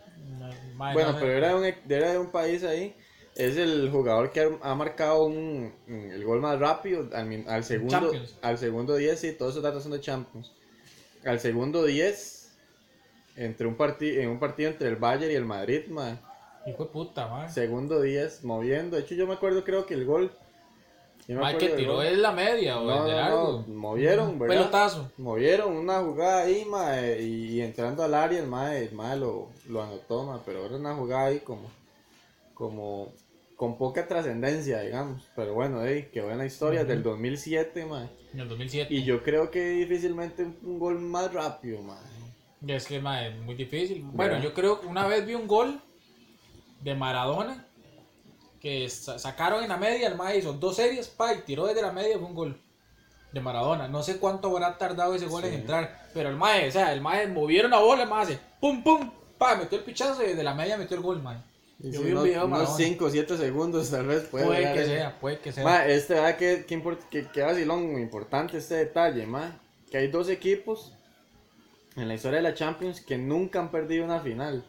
Bueno, 0.77 1.13
no 1.13 1.19
sé. 1.19 1.25
pero 1.25 1.31
era 1.33 1.47
de, 1.49 1.55
un, 1.55 1.91
era 1.91 2.11
de 2.11 2.17
un 2.19 2.31
país 2.31 2.63
ahí. 2.63 2.95
Es 3.37 3.55
el 3.57 3.89
jugador 3.91 4.31
que 4.31 4.57
ha, 4.61 4.75
marcado 4.75 5.25
un, 5.25 5.71
el 5.87 6.23
gol 6.25 6.41
más 6.41 6.59
rápido 6.59 7.07
al, 7.13 7.45
al 7.47 7.63
segundo 7.63 7.99
Champions. 7.99 8.35
al 8.41 8.57
segundo 8.57 8.95
10, 8.95 9.19
sí, 9.19 9.31
todos 9.33 9.51
esos 9.51 9.63
datos 9.63 9.83
son 9.83 9.91
de 9.91 10.01
Champions. 10.01 10.51
Al 11.23 11.39
segundo 11.39 11.85
10 11.85 12.37
entre 13.37 13.67
un 13.67 13.75
partido 13.75 14.21
en 14.21 14.29
un 14.29 14.39
partido 14.39 14.71
entre 14.71 14.89
el 14.89 14.95
Bayern 14.95 15.31
y 15.31 15.35
el 15.35 15.45
Madrid, 15.45 15.87
ma. 15.89 16.19
Hijo 16.65 16.85
de 16.85 16.89
puta, 16.89 17.27
man. 17.27 17.51
Segundo 17.51 18.01
10, 18.01 18.43
moviendo. 18.43 18.97
De 18.97 19.03
hecho, 19.03 19.15
yo 19.15 19.27
me 19.27 19.35
acuerdo, 19.35 19.63
creo 19.63 19.85
que 19.85 19.93
el 19.93 20.05
gol. 20.05 20.31
acuerdo 21.29 21.57
que 21.59 21.69
tiró 21.69 22.01
es 22.01 22.17
la 22.17 22.31
media 22.31 22.79
o 22.79 22.85
No, 22.85 22.97
el 22.97 23.05
de 23.05 23.11
no, 23.11 23.17
largo. 23.17 23.65
no, 23.67 23.73
movieron, 23.75 24.39
¿verdad? 24.39 24.55
Pelotazo. 24.55 25.11
Movieron 25.17 25.77
una 25.77 25.99
jugada 26.01 26.41
ahí, 26.41 26.65
mae, 26.65 27.21
y, 27.21 27.53
y 27.53 27.61
entrando 27.61 28.03
al 28.03 28.15
área, 28.15 28.39
el 28.39 28.47
mae, 28.47 28.85
el 28.85 28.93
mae 28.93 29.15
lo, 29.15 29.49
lo 29.69 29.83
anotó, 29.83 30.23
mae, 30.23 30.39
pero 30.43 30.65
era 30.65 30.75
una 30.75 30.95
jugada 30.95 31.27
ahí 31.27 31.39
como, 31.39 31.69
como, 32.55 33.13
con 33.57 33.77
poca 33.77 34.07
trascendencia, 34.07 34.79
digamos. 34.81 35.27
Pero 35.35 35.53
bueno, 35.53 35.83
ey, 35.83 36.09
qué 36.13 36.21
buena 36.21 36.45
historia, 36.45 36.81
Ujú. 36.81 36.89
del 36.89 37.03
2007, 37.03 37.85
mae. 37.85 38.07
En 38.33 38.39
el 38.39 38.47
2007. 38.47 38.93
Y 38.93 39.03
yo 39.03 39.21
creo 39.23 39.51
que 39.51 39.59
difícilmente 39.71 40.43
un, 40.43 40.57
un 40.63 40.79
gol 40.79 40.99
más 40.99 41.33
rápido, 41.33 41.81
mae. 41.81 41.97
Y 42.65 42.71
Es 42.71 42.85
que, 42.87 42.99
mae, 43.01 43.29
es 43.29 43.35
muy 43.37 43.55
difícil. 43.55 44.01
Bueno, 44.03 44.33
¿Verdad? 44.35 44.41
yo 44.47 44.53
creo 44.53 44.79
que 44.79 44.87
una 44.87 45.05
vez 45.07 45.25
vi 45.25 45.33
un 45.35 45.47
gol 45.47 45.81
de 46.81 46.95
Maradona 46.95 47.65
que 48.61 48.87
sa- 48.89 49.19
sacaron 49.19 49.63
en 49.63 49.69
la 49.69 49.77
media, 49.77 50.07
el 50.07 50.15
mae 50.15 50.37
hizo 50.37 50.53
dos 50.53 50.75
series, 50.75 51.07
pa, 51.07 51.33
y 51.33 51.41
tiró 51.41 51.65
desde 51.65 51.81
la 51.81 51.91
media, 51.91 52.17
fue 52.17 52.27
un 52.27 52.35
gol 52.35 52.61
de 53.31 53.41
Maradona. 53.41 53.87
No 53.87 54.01
sé 54.03 54.17
cuánto 54.17 54.49
habrá 54.55 54.77
tardado 54.77 55.13
ese 55.15 55.25
gol 55.27 55.43
en 55.45 55.51
Sí. 55.51 55.55
entrar, 55.57 56.09
pero 56.13 56.29
el 56.29 56.35
mae, 56.35 56.67
o 56.67 56.71
sea, 56.71 56.93
el 56.93 57.01
mae 57.01 57.27
movieron 57.27 57.71
la 57.71 57.79
bola, 57.79 58.03
el 58.03 58.09
mae 58.09 58.23
hace 58.23 58.39
pum 58.59 58.83
pum, 58.83 59.11
pa, 59.37 59.55
metió 59.55 59.77
el 59.77 59.83
pichazo 59.83 60.23
y 60.23 60.27
desde 60.27 60.43
la 60.43 60.53
media 60.55 60.77
metió 60.77 60.95
el 60.97 61.03
gol, 61.03 61.21
mae. 61.21 61.37
Y 61.79 61.91
Yo 61.91 61.99
si 61.99 62.05
vi 62.05 62.11
un 62.11 62.17
unos- 62.17 62.23
video 62.23 62.39
de 62.41 62.45
unos 62.47 62.59
Maradona. 62.59 62.77
5 62.85 63.05
o 63.05 63.09
7 63.09 63.37
segundos 63.37 63.91
tal 63.91 64.07
vez 64.07 64.23
puede, 64.23 64.45
Puede 64.45 64.73
que 64.73 64.85
sea, 64.85 65.19
puede 65.19 65.39
que 65.39 65.51
sea. 65.51 65.63
Ma, 65.63 65.85
este, 65.85 66.15
¿verdad? 66.15 66.35
Que, 66.37 66.65
que, 66.65 66.75
import- 66.81 67.07
que, 67.11 67.27
que 67.27 67.41
vacilón, 67.41 67.99
importante 67.99 68.57
este 68.57 68.75
detalle, 68.75 69.27
ma. 69.27 69.59
Que 69.91 69.99
hay 69.99 70.07
dos 70.07 70.27
equipos 70.29 70.93
en 71.95 72.07
la 72.07 72.15
historia 72.15 72.37
de 72.37 72.43
la 72.43 72.53
Champions 72.55 72.99
que 73.01 73.17
nunca 73.17 73.59
han 73.59 73.69
perdido 73.71 74.03
una 74.05 74.19
final. 74.19 74.65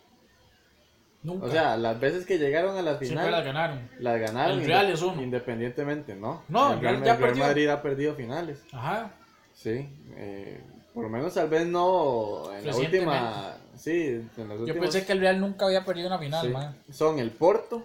Nunca. 1.23 1.47
O 1.47 1.51
sea, 1.51 1.77
las 1.77 1.99
veces 1.99 2.25
que 2.27 2.39
llegaron 2.39 2.77
a 2.77 2.83
la 2.83 2.99
siempre 2.99 3.09
final, 3.09 3.31
la 3.33 3.41
ganaron. 3.43 3.91
las 3.99 4.21
ganaron 4.21 4.59
El 4.61 4.67
Real 4.67 4.87
inde- 4.87 4.95
es 4.95 5.03
uno. 5.03 5.21
independientemente, 5.23 6.15
¿no? 6.15 6.45
No, 6.49 6.75
el 6.75 6.81
Real, 6.81 7.03
ya 7.05 7.15
el 7.15 7.19
perdió. 7.21 7.45
Madrid 7.45 7.69
ha 7.69 7.83
perdido 7.83 8.15
finales, 8.15 8.63
Ajá. 8.73 9.13
sí. 9.53 9.89
eh, 10.17 10.61
por 10.95 11.03
lo 11.05 11.11
menos 11.11 11.35
tal 11.35 11.49
vez 11.49 11.67
no 11.67 12.53
en 12.55 12.67
la 12.67 12.77
última, 12.77 13.57
sí, 13.79 14.07
en 14.37 14.49
los 14.49 14.59
Yo 14.59 14.65
últimos, 14.65 14.81
pensé 14.81 15.07
que 15.07 15.13
el 15.13 15.21
Real 15.21 15.41
nunca 15.41 15.67
había 15.67 15.85
perdido 15.85 16.09
una 16.09 16.19
final, 16.19 16.47
sí. 16.47 16.53
mae. 16.53 16.75
son 16.93 17.19
el 17.19 17.31
Porto 17.31 17.85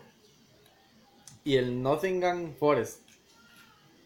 y 1.44 1.56
el 1.58 1.82
Nottingham 1.82 2.54
Forest. 2.56 3.02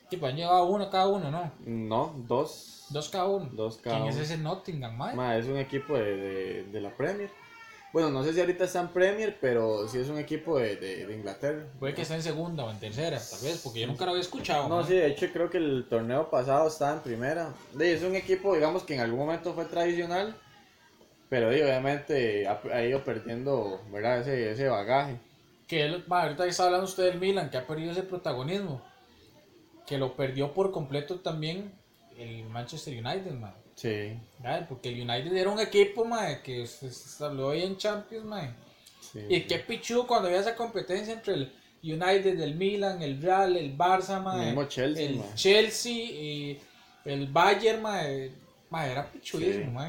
Tipo, 0.10 0.26
han 0.28 0.36
llevado 0.36 0.66
uno 0.66 0.90
cada 0.90 1.08
uno, 1.08 1.30
¿no? 1.30 1.52
No, 1.66 2.14
dos. 2.28 2.86
Dos 2.90 3.10
cada 3.10 3.26
uno. 3.26 3.50
Dos 3.52 3.78
cada 3.78 3.98
¿Quién 3.98 4.08
uno. 4.10 4.12
es 4.14 4.18
ese 4.30 4.38
Nottingham, 4.38 4.96
mae? 4.96 5.16
Ma, 5.16 5.36
es 5.38 5.46
un 5.48 5.58
equipo 5.58 5.96
de, 5.98 6.16
de, 6.16 6.64
de 6.64 6.82
la 6.82 6.96
Premier. 6.96 7.30
Bueno, 7.92 8.10
no 8.10 8.24
sé 8.24 8.34
si 8.34 8.40
ahorita 8.40 8.66
está 8.66 8.82
en 8.82 8.90
Premier, 8.90 9.38
pero 9.42 9.88
sí 9.88 9.98
es 9.98 10.08
un 10.10 10.18
equipo 10.18 10.60
de, 10.60 10.76
de, 10.76 11.08
de 11.08 11.14
Inglaterra. 11.16 11.66
Puede 11.80 11.94
que 11.94 12.04
esté 12.04 12.16
en 12.16 12.22
segunda 12.24 12.64
o 12.64 12.72
en 12.72 12.80
tercera, 12.80 13.18
tal 13.20 13.40
vez, 13.42 13.62
porque 13.64 13.82
yo 13.82 13.88
nunca 13.88 14.06
lo 14.06 14.12
había 14.12 14.22
escuchado. 14.22 14.70
No, 14.70 14.78
mae. 14.78 14.86
sí, 14.86 14.94
de 14.94 15.08
hecho 15.08 15.28
creo 15.34 15.50
que 15.50 15.58
el 15.58 15.86
torneo 15.90 16.30
pasado 16.30 16.68
estaba 16.68 16.94
en 16.94 17.00
primera. 17.02 17.54
Es 17.80 18.04
un 18.04 18.16
equipo, 18.16 18.54
digamos, 18.56 18.84
que 18.84 18.96
en 18.96 19.02
algún 19.02 19.20
momento 19.20 19.54
fue 19.54 19.66
tradicional, 19.66 20.36
pero 21.30 21.50
di, 21.50 21.62
obviamente 21.62 22.48
ha, 22.48 22.62
ha 22.74 22.84
ido 22.84 23.04
perdiendo, 23.04 23.82
¿verdad? 23.92 24.22
Ese, 24.22 24.52
ese 24.52 24.68
bagaje. 24.68 25.18
Que 25.68 25.84
él, 25.84 26.04
mae, 26.08 26.24
ahorita 26.24 26.44
que 26.46 26.50
está 26.50 26.66
hablando 26.66 26.86
usted 26.86 27.04
del 27.04 27.20
Milan, 27.20 27.50
que 27.50 27.58
ha 27.58 27.68
perdido 27.68 27.92
ese 27.92 28.04
protagonismo. 28.04 28.82
Que 29.86 29.98
lo 29.98 30.16
perdió 30.16 30.54
por 30.54 30.72
completo 30.72 31.20
también 31.20 31.72
el 32.18 32.46
Manchester 32.46 32.94
United, 32.94 33.32
mae. 33.34 33.52
Sí, 33.76 34.18
¿Verdad? 34.40 34.66
Porque 34.68 34.90
el 34.90 35.02
United 35.02 35.36
era 35.36 35.50
un 35.50 35.60
equipo, 35.60 36.04
mae, 36.04 36.42
que 36.42 36.66
se, 36.66 36.90
se 36.92 37.24
habló 37.24 37.52
ahí 37.52 37.64
en 37.64 37.78
Champions, 37.78 38.26
mae. 38.26 38.50
sí. 39.00 39.20
Y 39.30 39.42
qué 39.42 39.60
pichudo 39.60 40.08
cuando 40.08 40.28
había 40.28 40.40
esa 40.40 40.56
competencia 40.56 41.14
entre 41.14 41.34
el 41.36 41.54
United, 41.84 42.40
el 42.40 42.56
Milan, 42.56 43.02
el 43.02 43.22
Real, 43.22 43.56
el 43.56 43.78
Barça, 43.78 44.22
mae, 44.22 44.50
El 44.50 44.68
Chelsea, 44.68 45.06
el. 45.06 45.22
Chelsea 45.36 45.94
y 45.94 46.60
el 47.06 47.28
Bayern, 47.28 47.82
mae, 47.82 48.32
mae, 48.70 48.92
era 48.92 49.10
pichudísimo, 49.12 49.82
Sí. 49.82 49.88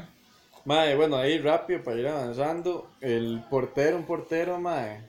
Mae, 0.69 0.95
bueno, 0.95 1.15
ahí 1.17 1.39
rápido 1.39 1.81
para 1.83 1.97
ir 1.97 2.07
avanzando. 2.07 2.91
El 3.01 3.43
portero, 3.49 3.97
un 3.97 4.03
portero, 4.03 4.59
mae, 4.59 5.01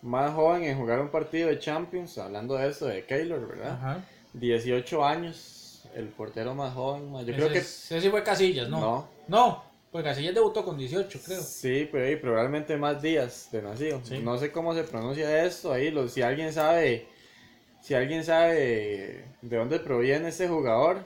más 0.00 0.32
joven 0.32 0.64
en 0.64 0.78
jugar 0.78 1.00
un 1.00 1.10
partido 1.10 1.50
de 1.50 1.58
Champions, 1.58 2.16
hablando 2.16 2.56
de 2.56 2.70
eso, 2.70 2.86
de 2.86 3.04
Keylor, 3.04 3.46
¿verdad? 3.46 3.72
Ajá. 3.72 4.04
18 4.32 5.04
años, 5.04 5.82
el 5.94 6.08
portero 6.08 6.54
más 6.54 6.72
joven, 6.72 7.12
mae. 7.12 7.26
Yo 7.26 7.32
Ese 7.32 7.36
creo 7.38 7.52
que 7.52 7.58
es- 7.58 7.84
ese 7.92 8.00
sí 8.00 8.08
fue 8.08 8.22
Casillas, 8.22 8.70
¿no? 8.70 8.80
No. 8.80 9.08
No, 9.28 9.66
Pues 9.92 10.02
Casillas 10.02 10.34
debutó 10.34 10.64
con 10.64 10.78
18, 10.78 11.20
creo. 11.24 11.40
Sí, 11.42 11.86
pero 11.92 12.06
ahí 12.06 12.16
probablemente 12.16 12.74
más 12.78 13.00
días 13.02 13.48
de 13.52 13.60
nacido. 13.62 14.00
Sí. 14.02 14.18
No 14.20 14.38
sé 14.38 14.50
cómo 14.50 14.74
se 14.74 14.82
pronuncia 14.84 15.44
esto 15.44 15.72
ahí, 15.74 15.90
lo- 15.90 16.08
si 16.08 16.22
alguien 16.22 16.52
sabe, 16.54 17.06
si 17.82 17.92
alguien 17.92 18.24
sabe 18.24 19.24
de 19.42 19.56
dónde 19.58 19.78
proviene 19.78 20.28
este 20.28 20.48
jugador, 20.48 21.04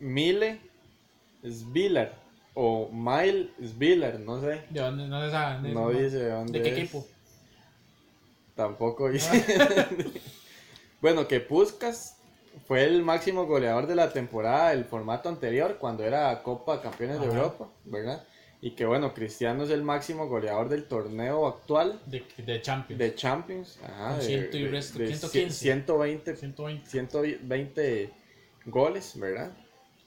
Mile 0.00 0.58
Svilar 1.48 2.23
o 2.54 2.88
Mile 2.92 3.50
Svilar, 3.60 4.18
no 4.20 4.40
sé. 4.40 4.62
¿De 4.70 4.80
dónde? 4.80 5.06
No 5.08 5.24
se 5.24 5.30
sabe. 5.30 5.68
No 5.72 5.90
dice 5.90 6.16
de 6.18 6.30
dónde 6.30 6.58
¿De 6.58 6.62
qué 6.64 6.70
es. 6.72 6.78
equipo? 6.78 7.06
Tampoco 8.54 9.10
dice. 9.10 9.44
bueno, 11.00 11.26
que 11.26 11.40
Puskas 11.40 12.16
fue 12.66 12.84
el 12.84 13.02
máximo 13.02 13.46
goleador 13.46 13.86
de 13.86 13.96
la 13.96 14.12
temporada 14.12 14.70
del 14.70 14.84
formato 14.84 15.28
anterior, 15.28 15.78
cuando 15.78 16.04
era 16.04 16.42
Copa 16.42 16.80
Campeones 16.80 17.20
de 17.20 17.26
Ajá. 17.26 17.36
Europa, 17.36 17.68
¿verdad? 17.84 18.24
Y 18.60 18.70
que 18.70 18.86
bueno, 18.86 19.12
Cristiano 19.12 19.64
es 19.64 19.70
el 19.70 19.82
máximo 19.82 20.26
goleador 20.28 20.68
del 20.70 20.84
torneo 20.84 21.46
actual 21.46 22.00
De, 22.06 22.24
de 22.38 22.62
Champions. 22.62 22.98
de 22.98 23.14
Champions. 23.14 23.78
Ajá, 23.84 24.16
de, 24.16 24.22
ciento 24.22 24.56
y 24.56 24.62
de- 24.62 24.68
resto, 24.70 24.98
de 25.00 25.08
115. 25.08 25.50
120, 25.58 26.36
120. 26.36 26.88
120 26.90 28.10
goles, 28.66 29.18
¿verdad? 29.18 29.50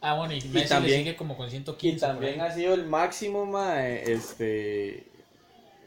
Ah, 0.02 0.14
bueno, 0.16 0.34
y 0.34 0.42
Messi 0.50 0.70
también- 0.70 0.92
le 0.94 0.98
sigue 1.04 1.16
como 1.16 1.36
con 1.36 1.50
115. 1.50 1.98
Y 1.98 2.00
también 2.00 2.42
ha 2.42 2.52
sido 2.52 2.74
el 2.74 2.86
máximo, 2.86 3.46
mae, 3.46 4.12
este, 4.12 5.08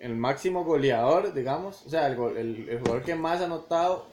el 0.01 0.17
máximo 0.17 0.65
goleador, 0.65 1.33
digamos, 1.33 1.83
o 1.87 1.91
sea, 1.91 2.07
el, 2.09 2.19
el- 2.37 2.69
el 2.69 2.79
jugador 2.81 3.05
que 3.05 3.15
más 3.15 3.41
ha 3.41 3.45
anotado 3.45 4.07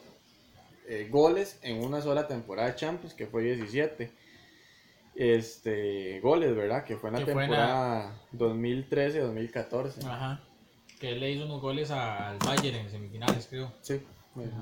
eh, 0.90 1.08
goles 1.12 1.60
en 1.64 1.84
una 1.84 2.00
sola 2.02 2.28
temporada 2.28 2.70
de 2.70 2.76
Champions, 2.76 3.14
que 3.14 3.28
fue 3.28 3.44
17. 3.44 4.10
Este, 5.16 6.20
goles, 6.22 6.56
¿verdad? 6.56 6.84
Que 6.86 6.96
fue 6.96 7.10
en 7.10 7.16
la 7.16 7.26
Que 7.26 7.32
en 7.32 7.38
la- 7.38 7.42
temporada 7.44 8.22
2013-2014. 8.34 10.06
Ajá. 10.06 10.40
Que 11.00 11.10
él 11.12 11.20
le 11.20 11.32
hizo 11.32 11.46
unos 11.46 11.62
goles 11.62 11.92
al 11.92 12.38
Bayern 12.40 12.78
en 12.78 12.90
semifinales, 12.92 13.48
creo. 13.50 13.72
Sí, 13.82 14.00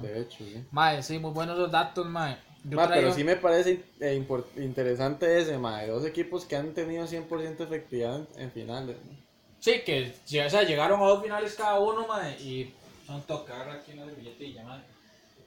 de 0.02 0.22
hecho, 0.22 0.38
sí. 0.40 0.64
Mae, 0.72 1.04
sí, 1.04 1.20
muy 1.20 1.32
buenos 1.32 1.58
los 1.58 1.72
datos, 1.72 2.06
mae. 2.08 2.38
Ma, 2.72 2.88
pero 2.89 3.13
sí 3.13 3.24
me 3.24 3.36
parece 3.36 3.84
eh, 3.99 4.24
interesante 4.57 5.39
ese, 5.39 5.57
ma, 5.57 5.82
de 5.82 5.88
dos 5.89 6.05
equipos 6.05 6.45
que 6.45 6.55
han 6.55 6.74
tenido 6.74 7.05
100% 7.05 7.61
efectividad 7.61 8.16
en, 8.16 8.28
en 8.43 8.51
finales. 8.51 8.97
¿no? 9.05 9.16
Sí, 9.59 9.82
que 9.86 10.13
o 10.45 10.49
sea, 10.49 10.63
llegaron 10.63 10.99
a 11.01 11.05
dos 11.05 11.22
finales 11.24 11.53
cada 11.55 11.80
uno, 11.80 12.07
mae, 12.07 12.32
y 12.41 12.74
son 13.05 13.22
tocar 13.24 13.70
aquí 13.70 13.93
una 13.93 14.05
servilletilla, 14.05 14.63
mae. 14.63 14.82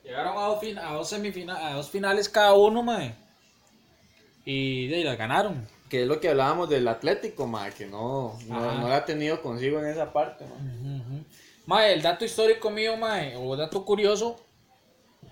Llegaron 0.05 0.37
a 0.39 0.41
dos, 0.47 0.61
fin- 0.61 0.79
a 0.79 0.93
dos 0.93 1.09
semifina- 1.13 1.59
a 1.71 1.75
dos 1.75 1.91
finales 1.91 2.29
cada 2.29 2.55
uno, 2.55 2.83
mae. 2.83 3.15
Y 4.45 4.93
ahí 4.93 5.05
las 5.05 5.19
ganaron. 5.19 5.67
Que 5.89 6.03
es 6.03 6.09
lo 6.09 6.21
que 6.21 6.29
hablábamos 6.29 6.69
del 6.69 6.87
Atlético, 6.89 7.47
ma, 7.47 7.71
que 7.71 7.87
no, 7.87 8.39
no, 8.47 8.75
no 8.81 8.89
la 8.89 8.97
ha 8.97 9.05
tenido 9.05 9.41
consigo 9.43 9.79
en 9.81 9.87
esa 9.87 10.13
parte. 10.13 10.45
ma. 10.47 10.57
Mae, 11.67 11.93
el 11.93 12.03
dato 12.03 12.25
histórico 12.25 12.71
mío, 12.71 12.97
mae, 12.97 13.37
o 13.37 13.57
dato 13.57 13.85
curioso, 13.85 14.37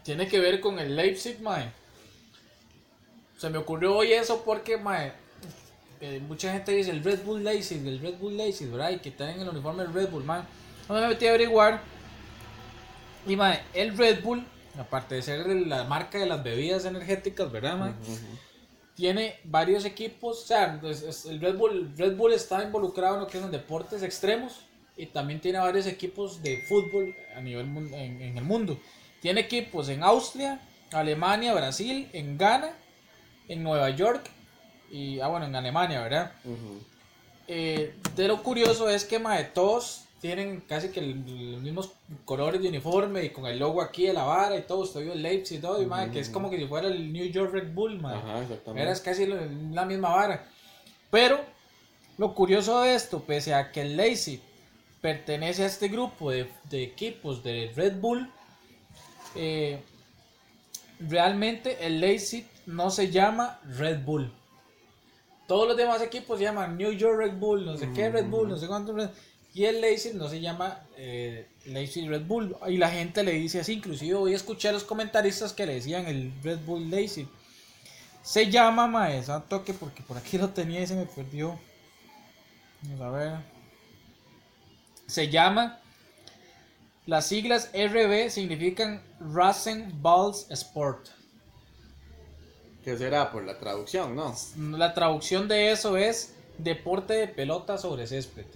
tiene 0.06 0.28
que 0.28 0.38
ver 0.38 0.60
con 0.60 0.78
el 0.78 0.94
Leipzig, 0.94 1.40
mae. 1.42 1.68
Se 3.36 3.50
me 3.50 3.58
ocurrió 3.58 3.96
hoy 3.96 4.12
eso 4.12 4.42
porque, 4.44 4.76
mae, 4.76 5.12
eh, 6.00 6.22
mucha 6.28 6.52
gente 6.52 6.70
dice 6.70 6.92
el 6.92 7.02
Red 7.02 7.24
Bull 7.24 7.42
Leipzig, 7.42 7.84
el 7.84 7.98
Red 7.98 8.14
Bull 8.18 8.36
Leipzig, 8.36 8.70
¿verdad? 8.70 8.90
Y 8.90 8.98
que 9.00 9.10
tienen 9.10 9.40
el 9.40 9.48
uniforme 9.48 9.82
del 9.82 9.92
Red 9.92 10.10
Bull, 10.10 10.22
mae. 10.22 10.42
No 10.88 10.94
me 10.94 11.08
metí 11.08 11.26
a 11.26 11.30
averiguar. 11.30 11.82
Y, 13.26 13.34
mae, 13.34 13.60
el 13.74 13.98
Red 13.98 14.22
Bull, 14.22 14.46
aparte 14.78 15.16
de 15.16 15.22
ser 15.22 15.44
la 15.48 15.82
marca 15.82 16.18
de 16.18 16.26
las 16.26 16.42
bebidas 16.44 16.84
energéticas, 16.84 17.50
¿verdad, 17.50 17.76
mae? 17.76 17.92
tiene 18.94 19.34
varios 19.42 19.84
equipos, 19.84 20.44
o 20.44 20.46
sea, 20.46 20.80
el 20.82 21.40
Red 21.40 21.56
Bull, 21.56 21.92
Red 21.98 22.16
Bull 22.16 22.32
está 22.32 22.62
involucrado 22.62 23.16
en 23.16 23.20
lo 23.22 23.26
que 23.26 23.40
son 23.40 23.50
deportes 23.50 24.02
extremos 24.02 24.60
y 24.96 25.06
también 25.06 25.40
tiene 25.40 25.58
varios 25.58 25.86
equipos 25.86 26.42
de 26.42 26.58
fútbol 26.62 27.14
a 27.36 27.40
nivel 27.40 27.66
en, 27.66 28.22
en 28.22 28.38
el 28.38 28.44
mundo. 28.44 28.78
Tiene 29.26 29.40
equipos 29.40 29.88
en 29.88 30.04
Austria, 30.04 30.60
Alemania, 30.92 31.52
Brasil, 31.52 32.08
en 32.12 32.38
Ghana, 32.38 32.70
en 33.48 33.64
Nueva 33.64 33.90
York 33.90 34.30
y, 34.88 35.18
ah, 35.18 35.26
bueno, 35.26 35.46
en 35.46 35.56
Alemania, 35.56 36.00
¿verdad? 36.00 36.30
Eh, 37.48 37.96
de 38.14 38.28
lo 38.28 38.40
curioso 38.44 38.88
es 38.88 39.04
que 39.04 39.18
mae, 39.18 39.42
todos 39.42 40.04
tienen 40.20 40.60
casi 40.60 40.90
que 40.90 41.00
el- 41.00 41.50
los 41.54 41.60
mismos 41.60 41.90
colores 42.24 42.62
de 42.62 42.68
uniforme 42.68 43.24
y 43.24 43.30
con 43.30 43.46
el 43.46 43.58
logo 43.58 43.82
aquí 43.82 44.06
de 44.06 44.12
la 44.12 44.22
vara 44.22 44.56
y 44.56 44.62
todo, 44.62 44.84
estoy 44.84 45.10
el 45.10 45.20
Leipzig 45.20 45.58
y 45.58 45.60
todo, 45.60 45.82
y 45.82 45.86
que 46.12 46.20
es 46.20 46.28
como 46.30 46.48
que 46.48 46.58
si 46.58 46.66
fuera 46.68 46.86
el 46.86 47.12
New 47.12 47.26
York 47.26 47.52
Red 47.52 47.72
Bull, 47.74 48.00
mae. 48.00 48.14
Ajá, 48.18 48.42
exactamente. 48.42 48.88
Era 48.88 49.02
casi 49.02 49.26
lo- 49.26 49.44
la 49.72 49.84
misma 49.84 50.10
vara. 50.10 50.46
Pero 51.10 51.40
lo 52.16 52.32
curioso 52.32 52.80
de 52.82 52.94
esto, 52.94 53.24
pese 53.24 53.54
a 53.54 53.72
que 53.72 53.82
el 53.82 53.96
Lazy 53.96 54.40
pertenece 55.00 55.64
a 55.64 55.66
este 55.66 55.88
grupo 55.88 56.30
de, 56.30 56.48
de 56.70 56.84
equipos 56.84 57.42
de 57.42 57.72
Red 57.74 57.96
Bull, 57.96 58.30
eh, 59.36 59.82
realmente 61.00 61.86
el 61.86 62.00
Lazy 62.00 62.46
no 62.66 62.90
se 62.90 63.10
llama 63.10 63.60
Red 63.64 64.04
Bull. 64.04 64.32
Todos 65.46 65.68
los 65.68 65.76
demás 65.76 66.02
equipos 66.02 66.38
se 66.38 66.44
llaman 66.44 66.76
New 66.76 66.92
York 66.92 67.18
Red 67.18 67.34
Bull, 67.38 67.64
no 67.64 67.76
sé 67.76 67.90
qué 67.94 68.10
Red 68.10 68.26
Bull, 68.26 68.48
no 68.48 68.56
sé 68.56 68.66
cuánto. 68.66 68.96
Y 69.54 69.64
el 69.64 69.80
Lazy 69.80 70.10
no 70.14 70.28
se 70.28 70.40
llama 70.40 70.82
eh, 70.96 71.48
Red 71.64 72.26
Bull. 72.26 72.56
Y 72.68 72.76
la 72.76 72.90
gente 72.90 73.22
le 73.22 73.32
dice 73.32 73.60
así. 73.60 73.74
Inclusive 73.74 74.14
hoy 74.14 74.34
escuché 74.34 74.68
a 74.68 74.72
los 74.72 74.84
comentaristas 74.84 75.52
que 75.52 75.66
le 75.66 75.74
decían 75.74 76.06
el 76.06 76.32
Red 76.42 76.58
Bull 76.66 76.90
Lazy. 76.90 77.28
Se 78.22 78.50
llama 78.50 78.88
Mae, 78.88 79.20
un 79.20 79.42
toque 79.42 79.72
porque 79.72 80.02
por 80.02 80.18
aquí 80.18 80.36
lo 80.36 80.50
tenía 80.50 80.82
y 80.82 80.86
se 80.86 80.96
me 80.96 81.06
perdió. 81.06 81.58
Vamos 82.82 83.00
a 83.00 83.10
ver. 83.10 83.32
Se 85.06 85.28
llama. 85.28 85.80
Las 87.06 87.28
siglas 87.28 87.70
RB 87.72 88.30
significan 88.30 89.00
Racing 89.20 90.02
Balls 90.02 90.50
Sport. 90.50 91.06
¿Qué 92.84 92.96
será? 92.96 93.30
Por 93.30 93.44
la 93.44 93.58
traducción, 93.58 94.16
¿no? 94.16 94.34
La 94.76 94.92
traducción 94.92 95.46
de 95.46 95.70
eso 95.70 95.96
es 95.96 96.34
deporte 96.58 97.14
de 97.14 97.28
pelota 97.28 97.78
sobre 97.78 98.08
césped. 98.08 98.46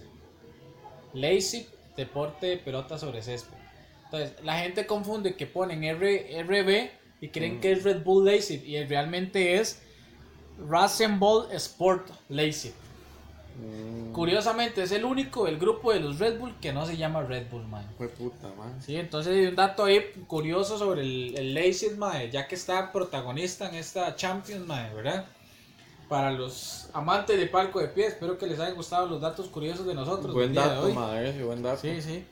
Lazy, 1.13 1.65
deporte 1.95 2.47
de 2.47 2.57
pelota 2.57 2.97
sobre 2.97 3.21
césped. 3.21 3.57
Entonces, 4.05 4.33
la 4.43 4.59
gente 4.59 4.85
confunde 4.85 5.35
que 5.35 5.47
ponen 5.47 5.85
R, 5.85 6.43
RB 6.43 6.89
y 7.21 7.29
creen 7.29 7.61
que 7.61 7.71
es 7.71 7.83
Red 7.83 8.03
Bull 8.03 8.25
Lazy 8.25 8.55
y 8.65 8.83
realmente 8.83 9.61
es 9.61 9.81
Racing 10.67 11.19
Ball 11.19 11.49
Sport 11.53 12.09
Lazy. 12.27 12.73
Mm, 13.59 14.11
Curiosamente, 14.11 14.83
es 14.83 14.91
el 14.91 15.05
único 15.05 15.45
del 15.45 15.57
grupo 15.57 15.93
de 15.93 15.99
los 15.99 16.19
Red 16.19 16.37
Bull 16.37 16.55
que 16.59 16.73
no 16.73 16.85
se 16.85 16.97
llama 16.97 17.23
Red 17.23 17.47
Bull, 17.49 17.65
man. 17.67 17.85
fue 17.97 18.09
puta, 18.09 18.49
man. 18.57 18.81
Sí, 18.81 18.95
entonces 18.97 19.33
hay 19.33 19.45
un 19.45 19.55
dato 19.55 19.85
ahí 19.85 20.01
curioso 20.27 20.77
sobre 20.77 21.01
el, 21.01 21.37
el 21.37 21.97
mae, 21.97 22.29
ya 22.29 22.47
que 22.47 22.55
está 22.55 22.91
protagonista 22.91 23.69
en 23.69 23.75
esta 23.75 24.15
Champions, 24.15 24.67
mae, 24.67 24.93
¿verdad? 24.93 25.25
Para 26.09 26.31
los 26.31 26.89
amantes 26.93 27.39
de 27.39 27.47
palco 27.47 27.79
de 27.79 27.87
pie, 27.87 28.07
espero 28.07 28.37
que 28.37 28.47
les 28.47 28.59
hayan 28.59 28.75
gustado 28.75 29.07
los 29.07 29.21
datos 29.21 29.47
curiosos 29.47 29.85
de 29.85 29.93
nosotros. 29.93 30.33
Buen 30.33 30.53
dato, 30.53 30.89
madre, 30.93 31.33
sí, 31.33 31.41
buen 31.43 31.63
dato. 31.63 31.79
Sí, 31.81 32.01
sí. 32.01 32.25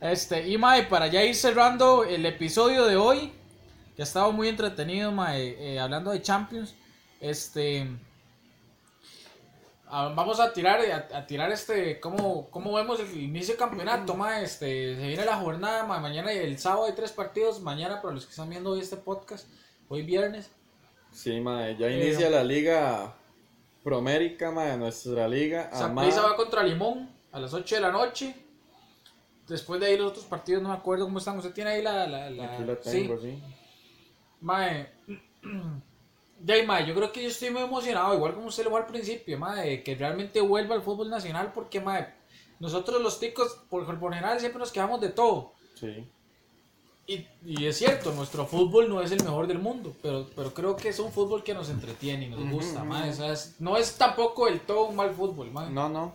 Este, 0.00 0.46
y 0.46 0.58
mae, 0.58 0.82
para 0.82 1.06
ya 1.06 1.24
ir 1.24 1.34
cerrando 1.34 2.04
el 2.04 2.26
episodio 2.26 2.84
de 2.84 2.96
hoy, 2.96 3.32
que 3.96 4.02
ha 4.02 4.04
estado 4.04 4.30
muy 4.32 4.48
entretenido, 4.48 5.10
mae, 5.10 5.56
eh, 5.58 5.80
hablando 5.80 6.10
de 6.10 6.20
Champions, 6.20 6.74
este... 7.20 7.88
Vamos 10.14 10.40
a 10.40 10.52
tirar, 10.52 10.80
a, 10.80 11.18
a 11.18 11.26
tirar 11.26 11.52
este, 11.52 12.00
cómo, 12.00 12.48
cómo 12.50 12.72
vemos 12.74 12.98
el 13.00 13.16
inicio 13.20 13.54
del 13.54 13.58
campeonato, 13.58 14.14
mae, 14.14 14.42
este, 14.44 14.96
se 14.96 15.06
viene 15.06 15.24
la 15.24 15.36
jornada, 15.36 15.84
mae, 15.84 16.00
mañana 16.00 16.32
y 16.32 16.38
el 16.38 16.58
sábado 16.58 16.86
hay 16.86 16.92
tres 16.94 17.12
partidos, 17.12 17.60
mañana 17.60 18.02
para 18.02 18.14
los 18.14 18.24
que 18.24 18.30
están 18.30 18.50
viendo 18.50 18.70
hoy 18.70 18.80
este 18.80 18.96
podcast, 18.96 19.48
hoy 19.88 20.02
viernes, 20.02 20.50
Sí, 21.12 21.40
madre, 21.40 21.76
ya 21.78 21.86
Eh, 21.86 22.02
inicia 22.08 22.28
la 22.28 22.42
liga 22.42 23.14
Promérica, 23.84 24.50
madre, 24.50 24.76
nuestra 24.78 25.28
liga. 25.28 25.70
Saprissa 25.72 26.22
va 26.22 26.34
contra 26.34 26.62
Limón 26.64 27.08
a 27.30 27.38
las 27.38 27.54
8 27.54 27.76
de 27.76 27.80
la 27.80 27.92
noche, 27.92 28.34
después 29.46 29.78
de 29.80 29.86
ahí 29.86 29.96
los 29.96 30.10
otros 30.10 30.24
partidos, 30.24 30.60
no 30.62 30.70
me 30.70 30.74
acuerdo 30.74 31.04
cómo 31.04 31.18
están, 31.18 31.36
usted 31.38 31.52
tiene 31.52 31.70
ahí 31.70 31.82
la... 31.82 32.06
la, 32.08 32.30
la- 32.30 32.54
Aquí 32.54 32.64
la 32.64 32.74
sí. 32.82 32.90
tengo, 32.90 33.18
sí. 33.20 33.40
Mae, 34.40 34.88
ya, 36.44 36.86
yo 36.86 36.94
creo 36.94 37.12
que 37.12 37.22
yo 37.22 37.28
estoy 37.28 37.50
muy 37.50 37.62
emocionado, 37.62 38.14
igual 38.14 38.34
como 38.34 38.46
usted 38.48 38.64
lo 38.64 38.70
fue 38.70 38.80
al 38.80 38.86
principio, 38.86 39.38
mae, 39.38 39.82
que 39.82 39.94
realmente 39.94 40.40
vuelva 40.40 40.74
al 40.74 40.82
fútbol 40.82 41.08
nacional, 41.10 41.52
porque, 41.54 41.80
mae, 41.80 42.06
nosotros 42.60 43.00
los 43.02 43.18
ticos, 43.18 43.56
por, 43.68 43.84
por 43.98 44.12
general, 44.12 44.38
siempre 44.40 44.58
nos 44.60 44.70
quedamos 44.72 45.00
de 45.00 45.08
todo. 45.10 45.52
Sí. 45.78 46.06
Y, 47.06 47.26
y 47.44 47.66
es 47.66 47.76
cierto, 47.76 48.12
nuestro 48.12 48.46
fútbol 48.46 48.88
no 48.88 49.02
es 49.02 49.10
el 49.12 49.22
mejor 49.22 49.46
del 49.46 49.58
mundo, 49.58 49.94
pero, 50.02 50.26
pero 50.34 50.54
creo 50.54 50.74
que 50.76 50.88
es 50.88 50.98
un 50.98 51.12
fútbol 51.12 51.44
que 51.44 51.52
nos 51.52 51.68
entretiene 51.68 52.26
y 52.26 52.28
nos 52.30 52.50
gusta, 52.50 52.78
Ujú, 52.80 52.88
mae, 52.88 53.02
ujú. 53.02 53.10
o 53.10 53.14
sea, 53.14 53.32
es- 53.32 53.56
no 53.58 53.76
es 53.76 53.94
tampoco 53.96 54.46
del 54.46 54.60
todo 54.60 54.86
un 54.86 54.96
mal 54.96 55.12
fútbol, 55.14 55.50
mae. 55.50 55.68
No, 55.70 55.88
no. 55.88 56.14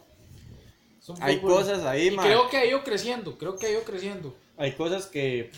Hay 1.22 1.40
cosas 1.40 1.84
ahí, 1.86 2.08
y 2.08 2.12
mae. 2.12 2.26
creo 2.26 2.50
que 2.50 2.58
ha 2.58 2.66
ido 2.66 2.84
creciendo, 2.84 3.38
creo 3.38 3.56
que 3.56 3.68
ha 3.68 3.72
ido 3.72 3.84
creciendo. 3.84 4.36
Hay 4.58 4.74
cosas 4.74 5.06
que, 5.06 5.52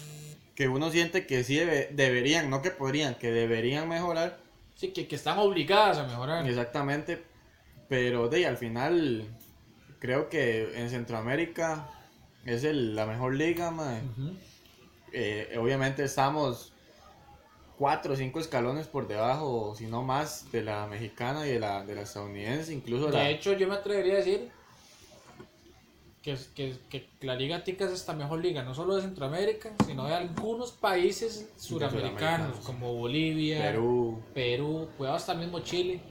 que 0.56 0.68
uno 0.68 0.92
siente 0.92 1.26
que 1.26 1.44
sí 1.44 1.56
debe- 1.56 1.90
deberían, 1.92 2.50
no 2.50 2.62
que 2.62 2.72
podrían, 2.72 3.16
que 3.16 3.32
deberían 3.32 3.88
mejorar. 3.90 4.40
Sí, 4.82 4.92
que, 4.94 5.08
que 5.08 5.16
están 5.16 5.38
obligadas 5.38 6.00
a 6.00 6.08
mejorar. 6.08 6.48
Exactamente. 6.48 7.24
Pero 7.88 8.28
de 8.30 8.38
ahí, 8.38 8.44
al 8.46 8.58
final 8.58 9.28
creo 10.00 10.28
que 10.28 10.76
en 10.76 10.90
Centroamérica 10.90 11.88
es 12.46 12.64
el- 12.64 12.96
la 12.96 13.06
mejor 13.06 13.36
liga, 13.36 13.70
mae. 13.70 14.02
Eh, 15.14 15.56
obviamente 15.60 16.04
estamos 16.04 16.74
cuatro 17.78 18.14
o 18.14 18.16
cinco 18.16 18.40
escalones 18.40 18.88
por 18.88 19.08
debajo, 19.08 19.76
si 19.76 19.86
no 19.86 20.02
más, 20.02 20.52
de 20.52 20.64
la 20.64 20.88
mexicana 20.88 21.46
y 21.46 21.52
de 21.52 21.60
la, 21.60 21.84
de 21.86 21.94
la 21.94 22.02
estadounidense, 22.02 22.74
incluso 22.74 23.10
la... 23.12 23.20
De 23.20 23.30
hecho, 23.32 23.54
yo 23.54 23.68
me 23.68 23.76
atrevería 23.76 24.14
a 24.14 24.18
decir 24.18 24.50
que, 26.22 26.38
que, 26.56 26.78
que 26.90 27.10
la 27.22 27.36
Liga 27.36 27.64
Tica 27.64 27.86
es 27.86 27.92
esta 27.92 28.14
mejor 28.14 28.42
liga, 28.42 28.64
no 28.64 28.76
solo 28.76 28.96
de 28.96 29.02
Centroamérica, 29.02 29.74
sino 29.86 30.06
de 30.06 30.14
algunos 30.14 30.72
países 30.72 31.52
suramericanos, 31.58 32.58
como 32.66 32.94
Bolivia, 32.94 33.62
Perú, 33.62 34.22
Perú, 34.34 34.88
cuidado 34.98 35.18
hasta 35.18 35.34
el 35.34 35.40
mismo 35.40 35.60
Chile. 35.62 36.02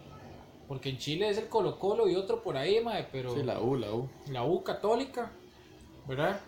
Porque 0.66 0.90
en 0.90 0.98
Chile 0.98 1.28
es 1.28 1.38
el 1.38 1.48
Colo 1.48 1.78
Colo 1.78 2.08
y 2.08 2.14
otro 2.14 2.42
por 2.42 2.56
ahí, 2.56 2.80
mae, 2.80 3.06
pero 3.10 3.34
sí, 3.34 3.42
la 3.42 3.60
U, 3.60 3.76
la 3.76 3.92
U. 3.92 4.08
la 4.28 4.44
U 4.44 4.62
católica, 4.62 5.32
¿verdad? 6.06 6.38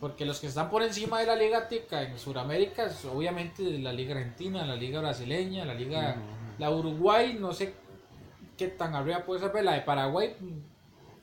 Porque 0.00 0.26
los 0.26 0.38
que 0.40 0.48
están 0.48 0.70
por 0.70 0.82
encima 0.82 1.20
de 1.20 1.26
la 1.26 1.36
Liga 1.36 1.68
Tica 1.68 2.02
en 2.02 2.18
Sudamérica 2.18 2.86
es 2.86 3.04
obviamente 3.06 3.62
la 3.78 3.92
Liga 3.92 4.14
Argentina, 4.14 4.66
la 4.66 4.76
Liga 4.76 5.00
Brasileña, 5.00 5.64
la 5.64 5.74
Liga... 5.74 6.16
Ujú. 6.18 6.44
La 6.56 6.70
Uruguay, 6.70 7.36
no 7.38 7.52
sé 7.52 7.74
qué 8.56 8.68
tan 8.68 8.94
arriba 8.94 9.24
puede 9.24 9.40
ser, 9.40 9.50
pero 9.50 9.64
la 9.64 9.72
de 9.72 9.80
Paraguay, 9.80 10.36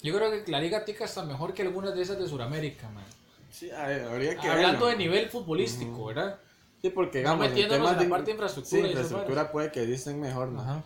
yo 0.03 0.15
creo 0.15 0.31
que 0.31 0.51
la 0.51 0.59
Liga 0.59 0.83
Tica 0.85 1.05
está 1.05 1.23
mejor 1.23 1.53
que 1.53 1.61
algunas 1.61 1.93
de 1.95 2.01
esas 2.01 2.17
de 2.19 2.27
Sudamérica, 2.27 2.89
man. 2.89 3.03
Sí, 3.51 3.69
ver, 3.69 4.03
habría 4.05 4.37
que 4.37 4.47
Hablando 4.47 4.85
verlo. 4.85 4.87
de 4.87 4.97
nivel 4.97 5.29
futbolístico. 5.29 6.05
¿verdad? 6.05 6.39
Sí, 6.81 6.89
porque 6.89 7.21
No 7.21 7.29
digamos, 7.31 7.45
en 7.45 7.51
metiéndonos 7.51 7.77
temas 7.77 7.91
en 7.91 7.97
la 7.97 8.03
de 8.03 8.09
parte 8.09 8.25
de 8.25 8.31
infraestructura 8.31 8.81
Sí, 8.81 8.87
infraestructura 8.87 9.51
puede 9.51 9.71
que 9.71 9.85
dicen 9.85 10.19
mejor, 10.19 10.47
¿no? 10.49 10.61
Ajá. 10.61 10.83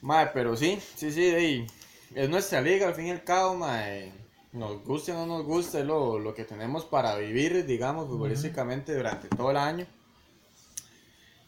Mae, 0.00 0.26
pero 0.34 0.56
sí, 0.56 0.78
sí, 0.96 1.12
sí, 1.12 1.24
ey, 1.24 1.66
es 2.14 2.28
nuestra 2.28 2.60
liga 2.60 2.88
al 2.88 2.94
fin 2.94 3.06
y 3.06 3.10
al 3.10 3.24
cabo, 3.24 3.54
mae. 3.54 4.12
Nos 4.52 4.84
guste 4.84 5.12
o 5.12 5.14
no 5.14 5.26
nos 5.26 5.44
guste, 5.44 5.80
es 5.80 5.86
lo, 5.86 6.18
lo 6.18 6.34
que 6.34 6.44
tenemos 6.44 6.84
para 6.84 7.16
vivir, 7.16 7.64
digamos, 7.66 8.06
futbolísticamente 8.08 8.94
durante 8.94 9.28
todo 9.28 9.50
el 9.50 9.56
año. 9.56 9.86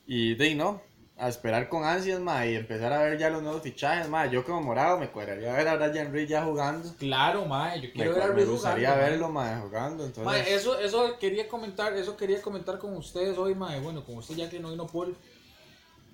Y 0.07 0.35
de 0.35 0.45
ahí, 0.45 0.55
no, 0.55 0.81
a 1.19 1.29
esperar 1.29 1.69
con 1.71 1.85
ansias, 1.85 2.21
mae, 2.21 2.53
y 2.53 2.57
empezar 2.57 2.93
a 2.93 3.03
ver 3.03 3.19
ya 3.19 3.31
los 3.31 3.43
nuevos 3.43 3.63
fichajes, 3.63 4.09
mae. 4.09 4.31
Yo 4.31 4.45
como 4.45 4.61
morado 4.61 4.99
me 4.99 5.11
cuadraría 5.11 5.53
ver 5.55 5.67
a 5.67 5.77
Brian 5.77 6.13
Reed 6.13 6.29
ya 6.29 6.45
jugando. 6.45 6.93
Claro, 6.99 7.47
mae, 7.47 7.81
yo 7.81 7.89
Me, 7.89 7.93
quiero 7.93 8.15
ver 8.15 8.23
a 8.23 8.27
me 8.27 8.33
Ruiz 8.35 8.49
gustaría 8.49 8.91
jugando, 8.91 9.11
verlo, 9.11 9.29
mae, 9.31 9.61
jugando. 9.61 10.05
Entonces, 10.05 10.25
Mae, 10.25 10.55
eso, 10.55 10.79
eso 10.79 11.19
quería 11.19 11.49
comentar, 11.49 11.95
eso 11.95 12.17
quería 12.17 12.43
comentar 12.43 12.79
con 12.79 12.95
ustedes 12.97 13.39
hoy, 13.39 13.55
mae. 13.55 13.81
Bueno, 13.81 14.05
con 14.05 14.17
usted 14.19 14.35
ya 14.35 14.51
que 14.51 14.61
no 14.61 14.71
vino 14.71 14.87
Paul. 14.87 15.17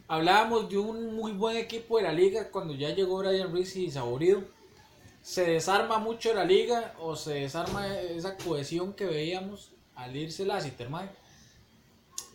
Hablábamos 0.06 0.68
de 0.68 0.78
un 0.78 1.16
muy 1.16 1.32
buen 1.32 1.56
equipo 1.56 1.96
de 1.96 2.04
la 2.04 2.12
liga 2.12 2.48
cuando 2.50 2.74
ya 2.74 2.90
llegó 2.90 3.18
Brian 3.18 3.52
Reese 3.52 3.80
y 3.80 3.90
Saborido. 3.90 4.42
Se 5.20 5.44
desarma 5.44 5.98
mucho 5.98 6.32
la 6.34 6.44
liga 6.44 6.94
o 7.00 7.16
se 7.16 7.34
desarma 7.34 7.96
esa 7.96 8.36
cohesión 8.36 8.92
que 8.92 9.06
veíamos 9.06 9.72
al 9.96 10.14
irse 10.14 10.44
Lassiter, 10.44 10.88
mae. 10.88 11.08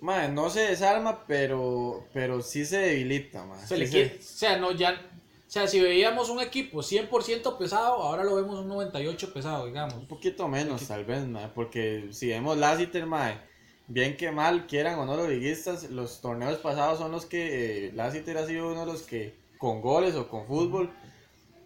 Mae, 0.02 0.30
no 0.30 0.50
se 0.50 0.62
desarma, 0.62 1.26
pero, 1.28 2.06
pero 2.14 2.42
sí 2.42 2.66
se 2.66 2.78
debilita. 2.80 3.46
Se 3.66 3.78
quiere- 3.90 4.18
o 4.20 4.24
sea, 4.24 4.58
no 4.58 4.72
ya, 4.72 4.92
o 4.94 5.50
sea, 5.50 5.68
si 5.68 5.80
veíamos 5.80 6.30
un 6.30 6.40
equipo 6.42 6.82
100% 6.84 7.58
pesado, 7.58 7.96
ahora 8.04 8.24
lo 8.24 8.36
vemos 8.36 8.60
un 8.60 8.68
98 8.68 9.34
pesado, 9.34 9.66
digamos. 9.66 9.96
Un 9.96 10.08
poquito 10.08 10.48
menos, 10.48 10.88
tal 10.88 11.06
vez, 11.06 11.26
mae, 11.26 11.48
porque 11.50 12.10
si 12.12 12.28
vemos 12.28 12.58
Lassiter, 12.58 13.06
mae, 13.06 13.40
bien 13.88 14.18
que 14.18 14.32
mal, 14.32 14.68
quieran 14.68 15.00
o 15.00 15.06
no 15.06 15.16
los 15.16 15.30
liguistas, 15.30 15.90
los 15.90 16.20
torneos 16.22 16.58
pasados 16.58 17.00
son 17.00 17.12
los 17.12 17.26
que 17.26 17.88
eh, 17.88 17.92
Lassiter 17.94 18.38
ha 18.38 18.46
sido 18.46 18.72
uno 18.72 18.82
de 18.82 18.86
los 18.92 19.04
que, 19.04 19.36
con 19.58 19.82
goles 19.82 20.16
o 20.16 20.28
con 20.28 20.46
fútbol, 20.46 20.92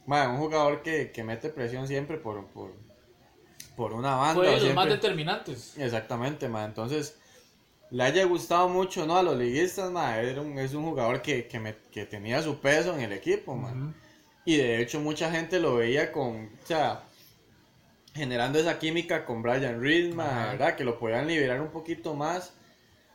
mae, 0.05 0.27
un 0.27 0.37
jugador 0.37 0.83
que, 0.83 1.11
que 1.11 1.23
mete 1.23 1.49
presión 1.49 1.87
siempre 1.87 2.17
por, 2.17 2.45
por, 2.47 2.71
por 3.75 3.93
una 3.93 4.15
banda. 4.15 4.35
Fue 4.35 4.47
de 4.51 4.59
los 4.59 4.73
más 4.75 4.87
determinantes. 4.89 5.77
Exactamente, 5.77 6.47
mae, 6.47 6.65
entonces 6.65 7.17
le 7.91 8.03
haya 8.03 8.23
gustado 8.25 8.69
mucho, 8.69 9.05
¿no? 9.05 9.17
A 9.17 9.23
los 9.23 9.37
liguistas, 9.37 9.91
mae, 9.91 10.29
era 10.31 10.41
un- 10.41 10.57
es 10.57 10.73
un 10.73 10.83
jugador 10.85 11.21
que, 11.21 11.47
que, 11.47 11.59
me- 11.59 11.75
que 11.91 12.05
tenía 12.05 12.41
su 12.41 12.57
peso 12.59 12.93
en 12.95 13.01
el 13.01 13.11
equipo, 13.13 13.55
mae. 13.55 13.73
Ujú. 13.73 13.93
Y 14.45 14.57
de 14.57 14.81
hecho 14.81 14.99
mucha 14.99 15.29
gente 15.31 15.59
lo 15.59 15.75
veía 15.75 16.11
con, 16.11 16.45
o 16.63 16.65
sea, 16.65 17.03
generando 18.13 18.59
esa 18.59 18.79
química 18.79 19.25
con 19.25 19.41
Brian 19.41 19.81
Reed, 19.81 20.13
ma, 20.13 20.25
Ajá. 20.25 20.51
¿verdad? 20.53 20.75
Que 20.75 20.83
lo 20.83 20.97
podían 20.99 21.27
liberar 21.27 21.61
un 21.61 21.69
poquito 21.69 22.13
más. 22.15 22.53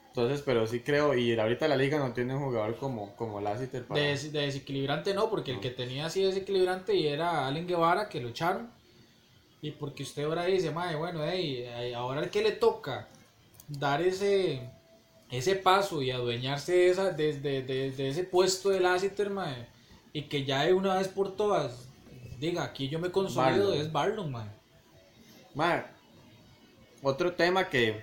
Entonces, 0.09 0.41
pero 0.41 0.66
sí 0.66 0.81
creo, 0.81 1.14
y 1.14 1.39
ahorita 1.39 1.68
la 1.68 1.77
liga 1.77 1.99
no 1.99 2.12
tiene 2.14 2.35
un 2.35 2.43
jugador 2.45 2.77
como, 2.77 3.14
como 3.16 3.39
Lassiter 3.41 3.85
para... 3.85 4.01
De, 4.01 4.07
des- 4.09 4.33
de 4.33 4.41
desequilibrante 4.41 5.12
no, 5.12 5.29
porque 5.29 5.51
el 5.51 5.61
que 5.61 5.70
tenía 5.70 6.07
así 6.07 6.22
desequilibrante 6.22 6.95
y 6.95 7.07
era 7.07 7.47
Allen 7.47 7.66
Guevara, 7.66 8.09
que 8.09 8.20
lo 8.22 8.31
echaron. 8.31 8.70
Y 9.61 9.72
porque 9.72 10.05
usted 10.05 10.24
ahora 10.24 10.45
dice, 10.47 10.70
madre, 10.70 10.97
bueno, 10.97 11.22
ey, 11.24 11.64
eh, 11.66 11.95
ahora 11.95 12.22
el 12.22 12.31
que 12.31 12.43
le 12.43 12.53
toca 12.53 13.09
dar 13.69 14.03
ese 14.03 14.61
ese 15.31 15.57
paso 15.57 16.03
y 16.03 16.11
adueñarse 16.12 16.73
de, 16.73 16.91
esa, 16.91 17.11
de, 17.11 17.39
de- 17.41 17.62
de- 17.62 17.91
de 17.91 18.09
ese 18.09 18.25
puesto 18.25 18.71
de 18.71 18.81
Lassiter, 18.81 19.29
mae, 19.31 19.67
y 20.12 20.23
que 20.23 20.45
ya 20.45 20.64
de 20.64 20.73
una 20.75 20.95
vez 20.97 21.09
por 21.09 21.37
todas 21.37 21.89
diga, 22.39 22.62
aquí 22.64 22.89
yo 22.89 22.99
me 23.01 23.11
consolido, 23.11 23.69
Barlow. 23.69 23.83
es 23.83 23.93
mae. 24.31 24.49
Ma, 25.55 25.87
otro 27.03 27.33
tema 27.35 27.69
que, 27.69 28.03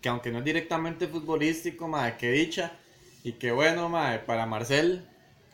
que 0.00 0.08
aunque 0.08 0.30
no 0.32 0.38
es 0.38 0.44
directamente 0.44 1.06
futbolístico, 1.06 1.86
que 2.16 2.30
dicha, 2.32 2.72
y 3.22 3.32
que 3.34 3.52
bueno, 3.52 3.88
para 4.26 4.46
Marcel, 4.46 5.06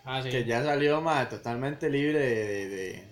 Ah, 0.05 0.23
sí. 0.23 0.31
que 0.31 0.45
ya 0.45 0.65
salió, 0.65 1.01
totalmente 1.29 1.91
libre 1.91 2.19
de, 2.21 3.08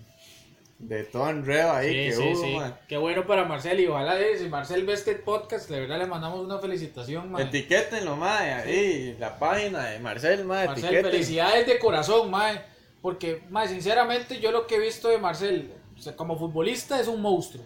de, 0.79 0.95
de, 0.95 0.95
de 0.95 1.03
todo 1.05 1.29
enredo 1.29 1.71
ahí 1.71 1.89
Sí, 1.89 1.93
que 1.95 2.11
sí, 2.13 2.21
hubo, 2.21 2.65
sí. 2.65 2.73
Qué 2.87 2.97
bueno 2.97 3.25
para 3.25 3.45
Marcel 3.45 3.79
y 3.79 3.87
ojalá 3.87 4.19
eh, 4.19 4.37
si 4.37 4.49
Marcel 4.49 4.85
ve 4.85 4.93
este 4.93 5.15
podcast, 5.15 5.69
de 5.69 5.79
verdad 5.81 5.97
le 5.97 6.07
mandamos 6.07 6.39
una 6.43 6.59
felicitación, 6.59 7.31
mae. 7.31 7.43
Etiquétenlo, 7.43 8.15
mae, 8.15 8.53
ahí, 8.53 9.17
la 9.19 9.37
página 9.37 9.85
de 9.85 9.99
Marcel, 9.99 10.45
mae, 10.45 10.67
Marcel, 10.67 10.85
etiqueten. 10.85 11.11
felicidades 11.11 11.67
de 11.67 11.79
corazón, 11.79 12.29
mae. 12.31 12.61
Porque, 13.01 13.43
mae, 13.49 13.67
sinceramente, 13.67 14.39
yo 14.39 14.51
lo 14.51 14.67
que 14.67 14.75
he 14.75 14.79
visto 14.79 15.07
de 15.09 15.17
Marcel, 15.17 15.71
o 15.97 16.01
sea, 16.01 16.15
como 16.15 16.37
futbolista, 16.37 16.99
es 16.99 17.07
un 17.07 17.21
monstruo. 17.21 17.63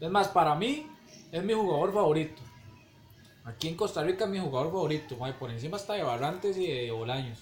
Es 0.00 0.10
más, 0.10 0.28
para 0.28 0.54
mí, 0.54 0.86
es 1.32 1.42
mi 1.42 1.52
jugador 1.54 1.92
favorito. 1.92 2.42
Aquí 3.44 3.68
en 3.68 3.76
Costa 3.76 4.02
Rica 4.02 4.24
es 4.24 4.30
mi 4.30 4.38
jugador 4.38 4.70
favorito, 4.72 5.16
mae. 5.16 5.32
Por 5.32 5.50
encima 5.50 5.76
está 5.76 5.94
de 5.94 6.02
Barrantes 6.02 6.56
y 6.56 6.66
de 6.66 6.90
Bolaños. 6.90 7.38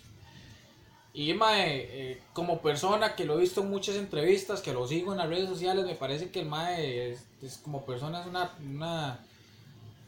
Y, 1.15 1.35
mae, 1.35 1.89
eh, 1.91 2.23
como 2.33 2.63
persona 2.63 3.15
que 3.15 3.25
lo 3.27 3.37
he 3.37 3.41
visto 3.43 3.61
en 3.61 3.69
muchas 3.71 3.97
entrevistas, 3.97 4.63
que 4.63 4.73
lo 4.73 4.87
sigo 4.89 5.13
en 5.13 5.19
las 5.19 5.29
redes 5.29 5.49
sociales, 5.49 5.85
me 5.85 5.95
parece 5.95 6.31
que 6.31 6.41
el 6.41 6.47
mae 6.47 7.11
es, 7.11 7.25
es 7.43 7.59
como 7.59 7.85
persona 7.85 8.23
es 8.23 8.27
una, 8.27 8.51
una, 8.67 9.21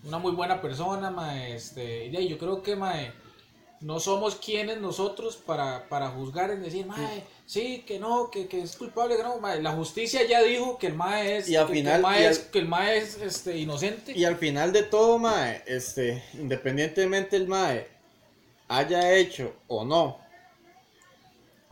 una 0.05 0.19
muy 0.19 0.33
buena 0.33 0.63
persona, 0.63 1.11
mae. 1.11 1.55
Este, 1.55 2.07
y 2.07 2.29
yo 2.29 2.39
creo 2.39 2.63
que, 2.63 2.75
mae, 2.75 3.13
no 3.81 4.01
somos 4.01 4.37
quienes 4.37 4.81
nosotros 4.81 5.37
para, 5.37 5.87
para 5.91 6.09
juzgar 6.09 6.51
en 6.51 6.63
decir, 6.63 6.87
mae, 6.87 7.23
sí, 7.45 7.85
que 7.87 7.99
no, 7.99 8.31
que, 8.31 8.47
que 8.49 8.63
es 8.63 8.75
culpable, 8.75 9.19
que 9.19 9.23
no, 9.23 9.39
mae. 9.41 9.61
La 9.61 9.73
justicia 9.73 10.27
ya 10.27 10.43
dijo 10.43 10.79
que 10.79 10.87
el 10.87 10.95
mae 10.95 11.37
es, 11.37 11.51
Y 11.51 11.57
al 11.57 11.67
que, 11.71 11.81
el 11.81 12.01
mae 12.01 12.23
y 12.23 12.25
al- 12.25 12.33
es, 12.33 12.39
que 12.39 12.59
el 12.61 12.69
mae 12.69 12.97
es, 12.97 13.21
este, 13.21 13.59
inocente. 13.59 14.13
Y 14.17 14.25
al 14.25 14.37
final 14.39 14.73
de 14.73 14.85
todo, 14.85 15.19
mae, 15.19 15.63
este, 15.67 16.25
independientemente 16.33 17.37
el 17.37 17.47
mae 17.47 17.89
haya 18.69 19.13
hecho 19.15 19.53
o 19.69 19.85
no, 19.85 20.24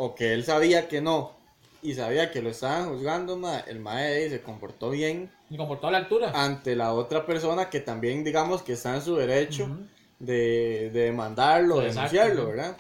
o 0.05 0.15
que 0.17 0.33
él 0.33 0.45
sabía 0.45 0.89
que 0.89 1.01
no, 1.01 1.33
y 1.81 1.95
sabía 1.95 2.31
que 2.33 2.43
lo 2.43 2.51
estaban 2.51 2.89
juzgando, 2.89 3.37
mae, 3.37 3.63
el 3.69 3.79
mae 3.79 4.29
se 4.31 4.41
comportó 4.43 4.91
bien 4.91 5.31
Y 5.49 5.57
comportó 5.57 5.87
a 5.87 5.91
la 5.93 5.99
altura. 5.99 6.33
ante 6.35 6.75
la 6.75 6.93
otra 6.93 7.25
persona 7.25 7.71
que 7.71 7.79
también, 7.81 8.25
digamos, 8.25 8.63
que 8.63 8.73
está 8.73 8.95
en 8.97 9.03
su 9.03 9.15
derecho 9.17 9.65
Ujú. 9.65 9.87
de, 10.19 10.91
de 10.93 11.01
demandarlo, 11.05 11.79
de 11.79 11.89
denunciarlo. 11.89 12.47
¿verdad? 12.49 12.77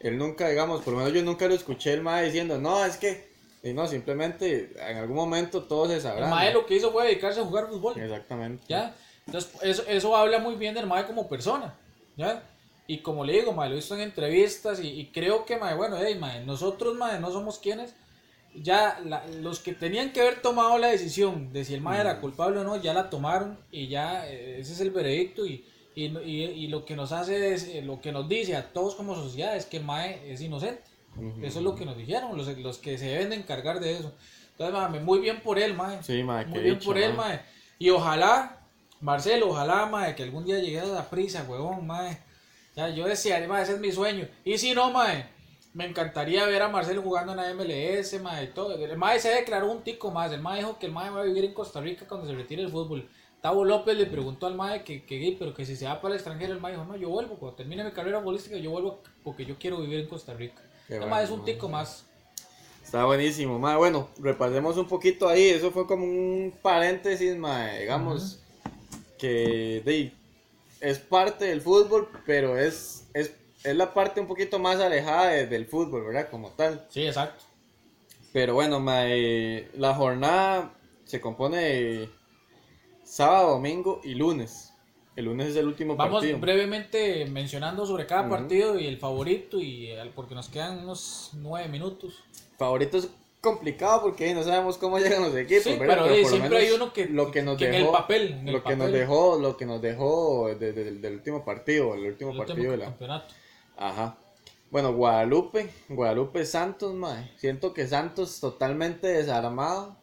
Él 0.00 0.18
nunca, 0.18 0.48
digamos, 0.48 0.82
por 0.82 0.94
lo 0.94 0.98
menos 1.00 1.12
yo 1.12 1.22
nunca 1.22 1.46
lo 1.46 1.54
escuché 1.54 1.92
el 1.92 2.02
mae 2.02 2.24
diciendo, 2.26 2.58
no, 2.58 2.84
es 2.84 2.96
que, 2.96 3.28
y 3.62 3.72
no, 3.72 3.86
simplemente 3.86 4.72
en 4.90 4.96
algún 4.98 5.16
momento 5.16 5.62
todo 5.62 5.88
se 5.88 6.00
sabrá. 6.00 6.24
El 6.26 6.30
mae 6.30 6.52
¿no? 6.52 6.60
lo 6.60 6.66
que 6.66 6.74
hizo 6.76 6.90
fue 6.92 7.04
dedicarse 7.06 7.40
a 7.40 7.44
jugar 7.44 7.68
fútbol. 7.68 7.98
Exactamente. 8.00 8.64
¿Ya? 8.68 8.94
Entonces, 9.26 9.52
eso, 9.62 9.84
eso 9.88 10.16
habla 10.16 10.38
muy 10.38 10.54
bien 10.56 10.74
del 10.74 10.86
Mae 10.86 11.06
como 11.06 11.26
persona, 11.28 11.74
¿ya? 12.16 12.42
Y 12.86 12.98
como 12.98 13.24
le 13.24 13.32
digo, 13.34 13.52
Mae, 13.52 13.68
lo 13.68 13.74
he 13.74 13.78
visto 13.78 13.94
en 13.94 14.02
entrevistas 14.02 14.78
y, 14.80 14.88
y 14.88 15.06
creo 15.06 15.44
que, 15.44 15.56
Mae, 15.56 15.74
bueno, 15.74 15.96
hey, 15.98 16.16
Mae, 16.18 16.44
nosotros, 16.44 16.94
Mae, 16.96 17.18
no 17.18 17.30
somos 17.30 17.58
quienes, 17.58 17.94
ya 18.54 19.00
la- 19.04 19.26
los 19.40 19.58
que 19.60 19.72
tenían 19.72 20.12
que 20.12 20.20
haber 20.20 20.42
tomado 20.42 20.76
la 20.78 20.88
decisión 20.88 21.52
de 21.52 21.64
si 21.64 21.74
el 21.74 21.80
Mae 21.80 22.00
era 22.00 22.20
culpable 22.20 22.58
o 22.60 22.64
no, 22.64 22.76
ya 22.80 22.92
la 22.94 23.08
tomaron 23.10 23.58
y 23.72 23.88
ya 23.88 24.28
eh, 24.28 24.60
ese 24.60 24.74
es 24.74 24.80
el 24.80 24.90
veredicto 24.90 25.46
y, 25.46 25.64
y, 25.94 26.04
y- 26.24 26.66
lo 26.68 26.84
que 26.84 26.94
nos 26.94 27.12
hace, 27.12 27.54
es, 27.54 27.64
eh, 27.68 27.82
lo 27.82 28.00
que 28.00 28.12
nos 28.12 28.28
dice 28.28 28.54
a 28.54 28.72
todos 28.72 28.94
como 28.96 29.14
sociedad 29.14 29.56
es 29.56 29.64
que 29.66 29.78
el 29.78 29.84
Mae 29.84 30.30
es 30.32 30.40
inocente. 30.42 30.82
Ujú. 31.16 31.44
Eso 31.44 31.58
es 31.60 31.64
lo 31.64 31.74
que 31.74 31.84
nos 31.86 31.96
dijeron, 31.96 32.36
los, 32.36 32.46
los 32.58 32.78
que 32.78 32.98
se 32.98 33.06
deben 33.06 33.30
de 33.30 33.36
encargar 33.36 33.80
de 33.80 33.92
eso. 33.98 34.12
Entonces, 34.50 34.74
Mae, 34.74 35.00
muy 35.00 35.20
bien 35.20 35.40
por 35.40 35.58
él, 35.58 35.74
Mae. 35.74 36.02
Sí, 36.02 36.22
mae, 36.22 36.44
Muy 36.46 36.60
bien 36.60 36.74
dicha, 36.74 36.84
por 36.86 36.98
él, 36.98 37.14
mae. 37.14 37.40
Y 37.78 37.90
ojalá, 37.90 38.60
Marcelo, 39.00 39.48
ojalá, 39.50 39.86
mae, 39.86 40.14
que 40.14 40.22
algún 40.22 40.44
día 40.44 40.58
llegue 40.58 40.80
a 40.80 40.84
la 40.84 41.08
prisa, 41.10 41.44
huevón, 41.48 41.86
mae. 41.86 42.18
Ya, 42.76 42.88
yo 42.88 43.06
decía, 43.06 43.44
mae, 43.48 43.62
ese 43.62 43.74
es 43.74 43.80
mi 43.80 43.92
sueño. 43.92 44.28
Y 44.44 44.58
si 44.58 44.74
no, 44.74 44.90
mae, 44.90 45.32
Me 45.72 45.86
encantaría 45.86 46.46
ver 46.46 46.62
a 46.62 46.68
Marcelo 46.68 47.02
jugando 47.02 47.32
en 47.32 47.38
la 47.38 47.52
MLS, 47.54 48.20
mae, 48.22 48.44
y 48.44 48.46
todo. 48.48 48.74
El 48.74 48.96
mae 48.96 49.18
se 49.18 49.30
declaró 49.30 49.70
un 49.70 49.82
tico 49.82 50.10
más. 50.10 50.32
El 50.32 50.40
mae 50.40 50.60
dijo 50.60 50.78
que 50.78 50.86
el 50.86 50.92
mae 50.92 51.10
va 51.10 51.22
a 51.22 51.24
vivir 51.24 51.44
en 51.44 51.54
Costa 51.54 51.80
Rica 51.80 52.06
cuando 52.06 52.26
se 52.26 52.34
retire 52.34 52.62
el 52.62 52.70
fútbol. 52.70 53.08
Tavo 53.40 53.64
López 53.64 53.96
le 53.96 54.06
preguntó 54.06 54.46
al 54.46 54.54
mae 54.54 54.84
que, 54.84 55.04
que, 55.04 55.36
pero 55.38 55.52
que 55.52 55.66
si 55.66 55.76
se 55.76 55.84
va 55.84 56.00
para 56.00 56.14
el 56.14 56.20
extranjero, 56.20 56.52
el 56.52 56.60
mae 56.60 56.72
dijo, 56.72 56.84
no, 56.84 56.96
yo 56.96 57.10
vuelvo, 57.10 57.36
cuando 57.36 57.56
termine 57.56 57.84
mi 57.84 57.90
carrera 57.90 58.20
futbolística, 58.20 58.56
yo 58.56 58.70
vuelvo 58.70 59.00
porque 59.22 59.44
yo 59.44 59.58
quiero 59.58 59.80
vivir 59.80 60.00
en 60.00 60.08
Costa 60.08 60.32
Rica. 60.32 60.62
Qué 60.86 60.94
el 60.94 61.00
bueno, 61.00 61.14
mae 61.14 61.24
es 61.24 61.30
un 61.30 61.44
tico 61.44 61.68
más. 61.68 62.06
Está 62.82 63.04
buenísimo, 63.04 63.58
mae. 63.58 63.76
Bueno, 63.76 64.08
repasemos 64.18 64.76
un 64.76 64.86
poquito 64.86 65.28
ahí. 65.28 65.48
Eso 65.48 65.70
fue 65.72 65.86
como 65.86 66.04
un 66.04 66.54
paréntesis, 66.62 67.36
mae. 67.36 67.80
Digamos 67.80 68.42
que 69.18 69.82
de, 69.84 70.12
es 70.84 70.98
parte 70.98 71.46
del 71.46 71.60
fútbol, 71.60 72.08
pero 72.26 72.58
es, 72.58 73.08
es, 73.14 73.34
es 73.64 73.76
la 73.76 73.92
parte 73.94 74.20
un 74.20 74.26
poquito 74.26 74.58
más 74.58 74.78
alejada 74.80 75.28
de- 75.28 75.46
del 75.46 75.66
fútbol, 75.66 76.04
¿verdad? 76.04 76.28
Como 76.30 76.50
tal. 76.50 76.86
Sí, 76.90 77.06
exacto. 77.06 77.44
Pero 78.32 78.54
bueno, 78.54 78.80
mae, 78.80 79.68
la 79.76 79.94
jornada 79.94 80.74
se 81.04 81.20
compone 81.20 81.56
de 81.58 82.08
sábado, 83.04 83.52
domingo 83.52 84.00
y 84.04 84.14
lunes. 84.14 84.72
El 85.16 85.26
lunes 85.26 85.48
es 85.50 85.56
el 85.56 85.68
último 85.68 85.94
Vamos 85.94 86.14
partido. 86.20 86.38
brevemente 86.40 87.24
mencionando 87.26 87.86
sobre 87.86 88.04
cada 88.04 88.28
partido 88.28 88.78
y 88.80 88.86
el 88.86 88.98
favorito, 88.98 89.60
y 89.60 89.90
porque 90.14 90.34
nos 90.34 90.48
quedan 90.48 90.80
unos 90.80 91.30
nueve 91.34 91.68
minutos. 91.68 92.24
Favorito 92.58 92.98
es 92.98 93.08
complicado 93.44 94.02
porque 94.02 94.34
no 94.34 94.42
sabemos 94.42 94.76
cómo 94.78 94.98
llegan 94.98 95.22
los 95.22 95.36
equipos, 95.36 95.64
Sí, 95.64 95.76
¿verdad? 95.78 95.98
pero, 96.02 96.06
eh, 96.06 96.08
por 96.08 96.18
lo 96.22 96.28
siempre 96.28 96.48
menos 96.50 96.62
hay 96.64 96.70
uno 96.76 96.92
que- 96.92 97.06
lo 97.06 97.30
que 97.30 97.42
nos 97.42 97.56
que 97.58 97.66
en 97.66 97.72
dejó, 97.72 97.86
el 97.86 97.92
papel, 97.92 98.22
en 98.32 98.48
el 98.48 98.54
lo 98.54 98.64
que 98.64 98.76
nos 98.76 98.90
dejó, 98.92 99.38
lo 99.38 99.56
que 99.56 99.66
nos 99.66 99.80
dejó 99.82 100.48
de- 100.58 100.72
de- 100.72 100.84
del- 100.84 101.00
del 101.00 101.12
último 101.14 101.44
partido, 101.44 101.94
el 101.94 102.06
último 102.06 102.32
El 102.32 102.36
partido 102.38 102.56
último 102.56 102.72
de 102.72 102.78
la, 102.78 102.84
campeonato. 102.86 103.34
ajá. 103.76 104.16
Bueno, 104.70 104.92
Guadalupe, 104.92 105.68
Guadalupe 105.88 106.44
Santos, 106.44 106.94
mae. 106.94 107.30
Siento 107.36 107.72
que 107.72 107.86
Santos 107.86 108.40
totalmente 108.40 109.06
desarmado. 109.06 109.96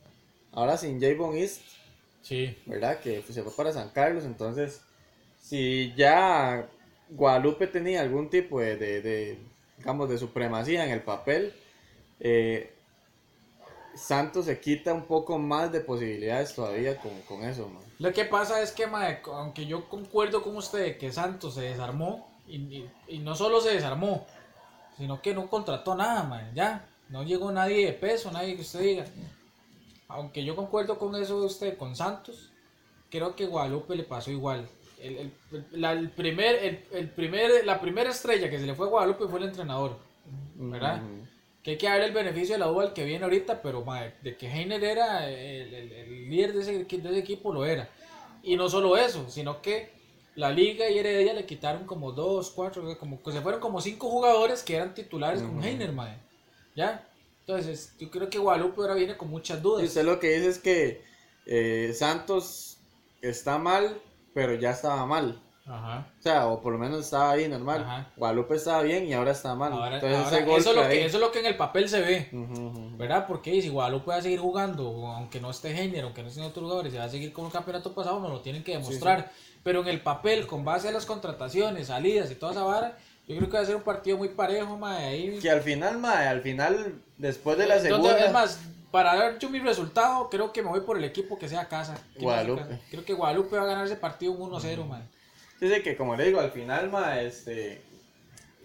Ahora 0.54 0.78
sin 0.78 1.02
Javon 1.02 1.36
East, 1.36 1.62
Sí. 2.22 2.56
¿verdad? 2.66 3.00
Que 3.00 3.22
pues, 3.22 3.34
se 3.36 3.44
fue 3.44 3.52
para 3.54 3.74
San 3.74 3.90
Carlos, 3.90 4.24
entonces 4.24 4.82
si 5.42 5.94
ya 5.98 6.70
Guadalupe 7.10 7.68
tenía 7.68 8.00
algún 8.02 8.30
tipo 8.30 8.62
de, 8.62 8.78
de- 8.78 9.02
de, 9.02 9.38
digamos, 9.78 10.10
de 10.10 10.18
supremacía 10.18 10.86
en 10.86 10.92
el 10.92 11.02
papel, 11.02 11.54
eh, 12.22 12.72
Santos 13.96 14.46
se 14.46 14.60
quita 14.60 14.94
un 14.94 15.04
poco 15.06 15.38
más 15.38 15.72
de 15.72 15.82
posibilidades 15.82 16.56
todavía 16.56 16.98
con, 16.98 17.12
con 17.28 17.44
eso, 17.44 17.68
man. 17.68 17.84
Lo 18.00 18.12
que 18.14 18.26
pasa 18.26 18.62
es 18.62 18.72
que, 18.72 18.86
aunque 19.26 19.66
yo 19.66 19.88
concuerdo 19.90 20.42
con 20.42 20.56
usted 20.58 20.98
que 20.98 21.12
Santos 21.12 21.56
se 21.56 21.62
desarmó, 21.62 22.28
y, 22.48 22.56
y- 22.58 22.90
y 23.08 23.20
no 23.20 23.36
solo 23.36 23.62
se 23.62 23.72
desarmó, 23.74 24.26
sino 24.98 25.22
que 25.22 25.34
no 25.34 25.50
contrató 25.50 25.96
nada, 25.96 26.24
mae, 26.24 26.52
ya. 26.54 26.88
No 27.10 27.24
llegó 27.24 27.52
nadie 27.52 27.86
de 27.86 27.94
peso, 27.94 28.32
nadie 28.32 28.56
que 28.56 28.62
usted 28.62 28.80
diga. 28.82 29.06
Aunque 30.08 30.44
yo 30.44 30.56
concuerdo 30.56 30.98
con 30.98 31.16
eso 31.16 31.40
de 31.40 31.46
usted, 31.46 31.78
con 31.78 31.96
Santos, 31.96 32.50
creo 33.10 33.36
que 33.36 33.46
Guadalupe 33.46 33.96
le 33.96 34.04
pasó 34.04 34.32
igual. 34.32 34.68
El, 35.00 35.18
el- 35.18 35.34
la, 35.72 35.94
el 35.94 36.10
primer, 36.12 36.56
el, 36.64 36.86
el 36.92 37.10
primer, 37.10 37.66
la 37.66 37.80
primera 37.82 38.10
estrella 38.12 38.50
que 38.50 38.60
se 38.60 38.66
le 38.66 38.76
fue 38.76 38.88
a 38.88 38.90
Guadalupe 38.90 39.28
fue 39.28 39.40
el 39.40 39.46
entrenador, 39.46 39.98
¿verdad? 40.56 41.02
Que 41.64 41.72
hay 41.72 41.78
que 41.78 41.88
darle 41.88 42.06
el 42.06 42.12
beneficio 42.14 42.56
de 42.56 42.60
la 42.60 42.66
duda 42.68 42.86
al 42.88 42.94
que 42.94 43.06
viene 43.06 43.24
ahorita, 43.24 43.62
pero 43.62 43.84
mae, 43.86 44.16
de 44.24 44.36
que 44.36 44.48
Heiner 44.48 44.84
era 44.84 45.30
el, 45.30 45.74
el- 45.74 45.92
el 45.92 46.30
líder 46.30 46.54
de 46.54 46.62
ese, 46.62 46.84
de 46.84 47.10
ese 47.10 47.20
equipo, 47.20 47.54
lo 47.54 47.66
era. 47.66 47.88
Y 48.44 48.56
no 48.56 48.68
solo 48.70 48.98
eso, 48.98 49.30
sino 49.30 49.62
que 49.62 49.92
la 50.36 50.50
liga 50.50 50.90
y 50.90 50.98
Heredia 50.98 51.34
le 51.34 51.46
quitaron 51.46 51.86
como 51.86 52.12
dos, 52.14 52.50
cuatro, 52.52 52.98
como 52.98 53.22
que 53.22 53.32
se 53.32 53.42
fueron 53.42 53.62
como 53.62 53.80
cinco 53.82 54.10
jugadores 54.10 54.64
que 54.64 54.76
eran 54.76 54.94
titulares 54.96 55.42
con. 55.44 55.64
Heiner, 55.64 55.92
mae. 55.92 56.18
¿Ya? 56.76 57.08
Entonces, 57.42 57.94
yo 58.00 58.10
creo 58.10 58.30
que 58.30 58.40
Guadalupe 58.40 58.82
ahora 58.82 58.96
viene 58.96 59.18
con 59.18 59.30
muchas 59.30 59.60
Y 59.60 59.62
dudas. 59.62 59.84
usted 59.84 60.04
lo 60.06 60.20
que 60.20 60.32
dice 60.32 60.48
es 60.50 60.58
que 60.60 61.04
eh, 61.46 61.92
Santos 61.94 62.78
está 63.22 63.58
mal, 63.60 64.02
pero 64.34 64.56
ya 64.56 64.72
estaba 64.72 65.06
mal. 65.06 65.40
Ajá. 65.66 66.08
O 66.20 66.22
sea, 66.22 66.48
o 66.48 66.60
por 66.62 66.74
lo 66.74 66.80
menos 66.80 67.00
estaba 67.02 67.32
ahí 67.32 67.48
normal. 67.48 67.82
Ajá. 67.82 68.08
Guadalupe 68.18 68.56
estaba 68.56 68.82
bien 68.82 69.06
y 69.06 69.14
ahora 69.14 69.32
está 69.32 69.54
mal. 69.56 69.72
Ahora, 69.72 69.96
Entonces 69.96 70.18
ahora, 70.18 70.38
ese 70.38 70.58
eso, 70.58 70.70
es 70.72 70.76
lo 70.76 70.88
que, 70.88 71.06
eso 71.06 71.18
es 71.18 71.22
lo 71.22 71.32
que 71.32 71.40
en 71.40 71.46
el 71.46 71.56
papel 71.58 71.88
se 71.88 72.02
ve. 72.02 72.30
¿Verdad? 72.98 73.26
Porque 73.28 73.62
si 73.62 73.70
Guadalupe 73.70 74.08
va 74.12 74.16
a 74.18 74.22
seguir 74.22 74.40
jugando, 74.40 75.08
aunque 75.08 75.40
no 75.40 75.52
esté 75.52 75.72
Heiner, 75.72 76.04
aunque 76.04 76.24
no 76.24 76.30
estén 76.30 76.44
otros 76.44 76.64
jugadores, 76.64 76.94
y 76.94 76.98
va 76.98 77.04
a 77.06 77.10
seguir 77.10 77.32
con 77.32 77.46
el 77.46 77.52
campeonato 77.52 77.94
pasado, 77.94 78.20
nos 78.20 78.32
lo 78.32 78.42
tienen 78.42 78.64
que 78.64 78.74
demostrar. 78.74 79.32
Pero 79.64 79.82
en 79.82 79.88
el 79.90 80.02
papel, 80.02 80.48
con 80.48 80.66
base 80.66 80.88
a 80.90 80.92
las 80.92 81.06
contrataciones, 81.06 81.88
salidas 81.88 82.32
y 82.32 82.36
toda 82.36 82.54
esa 82.54 82.64
vara, 82.64 82.98
yo 83.28 83.38
creo 83.38 83.50
que 83.50 83.58
va 83.58 83.64
a 83.64 83.66
ser 83.66 83.76
un 83.76 83.84
partido 83.84 84.18
muy 84.18 84.30
parejo, 84.30 84.76
mae. 84.78 85.06
Ahí, 85.06 85.40
Que 85.40 85.52
al 85.52 85.62
final, 85.62 86.00
mae, 86.00 86.28
al 86.28 86.42
final, 86.42 86.96
después 87.18 87.58
de 87.58 87.68
la 87.68 87.76
Entonces, 87.76 88.04
segunda. 88.12 88.26
es 88.26 88.34
más, 88.34 88.60
para 88.90 89.16
dar 89.16 89.38
yo 89.38 89.50
mi 89.52 89.60
resultado, 89.60 90.30
creo 90.30 90.52
que 90.52 90.64
me 90.64 90.70
voy 90.70 90.82
por 90.82 90.98
el 90.98 91.04
equipo 91.04 91.38
que 91.38 91.48
sea 91.48 91.68
casa. 91.68 91.96
que 92.16 92.22
Guadalupe. 92.24 92.62
casa. 92.62 92.80
Creo 92.90 93.06
que 93.06 93.14
Guadalupe 93.14 93.56
va 93.56 93.62
a 93.64 93.68
ganar 93.68 93.86
ese 93.86 93.96
partido 93.96 94.32
un 94.32 94.52
1-0, 94.52 94.86
mae. 94.88 95.04
Dice 95.62 95.82
que, 95.84 95.96
como 95.96 96.16
le 96.16 96.26
digo, 96.26 96.40
al 96.42 96.52
final, 96.52 96.90
mae, 96.90 97.28
este. 97.28 97.82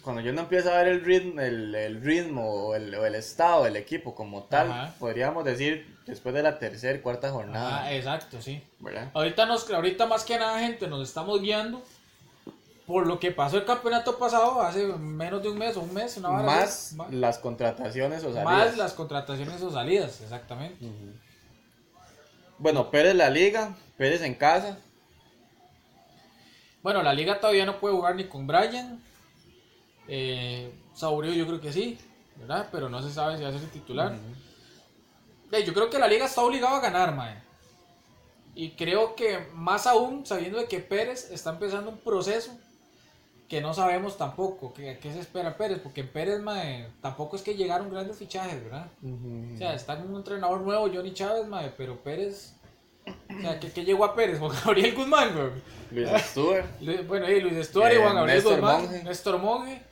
Cuando 0.02 0.22
yo 0.22 0.32
no 0.32 0.42
empiezo 0.42 0.72
a 0.72 0.76
ver 0.78 0.88
el 0.88 1.04
ritmo, 1.04 1.40
el, 1.40 1.74
el 1.74 2.00
ritmo 2.00 2.48
o, 2.48 2.74
el, 2.76 2.94
o 2.94 3.04
el 3.04 3.14
estado 3.16 3.64
del 3.64 3.76
equipo 3.76 4.14
como 4.14 4.44
tal, 4.44 4.70
Ajá. 4.70 4.94
podríamos 4.98 5.44
decir 5.44 5.96
después 6.06 6.32
de 6.34 6.42
la 6.44 6.58
tercera, 6.60 7.00
cuarta 7.02 7.30
jornada. 7.30 7.82
Ah, 7.82 7.92
exacto, 7.92 8.40
sí. 8.40 8.62
¿Verdad? 8.78 9.10
Ahorita, 9.14 9.46
nos, 9.46 9.68
ahorita 9.68 10.06
más 10.06 10.22
que 10.24 10.38
nada, 10.38 10.60
gente, 10.60 10.86
nos 10.86 11.06
estamos 11.08 11.40
guiando 11.40 11.82
por 12.86 13.04
lo 13.08 13.18
que 13.18 13.32
pasó 13.32 13.56
el 13.58 13.64
campeonato 13.64 14.16
pasado 14.16 14.62
hace 14.62 14.86
menos 14.86 15.42
de 15.42 15.48
un 15.48 15.58
mes 15.58 15.76
o 15.76 15.80
un 15.80 15.92
mes, 15.92 16.16
una 16.18 16.28
vara 16.28 16.44
Más. 16.44 16.92
Ma- 16.92 17.08
las 17.10 17.38
contrataciones 17.38 18.22
o 18.22 18.30
más 18.30 18.44
salidas. 18.44 18.76
las 18.76 18.92
contrataciones 18.92 19.60
o 19.60 19.72
salidas, 19.72 20.20
exactamente. 20.20 20.86
Bueno, 22.58 22.90
Pérez 22.92 23.16
la 23.16 23.28
liga, 23.28 23.74
Pérez 23.96 24.22
en 24.22 24.34
casa. 24.34 24.78
Bueno, 26.86 27.02
la 27.02 27.12
liga 27.12 27.40
todavía 27.40 27.66
no 27.66 27.80
puede 27.80 27.96
jugar 27.96 28.14
ni 28.14 28.28
con 28.28 28.46
Brian. 28.46 29.02
Eh, 30.06 30.72
Saurio 30.94 31.32
yo 31.32 31.44
creo 31.44 31.60
que 31.60 31.72
sí, 31.72 31.98
¿verdad? 32.36 32.68
Pero 32.70 32.88
no 32.88 33.02
se 33.02 33.12
sabe 33.12 33.36
si 33.36 33.42
va 33.42 33.48
a 33.48 33.52
ser 33.52 33.60
el 33.60 33.70
titular. 33.70 34.14
Eh, 35.50 35.64
yo 35.64 35.74
creo 35.74 35.90
que 35.90 35.98
la 35.98 36.06
liga 36.06 36.26
está 36.26 36.42
obligada 36.42 36.76
a 36.76 36.80
ganar, 36.80 37.12
mae. 37.12 37.42
Y 38.54 38.70
creo 38.76 39.16
que 39.16 39.48
más 39.52 39.88
aún 39.88 40.24
sabiendo 40.26 40.58
de 40.58 40.66
que 40.66 40.78
Pérez 40.78 41.28
está 41.32 41.50
empezando 41.50 41.90
un 41.90 41.98
proceso 41.98 42.56
que 43.48 43.60
no 43.60 43.74
sabemos 43.74 44.16
tampoco 44.16 44.72
qué, 44.72 45.00
qué 45.02 45.12
se 45.12 45.18
espera 45.18 45.56
Pérez, 45.56 45.80
porque 45.80 46.02
en 46.02 46.12
Pérez 46.12 46.40
mae, 46.40 46.88
tampoco 47.00 47.34
es 47.34 47.42
que 47.42 47.56
llegaron 47.56 47.90
grandes 47.90 48.16
fichajes, 48.16 48.62
¿verdad? 48.62 48.86
O 49.02 49.58
sea, 49.58 49.74
está 49.74 49.96
un 49.96 50.14
entrenador 50.14 50.60
nuevo, 50.60 50.88
Johnny 50.88 51.12
Chávez, 51.12 51.48
mae, 51.48 51.72
pero 51.76 52.00
Pérez... 52.00 52.55
O 53.38 53.40
sea, 53.40 53.60
¿qué, 53.60 53.70
qué 53.70 53.84
llegó 53.84 54.04
a 54.04 54.14
Pérez? 54.14 54.38
Juan 54.38 54.52
Gabriel 54.64 54.94
Guzmán, 54.94 55.34
güey. 55.34 55.50
Luis 55.90 56.08
Stewart. 56.22 56.64
Lu- 56.80 57.04
Bueno, 57.04 57.30
y 57.30 57.40
Luis 57.40 57.66
Stuart 57.66 57.92
y 57.92 57.96
Eh, 57.96 57.98
Juan 57.98 58.14
Gabriel 58.14 58.36
Néstor 58.38 58.54
Guzmán, 58.60 58.82
Monge. 58.82 59.02
Néstor 59.04 59.38
Monge. 59.38 59.82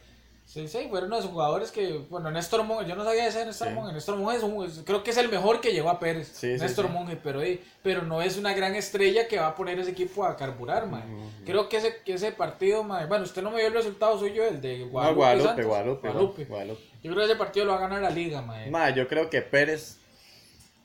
Sí, 0.47 0.69
sí, 0.69 0.87
fueron 0.89 1.11
los 1.11 1.25
jugadores 1.25 1.73
que, 1.73 2.05
bueno, 2.11 2.31
Néstor 2.31 2.63
Monge, 2.65 2.87
yo 2.89 2.95
no 2.95 3.03
sabía 3.03 3.27
ese 3.27 3.45
Néstor 3.45 3.69
Sí. 3.69 3.75
Monge. 3.75 3.93
Néstor 3.93 4.17
Monge 4.17 4.37
es 4.37 4.43
un- 4.45 4.85
creo 4.85 5.03
que 5.03 5.11
es 5.11 5.17
el 5.17 5.29
mejor 5.29 5.61
que 5.61 5.73
llegó 5.73 5.89
a 5.91 5.99
Pérez. 5.99 6.31
Sí, 6.33 6.49
Néstor 6.49 6.87
sí. 6.87 6.93
Monge, 6.93 7.17
pero, 7.17 7.41
pero 7.83 8.03
no 8.03 8.23
es 8.23 8.37
una 8.37 8.53
gran 8.55 8.75
estrella 8.77 9.27
que 9.27 9.39
va 9.39 9.49
a 9.49 9.55
poner 9.57 9.79
ese 9.81 9.91
equipo 9.93 10.25
a 10.25 10.37
carburar. 10.37 10.85
Ujú. 10.85 11.01
Creo 11.45 11.69
que 11.69 11.79
ese, 11.79 11.97
que 12.05 12.13
ese 12.15 12.31
partido, 12.31 12.85
mae, 12.85 13.07
bueno, 13.07 13.25
usted 13.25 13.43
no 13.43 13.51
me 13.51 13.59
dio 13.59 13.69
el 13.69 13.75
resultado 13.75 14.17
suyo, 14.19 14.45
el 14.45 14.61
de 14.61 14.81
No, 14.81 14.87
Guadalupe. 15.15 15.43
Santos. 15.43 15.67
Guadalupe, 15.67 16.09
Guadalupe. 16.09 16.45
Guadalupe. 16.45 16.83
Yo 17.03 17.11
creo 17.13 17.27
que 17.27 17.33
ese 17.33 17.37
partido 17.39 17.67
lo 17.67 17.73
va 17.73 17.79
a 17.79 17.83
ganar 17.83 18.03
la 18.03 18.11
liga, 18.11 18.41
mae. 18.43 18.71
Ma, 18.71 18.91
yo 18.91 19.09
creo 19.09 19.29
que 19.31 19.43
Pérez. 19.43 19.99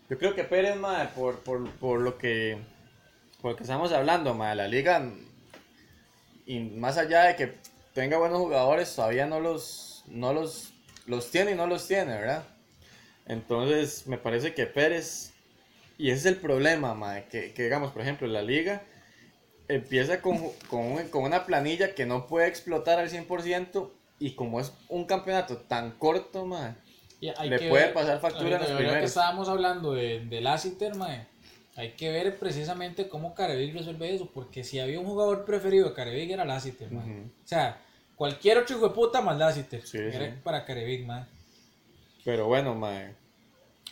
Yo 0.09 0.17
creo 0.17 0.33
que 0.33 0.43
Pérez, 0.43 0.75
ma, 0.75 1.11
por, 1.15 1.39
por, 1.41 1.69
por 1.73 2.01
lo 2.01 2.17
que. 2.17 2.57
Por 3.41 3.51
lo 3.51 3.57
que 3.57 3.63
estamos 3.63 3.91
hablando, 3.91 4.33
ma, 4.33 4.55
la 4.55 4.67
liga. 4.67 5.07
Y 6.47 6.59
más 6.59 6.97
allá 6.97 7.25
de 7.25 7.35
que 7.35 7.53
tenga 7.93 8.17
buenos 8.17 8.39
jugadores, 8.39 8.95
todavía 8.95 9.27
no 9.27 9.39
los. 9.39 10.03
No 10.07 10.33
los. 10.33 10.73
Los 11.05 11.29
tiene 11.29 11.51
y 11.51 11.55
no 11.55 11.67
los 11.67 11.87
tiene, 11.87 12.13
¿verdad? 12.13 12.43
Entonces, 13.27 14.07
me 14.07 14.17
parece 14.17 14.55
que 14.55 14.65
Pérez. 14.65 15.31
Y 15.99 16.09
ese 16.09 16.19
es 16.19 16.25
el 16.25 16.37
problema, 16.37 16.95
ma, 16.95 17.21
que, 17.21 17.53
que 17.53 17.63
digamos, 17.63 17.91
por 17.91 18.01
ejemplo, 18.01 18.27
la 18.27 18.41
liga 18.41 18.81
empieza 19.67 20.21
con, 20.21 20.39
con, 20.69 21.07
con 21.09 21.23
una 21.23 21.45
planilla 21.45 21.93
que 21.93 22.05
no 22.05 22.25
puede 22.25 22.47
explotar 22.47 22.97
al 22.97 23.09
100%. 23.09 23.91
Y 24.17 24.31
como 24.33 24.59
es 24.59 24.73
un 24.87 25.05
campeonato 25.05 25.57
tan 25.57 25.91
corto, 25.91 26.45
ma, 26.45 26.75
Y 27.21 27.29
hay 27.35 27.49
le 27.49 27.59
que 27.59 27.69
puede 27.69 27.85
ver- 27.85 27.93
pasar 27.93 28.19
factura 28.19 28.45
en 28.47 28.51
los 28.53 28.61
ahorita 28.61 28.77
que 28.77 28.83
primeros. 28.83 29.09
estábamos 29.09 29.49
hablando 29.49 29.93
de, 29.93 30.21
del 30.25 30.43
Lassiter, 30.45 30.95
mae, 30.95 31.25
hay 31.75 31.91
que 31.91 32.09
ver 32.11 32.37
precisamente 32.39 33.07
cómo 33.09 33.33
Carevic 33.35 33.73
resuelve 33.73 34.13
eso, 34.15 34.29
porque 34.33 34.63
si 34.63 34.79
había 34.79 34.99
un 34.99 35.05
jugador 35.05 35.45
preferido 35.45 35.89
de 35.89 35.93
Carevic 35.95 36.31
era 36.31 36.45
Lassiter, 36.45 36.91
mae. 36.91 37.03
O 37.23 37.47
sea, 37.47 37.77
cualquier 38.15 38.57
otro 38.59 38.77
hijo 38.77 38.87
de 38.89 38.93
puta 38.95 39.21
más 39.21 39.37
Lassiter, 39.37 39.85
Sí, 39.85 39.97
era 39.97 40.27
sí. 40.27 40.33
para 40.43 40.65
Carevic, 40.65 41.05
mae. 41.05 41.25
Pero 42.23 42.47
bueno, 42.47 42.75
mae. 42.75 43.13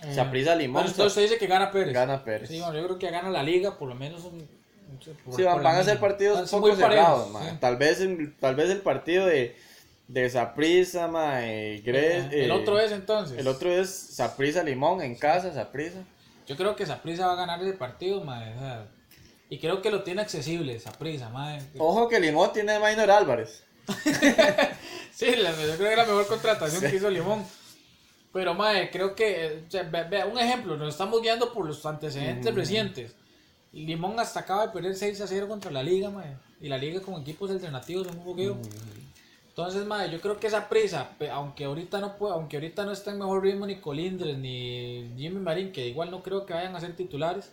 Eh, 0.04 0.14
Saprissa 0.14 0.56
Limón 0.56 0.84
pero 0.84 0.92
usted, 0.92 1.06
usted 1.06 1.22
dice 1.24 1.38
que 1.38 1.48
gana 1.48 1.72
Pérez. 1.72 1.94
gana 1.94 2.24
Pérez. 2.24 2.50
Sí, 2.50 2.60
bueno, 2.60 2.78
yo 2.78 2.86
creo 2.86 3.00
que 3.00 3.10
gana 3.10 3.30
la 3.30 3.42
liga, 3.44 3.78
por 3.78 3.90
lo 3.90 3.96
menos 3.96 4.24
un... 4.26 4.36
un- 4.36 5.16
por- 5.26 5.36
Sí, 5.36 5.44
van, 5.44 5.66
a 5.66 5.84
ser 5.84 6.00
partidos 6.00 6.50
ser 6.50 6.60
poco 6.60 6.76
cerrados, 6.76 7.30
sí. 7.42 7.58
Tal 7.60 7.78
vez, 7.78 8.00
tal 8.40 8.56
vez 8.56 8.70
el 8.70 8.82
partido 8.82 9.26
de, 9.26 9.56
de 10.08 10.30
Saprisa, 10.30 11.08
mae, 11.08 11.78
el 11.78 11.96
eh, 12.32 12.52
otro 12.52 12.80
es 12.80 12.92
entonces. 12.92 13.38
El 13.38 13.48
otro 13.48 13.72
es 13.72 13.90
Saprisa 13.90 14.64
Limón 14.64 15.02
en 15.02 15.16
casa, 15.16 15.54
Saprisa. 15.54 16.00
Yo 16.48 16.56
creo 16.56 16.76
que 16.76 16.86
Saprisa 16.86 17.28
va 17.28 17.34
a 17.34 17.36
ganar 17.36 17.62
ese 17.62 17.74
partido, 17.74 18.24
mae. 18.24 18.56
o 18.56 18.60
sea, 18.60 18.88
y 19.50 19.60
creo 19.60 19.82
que 19.82 19.92
lo 19.92 20.04
tiene 20.04 20.22
accesible, 20.22 20.80
Saprisa, 20.80 21.30
mae. 21.30 21.62
Ojo 21.78 22.08
que 22.08 22.20
Limón 22.20 22.54
tiene 22.54 22.74
a 22.74 22.80
Minor 22.80 23.12
Álvarez. 23.12 23.64
Sí, 25.14 25.36
la- 25.36 25.50
yo 25.50 25.76
creo 25.78 25.78
que 25.80 25.92
es 25.94 25.98
la 25.98 26.06
mejor 26.06 26.28
contratación 26.28 26.80
que 26.80 26.96
hizo 26.96 27.10
Limón. 27.10 27.44
Pero, 28.32 28.54
mae, 28.54 28.92
creo 28.92 29.16
que, 29.16 29.46
eh, 29.48 29.64
o 29.68 29.72
sea, 29.72 29.82
ve- 29.82 30.04
vea, 30.04 30.28
un 30.28 30.38
ejemplo, 30.38 30.78
nos 30.78 30.90
estamos 30.90 31.20
guiando 31.24 31.52
por 31.52 31.66
los 31.66 31.84
antecedentes 31.88 32.54
recientes. 32.54 33.16
Limón 33.74 34.20
hasta 34.20 34.42
acaba 34.42 34.68
de 34.68 34.74
perder 34.74 34.96
6 34.96 35.20
a 35.22 35.28
0 35.28 35.48
contra 35.48 35.72
la 35.72 35.82
Liga, 35.82 36.12
mae. 36.12 36.38
Y 36.62 36.68
la 36.70 36.78
Liga 36.78 37.02
con 37.02 37.20
equipos 37.20 37.50
alternativos 37.50 38.06
un 38.08 38.22
fogueo. 38.24 38.60
Entonces, 39.58 39.88
mae, 39.88 40.12
yo 40.12 40.22
creo 40.22 40.40
que 40.40 40.46
esa 40.46 40.70
prisa, 40.70 41.10
aunque 41.32 41.66
ahorita 41.66 42.00
no 42.00 42.16
puede, 42.16 42.36
aunque 42.36 42.58
ahorita 42.58 42.86
no 42.86 42.92
está 42.92 43.10
en 43.10 43.18
mejor 43.18 43.42
ritmo 43.42 43.66
ni 43.66 43.78
Colindres 43.78 44.38
ni 44.38 45.12
Jimmy 45.18 45.40
Marín, 45.40 45.72
que 45.72 45.88
igual 45.88 46.12
no 46.12 46.22
creo 46.22 46.46
que 46.46 46.54
vayan 46.54 46.76
a 46.76 46.80
ser 46.80 46.96
titulares. 46.96 47.52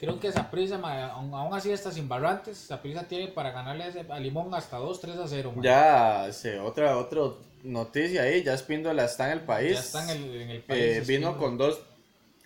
Creo 0.00 0.18
que 0.18 0.28
esa 0.28 0.50
prisa, 0.50 0.78
mae, 0.78 1.02
aún, 1.02 1.52
así 1.52 1.70
está 1.70 1.90
sin 1.90 2.08
barrantes, 2.08 2.64
esa 2.64 2.80
prisa 2.80 3.02
tiene 3.02 3.28
para 3.28 3.50
ganarle 3.50 3.84
a, 3.84 3.88
ese- 3.88 4.06
a 4.08 4.18
Limón 4.18 4.54
hasta 4.54 4.78
2, 4.78 4.98
3 4.98 5.18
a 5.18 5.28
0, 5.28 5.52
mae. 5.54 5.62
Ya, 5.62 6.30
otra, 6.64 6.96
otra 6.96 7.20
noticia 7.64 8.22
ahí, 8.22 8.42
ya 8.42 8.54
Espíndola 8.54 9.04
está 9.04 9.26
en 9.26 9.32
el 9.40 9.44
país. 9.44 9.74
Ya 9.74 9.80
está 9.80 10.04
en 10.04 10.22
el, 10.22 10.40
en 10.40 10.50
el 10.50 10.62
país. 10.62 10.80
Eh, 10.80 10.90
vino 11.06 11.32
Espíndola. 11.32 11.36
con 11.36 11.58
dos, 11.58 11.80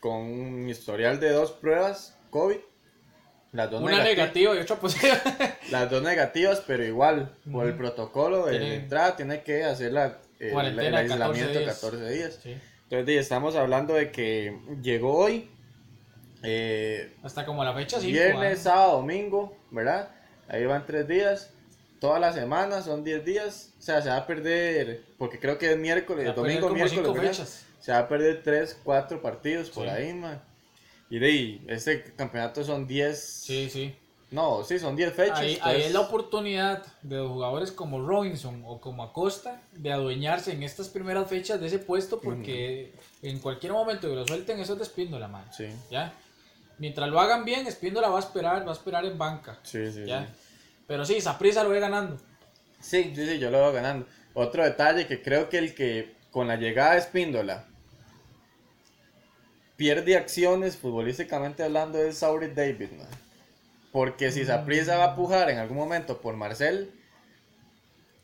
con 0.01 0.17
un 0.17 0.69
historial 0.69 1.21
de 1.21 1.31
dos 1.31 1.53
pruebas 1.53 2.19
COVID. 2.31 2.57
Las 3.53 3.71
dos, 3.71 3.83
Una 3.83 3.99
negati- 3.99 4.05
negativa 4.17 4.55
y 4.57 4.59
otra 4.59 4.77
positiva. 4.77 5.15
las 5.71 5.91
dos 5.91 6.03
negativas, 6.03 6.63
pero 6.67 6.85
igual, 6.85 7.37
por 7.51 7.67
el 7.67 7.75
protocolo 7.77 8.47
de 8.47 8.59
Tiene- 8.59 8.75
entrada, 8.77 9.15
tiene 9.17 9.43
que 9.43 9.65
hacer 9.65 9.93
la, 9.93 10.19
el, 10.39 10.53
Cuarentena 10.53 11.01
el 11.01 11.09
de 11.09 11.15
14 11.15 11.23
aislamiento 11.43 11.59
días. 11.61 11.75
14 11.81 12.11
días. 12.11 12.41
Sí. 12.43 12.57
Entonces, 12.85 13.07
di, 13.07 13.17
estamos 13.17 13.55
hablando 13.57 13.95
de 13.95 14.11
que 14.11 14.59
llegó 14.83 15.17
hoy, 15.17 15.51
eh, 16.43 17.13
Hasta 17.23 17.45
como 17.47 17.63
la 17.65 17.75
fecha 17.75 18.01
5. 18.01 18.11
viernes, 18.13 18.61
sábado, 18.61 18.93
domingo, 18.99 19.57
¿verdad? 19.71 20.09
Ahí 20.49 20.65
van 20.67 20.85
tres 20.87 21.07
días. 21.07 21.51
Toda 22.01 22.19
la 22.19 22.33
semana 22.33 22.83
son 22.83 23.05
10 23.05 23.25
días. 23.25 23.71
O 23.79 23.83
sea, 23.83 24.03
se 24.03 24.09
va 24.09 24.17
a 24.17 24.27
perder, 24.27 25.03
porque 25.19 25.39
creo 25.39 25.57
que 25.59 25.71
es 25.73 25.79
miércoles, 25.79 26.35
domingo, 26.35 26.69
miércoles, 26.71 26.91
5 26.91 27.13
¿verdad? 27.13 27.29
fechas. 27.31 27.65
Se 27.81 27.93
va 27.93 27.99
a 27.99 28.09
perder 28.09 28.43
3, 28.43 28.79
4 28.83 29.23
partidos 29.23 29.71
por 29.71 29.85
Sí. 29.85 29.91
ahí, 29.91 30.13
man. 30.15 30.43
Y 31.13 31.19
de 31.19 31.27
ahí, 31.27 31.65
este 31.69 32.05
campeonato 32.17 32.65
son 32.65 32.87
10. 32.87 33.23
Sí, 33.23 33.69
sí. 33.69 33.95
No, 34.31 34.65
sí, 34.65 34.79
son 34.79 34.97
10 34.97 35.13
fechas. 35.13 35.41
Ahí, 35.41 35.59
ahí 35.61 35.83
es 35.83 35.93
la 35.93 36.01
oportunidad 36.01 36.83
de 37.03 37.17
los 37.17 37.29
jugadores 37.29 37.71
como 37.71 38.01
Robinson 38.01 38.63
o 38.65 38.81
como 38.81 39.03
Acosta 39.03 39.61
de 39.73 39.93
adueñarse 39.93 40.53
en 40.53 40.63
estas 40.63 40.89
primeras 40.89 41.29
fechas 41.29 41.61
de 41.61 41.67
ese 41.67 41.81
puesto 41.81 42.19
porque 42.19 42.95
en 43.21 43.41
cualquier 43.41 43.75
momento 43.75 44.09
que 44.09 44.15
lo 44.15 44.27
suelten 44.27 44.59
eso 44.59 44.73
es 44.73 44.79
de 44.79 44.85
Espíndola, 44.87 45.29
man. 45.29 45.45
Sí, 45.55 45.67
¿Ya? 45.91 46.15
Mientras 46.79 47.11
lo 47.11 47.21
hagan 47.21 47.45
bien, 47.45 47.67
Espíndola 47.67 48.09
va 48.09 48.17
a 48.17 48.21
esperar, 48.21 48.67
va 48.67 48.71
a 48.71 48.75
esperar 48.75 49.05
en 49.05 49.19
banca. 49.19 49.59
sí, 49.65 49.93
sí. 49.93 50.07
¿Ya? 50.07 50.25
sí. 50.25 50.33
Pero 50.87 51.05
sí, 51.05 51.21
Saprisa 51.21 51.63
lo 51.63 51.69
ve 51.69 51.81
ganando. 51.81 52.17
Sí, 52.81 53.13
sí, 53.15 53.27
sí, 53.27 53.39
yo 53.39 53.51
lo 53.51 53.59
veo 53.59 53.73
ganando. 53.73 54.07
Otro 54.33 54.65
detalle 54.65 55.07
que 55.07 55.23
creo 55.23 55.51
que 55.51 55.59
el 55.59 55.75
que 55.75 56.15
con 56.31 56.49
la 56.49 56.57
llegada 56.57 56.93
de 56.93 57.01
Espíndola 57.01 57.67
pierde 59.83 60.17
acciones 60.17 60.77
futbolísticamente 60.77 61.65
hablando 61.65 61.99
es 61.99 62.19
Sauri 62.19 62.47
David, 62.47 62.93
man. 62.93 63.09
Porque 63.91 64.31
si 64.31 64.45
Saprissa 64.45 64.97
va 64.97 65.07
a 65.07 65.17
pujar 65.17 65.51
en 65.51 65.59
algún 65.59 65.77
momento 65.77 66.21
por 66.21 66.37
Marcel, 66.37 66.93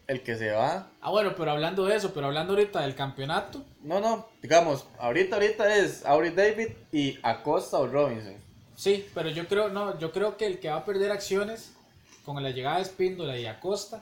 el 0.07 0.23
que 0.23 0.37
se 0.37 0.53
va. 0.53 0.89
Ah, 1.01 1.11
bueno, 1.11 1.35
pero 1.37 1.51
hablando 1.51 1.85
de 1.85 1.97
eso, 1.97 2.15
pero 2.15 2.27
hablando 2.29 2.53
ahorita 2.53 2.83
del 2.83 2.95
campeonato, 2.95 3.65
No, 3.83 3.99
no, 3.99 4.29
digamos, 4.41 4.87
ahorita, 5.01 5.35
ahorita 5.35 5.77
es 5.79 6.07
Auri 6.07 6.31
David 6.31 6.69
y 6.93 7.19
Acosta 7.25 7.79
o 7.79 7.89
Robinson. 7.89 8.37
sí, 8.77 9.05
pero 9.13 9.29
yo 9.29 9.49
creo, 9.49 9.69
no, 9.69 9.99
yo 9.99 10.13
creo 10.13 10.37
que 10.37 10.47
el 10.47 10.61
que 10.61 10.69
va 10.69 10.77
a 10.77 10.85
perder 10.85 11.11
acciones 11.11 11.73
con 12.25 12.41
la 12.41 12.51
llegada 12.51 12.77
de 12.77 12.83
Espíndola 12.83 13.37
y 13.37 13.47
Acosta 13.47 14.01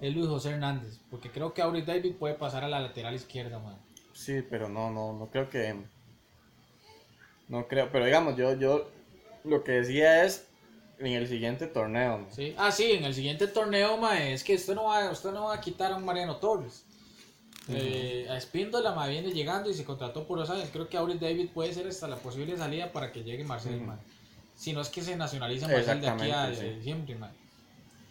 es 0.00 0.14
Luis 0.14 0.28
José 0.28 0.52
Hernández, 0.52 0.98
porque 1.10 1.30
creo 1.30 1.52
que 1.52 1.60
Auris 1.60 1.84
David 1.84 2.14
puede 2.18 2.36
pasar 2.36 2.64
a 2.64 2.68
la 2.68 2.80
lateral 2.80 3.14
izquierda, 3.14 3.58
man. 3.58 3.76
Sí, 4.14 4.40
pero 4.48 4.70
no, 4.70 4.90
no, 4.90 5.12
no 5.12 5.26
creo 5.26 5.50
que. 5.50 5.76
No 7.48 7.68
creo, 7.68 7.90
pero 7.92 8.04
digamos, 8.04 8.36
yo, 8.36 8.54
yo 8.58 8.90
lo 9.44 9.62
que 9.62 9.72
decía 9.72 10.24
es 10.24 10.46
en 10.98 11.08
el 11.08 11.28
siguiente 11.28 11.66
torneo. 11.66 12.26
Sí. 12.30 12.54
Ah, 12.58 12.72
sí, 12.72 12.92
en 12.92 13.04
el 13.04 13.14
siguiente 13.14 13.46
torneo, 13.46 13.96
mae, 13.98 14.32
es 14.32 14.42
que 14.42 14.54
usted 14.54 14.74
no 14.74 14.84
va, 14.84 15.10
usted 15.10 15.30
no 15.32 15.44
va 15.44 15.54
a 15.54 15.60
quitar 15.60 15.92
a 15.92 15.96
un 15.96 16.04
Mariano 16.04 16.36
Torres. 16.36 16.84
Eh, 17.68 18.28
a 18.30 18.36
Espíndola 18.36 18.92
mae, 18.94 19.10
viene 19.10 19.32
llegando 19.32 19.68
y 19.68 19.74
se 19.74 19.84
contrató 19.84 20.26
por 20.26 20.38
dos 20.38 20.50
años. 20.50 20.68
Creo 20.72 20.88
que 20.88 20.96
Auris 20.96 21.20
David 21.20 21.50
puede 21.52 21.74
ser 21.74 21.86
hasta 21.86 22.06
la 22.06 22.16
posible 22.16 22.56
salida 22.56 22.92
para 22.92 23.12
que 23.12 23.24
llegue 23.24 23.44
Marcel. 23.44 23.82
Si 24.54 24.72
no 24.72 24.80
es 24.80 24.88
que 24.88 25.02
se 25.02 25.16
nacionaliza 25.16 25.68
Marcel 25.68 26.00
de 26.00 26.08
aquí 26.08 26.30
a 26.30 26.54
sí. 26.54 26.64
diciembre, 26.70 27.14
mae. 27.16 27.30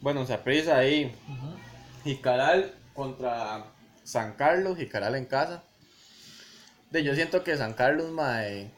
Bueno, 0.02 0.26
Saprissa 0.26 0.78
ahí. 0.78 1.06
Ujú. 1.28 1.56
Jicaral 2.04 2.74
contra 2.94 3.66
San 4.04 4.34
Carlos, 4.34 4.78
Jicaral 4.78 5.16
en 5.16 5.26
casa. 5.26 5.64
De, 6.92 7.04
yo 7.04 7.16
siento 7.16 7.44
que 7.44 7.58
San 7.58 7.74
Carlos, 7.74 8.12
mae, 8.12 8.72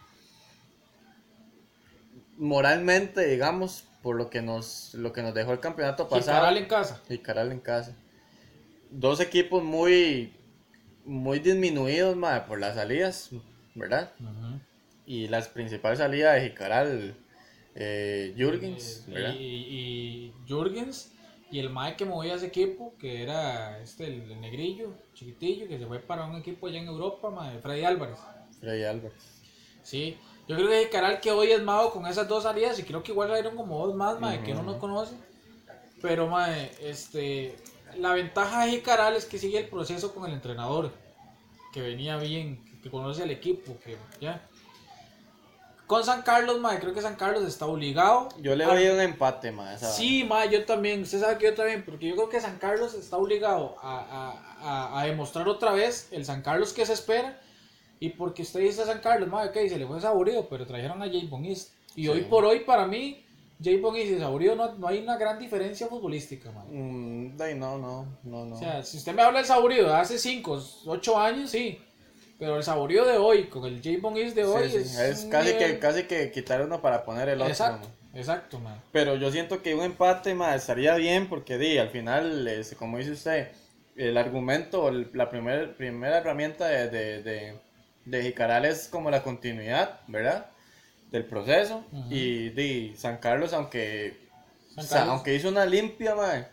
moralmente, 2.37 3.27
digamos, 3.27 3.83
por 4.01 4.15
lo 4.15 4.29
que 4.29 4.41
nos, 4.41 4.93
lo 4.93 5.11
que 5.11 5.21
nos 5.21 5.33
dejó 5.33 5.51
el 5.51 5.59
campeonato 5.59 6.07
pasado. 6.07 6.37
Jicaral 6.37 6.57
en 6.57 6.65
casa. 6.65 7.01
Jicaral 7.07 7.51
en 7.51 7.59
casa. 7.59 7.95
Dos 8.89 9.19
equipos 9.19 9.63
muy, 9.63 10.33
muy 11.05 11.39
disminuidos, 11.39 12.15
mae, 12.15 12.41
por 12.41 12.59
las 12.59 12.75
salidas, 12.75 13.29
¿verdad? 13.75 14.11
Y 15.05 15.27
las 15.27 15.47
principales 15.49 15.99
salidas 15.99 16.35
de 16.35 16.49
Jicaral, 16.49 17.15
eh, 17.75 18.33
Jürgens, 18.37 19.05
Eh, 19.07 19.11
¿verdad? 19.11 19.33
Y, 19.33 19.43
y, 19.43 19.77
y 19.77 20.33
Jürgens 20.47 21.11
y 21.49 21.59
el 21.59 21.69
mae 21.69 21.95
que 21.95 22.05
movía 22.05 22.35
ese 22.35 22.47
equipo, 22.47 22.93
que 22.99 23.23
era 23.23 23.79
este, 23.79 24.07
el, 24.07 24.31
el 24.31 24.41
negrillo, 24.41 24.93
chiquitillo, 25.13 25.67
que 25.67 25.77
se 25.79 25.85
fue 25.85 25.99
para 25.99 26.25
un 26.25 26.35
equipo 26.35 26.67
allá 26.67 26.79
en 26.79 26.87
Europa, 26.87 27.29
mae, 27.29 27.59
Freddy 27.59 27.83
Álvarez. 27.85 28.19
Freddy 28.59 28.83
Álvarez. 28.83 29.41
Sí, 29.83 30.17
yo 30.47 30.55
creo 30.55 30.67
que 30.69 30.83
Jicaral 30.85 31.19
que 31.19 31.31
hoy 31.31 31.51
es 31.51 31.61
mago 31.61 31.91
con 31.91 32.05
esas 32.07 32.27
dos 32.27 32.43
salidas 32.43 32.77
y 32.79 32.83
creo 32.83 33.03
que 33.03 33.11
igual 33.11 33.27
salieron 33.29 33.55
como 33.55 33.85
dos 33.85 33.95
más, 33.95 34.19
mae, 34.19 34.41
que 34.43 34.51
uno 34.53 34.63
no 34.63 34.79
conoce. 34.79 35.13
Pero, 36.01 36.27
mae, 36.27 36.71
este, 36.81 37.55
la 37.97 38.13
ventaja 38.13 38.65
de 38.65 38.71
Jicaral 38.71 39.15
es 39.15 39.25
que 39.25 39.37
sigue 39.39 39.59
el 39.59 39.67
proceso 39.67 40.13
con 40.13 40.25
el 40.25 40.33
entrenador, 40.33 40.91
que 41.73 41.81
venía 41.81 42.17
bien, 42.17 42.63
que 42.81 42.89
conoce 42.89 43.23
al 43.23 43.31
equipo, 43.31 43.77
que 43.83 43.97
ya. 44.21 44.41
Con 45.87 46.03
San 46.03 46.21
Carlos, 46.21 46.59
mae, 46.59 46.79
creo 46.79 46.93
que 46.93 47.01
San 47.01 47.15
Carlos 47.15 47.43
está 47.45 47.65
obligado. 47.65 48.27
Yo 48.41 48.55
le 48.57 48.65
a- 48.65 48.67
doy 48.67 48.87
un 48.87 48.99
empate, 48.99 49.51
mae. 49.53 49.77
Sí, 49.77 50.23
mae, 50.25 50.49
yo 50.49 50.65
también, 50.65 51.01
usted 51.03 51.21
sabe 51.21 51.37
que 51.37 51.45
yo 51.45 51.53
también, 51.55 51.83
porque 51.85 52.07
yo 52.09 52.15
creo 52.15 52.29
que 52.29 52.41
San 52.41 52.57
Carlos 52.57 52.93
está 52.93 53.15
obligado 53.15 53.75
a, 53.81 53.97
a- 54.61 54.89
a- 54.95 54.99
a 54.99 55.05
demostrar 55.05 55.47
otra 55.47 55.71
vez 55.71 56.09
el 56.11 56.25
San 56.25 56.41
Carlos 56.41 56.73
que 56.73 56.85
se 56.85 56.91
espera. 56.93 57.39
Y 57.99 58.09
porque 58.09 58.43
usted 58.43 58.59
dice 58.59 58.81
a 58.83 58.85
San 58.85 58.99
Carlos, 58.99 59.29
mae, 59.29 59.47
ok, 59.47 59.53
se 59.69 59.77
le 59.77 59.87
fue 59.87 59.99
Saborío, 59.99 60.47
pero 60.49 60.65
trajeron 60.65 61.01
a 61.01 61.05
Jay 61.07 61.29
East. 61.45 61.71
Y 61.95 62.03
Sí. 62.03 62.07
hoy 62.09 62.21
por 62.21 62.45
hoy, 62.45 62.59
para 62.59 62.85
mí, 62.85 63.23
Jay 63.63 63.81
East 63.95 64.11
y 64.11 64.19
Saborío 64.19 64.55
no, 64.55 64.75
no 64.75 64.87
hay 64.87 64.99
una 64.99 65.17
gran 65.17 65.39
diferencia 65.39 65.87
futbolística, 65.87 66.51
mae. 66.51 66.65
Mm, 66.67 67.37
no, 67.57 67.77
no, 67.79 68.05
no, 68.23 68.45
no. 68.45 68.55
O 68.55 68.59
sea, 68.59 68.83
si 68.83 68.97
usted 68.97 69.13
me 69.13 69.23
habla 69.23 69.39
del 69.39 69.47
Saborío 69.47 69.87
de 69.87 69.93
hace 69.95 70.19
5, 70.19 70.61
8 70.85 71.17
años, 71.19 71.49
sí. 71.49 71.79
Pero 72.39 72.57
el 72.57 72.63
Saborío 72.63 73.03
de 73.03 73.17
hoy, 73.17 73.45
con 73.45 73.65
el 73.65 73.81
Jay 73.81 73.99
East 74.17 74.35
de 74.35 74.43
hoy, 74.45 74.69
sí, 74.69 74.77
es, 74.77 74.95
es 74.99 75.25
casi, 75.25 75.53
nivel- 75.53 75.57
que, 75.57 75.79
casi 75.79 76.03
que 76.03 76.31
quitar 76.31 76.61
uno 76.61 76.79
para 76.83 77.03
poner 77.03 77.29
el 77.29 77.41
otro. 77.41 77.49
Exacto, 77.49 77.87
¿no? 78.13 78.19
exacto, 78.19 78.59
mae. 78.59 78.75
Pero 78.91 79.15
yo 79.15 79.31
siento 79.31 79.63
que 79.63 79.73
un 79.73 79.81
empate 79.83 80.35
ma, 80.35 80.53
estaría 80.53 80.93
bien 80.95 81.27
porque 81.29 81.57
di, 81.57 81.79
al 81.79 81.89
final, 81.89 82.47
este, 82.47 82.75
como 82.75 82.99
dice 82.99 83.11
usted, 83.13 83.47
el 83.95 84.15
argumento, 84.17 84.87
el- 84.89 85.09
la 85.13 85.31
primer, 85.31 85.75
primera 85.75 86.19
herramienta 86.19 86.67
de, 86.67 86.89
de, 86.89 87.23
de, 87.23 87.59
de 88.09 88.23
Jicaral 88.23 88.65
es 88.65 88.87
como 88.87 89.11
la 89.11 89.23
continuidad, 89.23 89.99
¿verdad? 90.07 90.47
Del 91.11 91.25
proceso. 91.25 91.83
Ujú. 91.91 92.07
Y 92.09 92.49
di, 92.49 92.95
San 92.95 93.17
Carlos, 93.17 93.53
aunque, 93.53 94.17
San 94.75 94.83
o 94.85 94.87
sea, 94.87 94.97
Carlos. 94.99 95.15
aunque 95.15 95.35
hizo 95.35 95.49
una 95.49 95.65
limpia, 95.65 96.15
ma, 96.15 96.47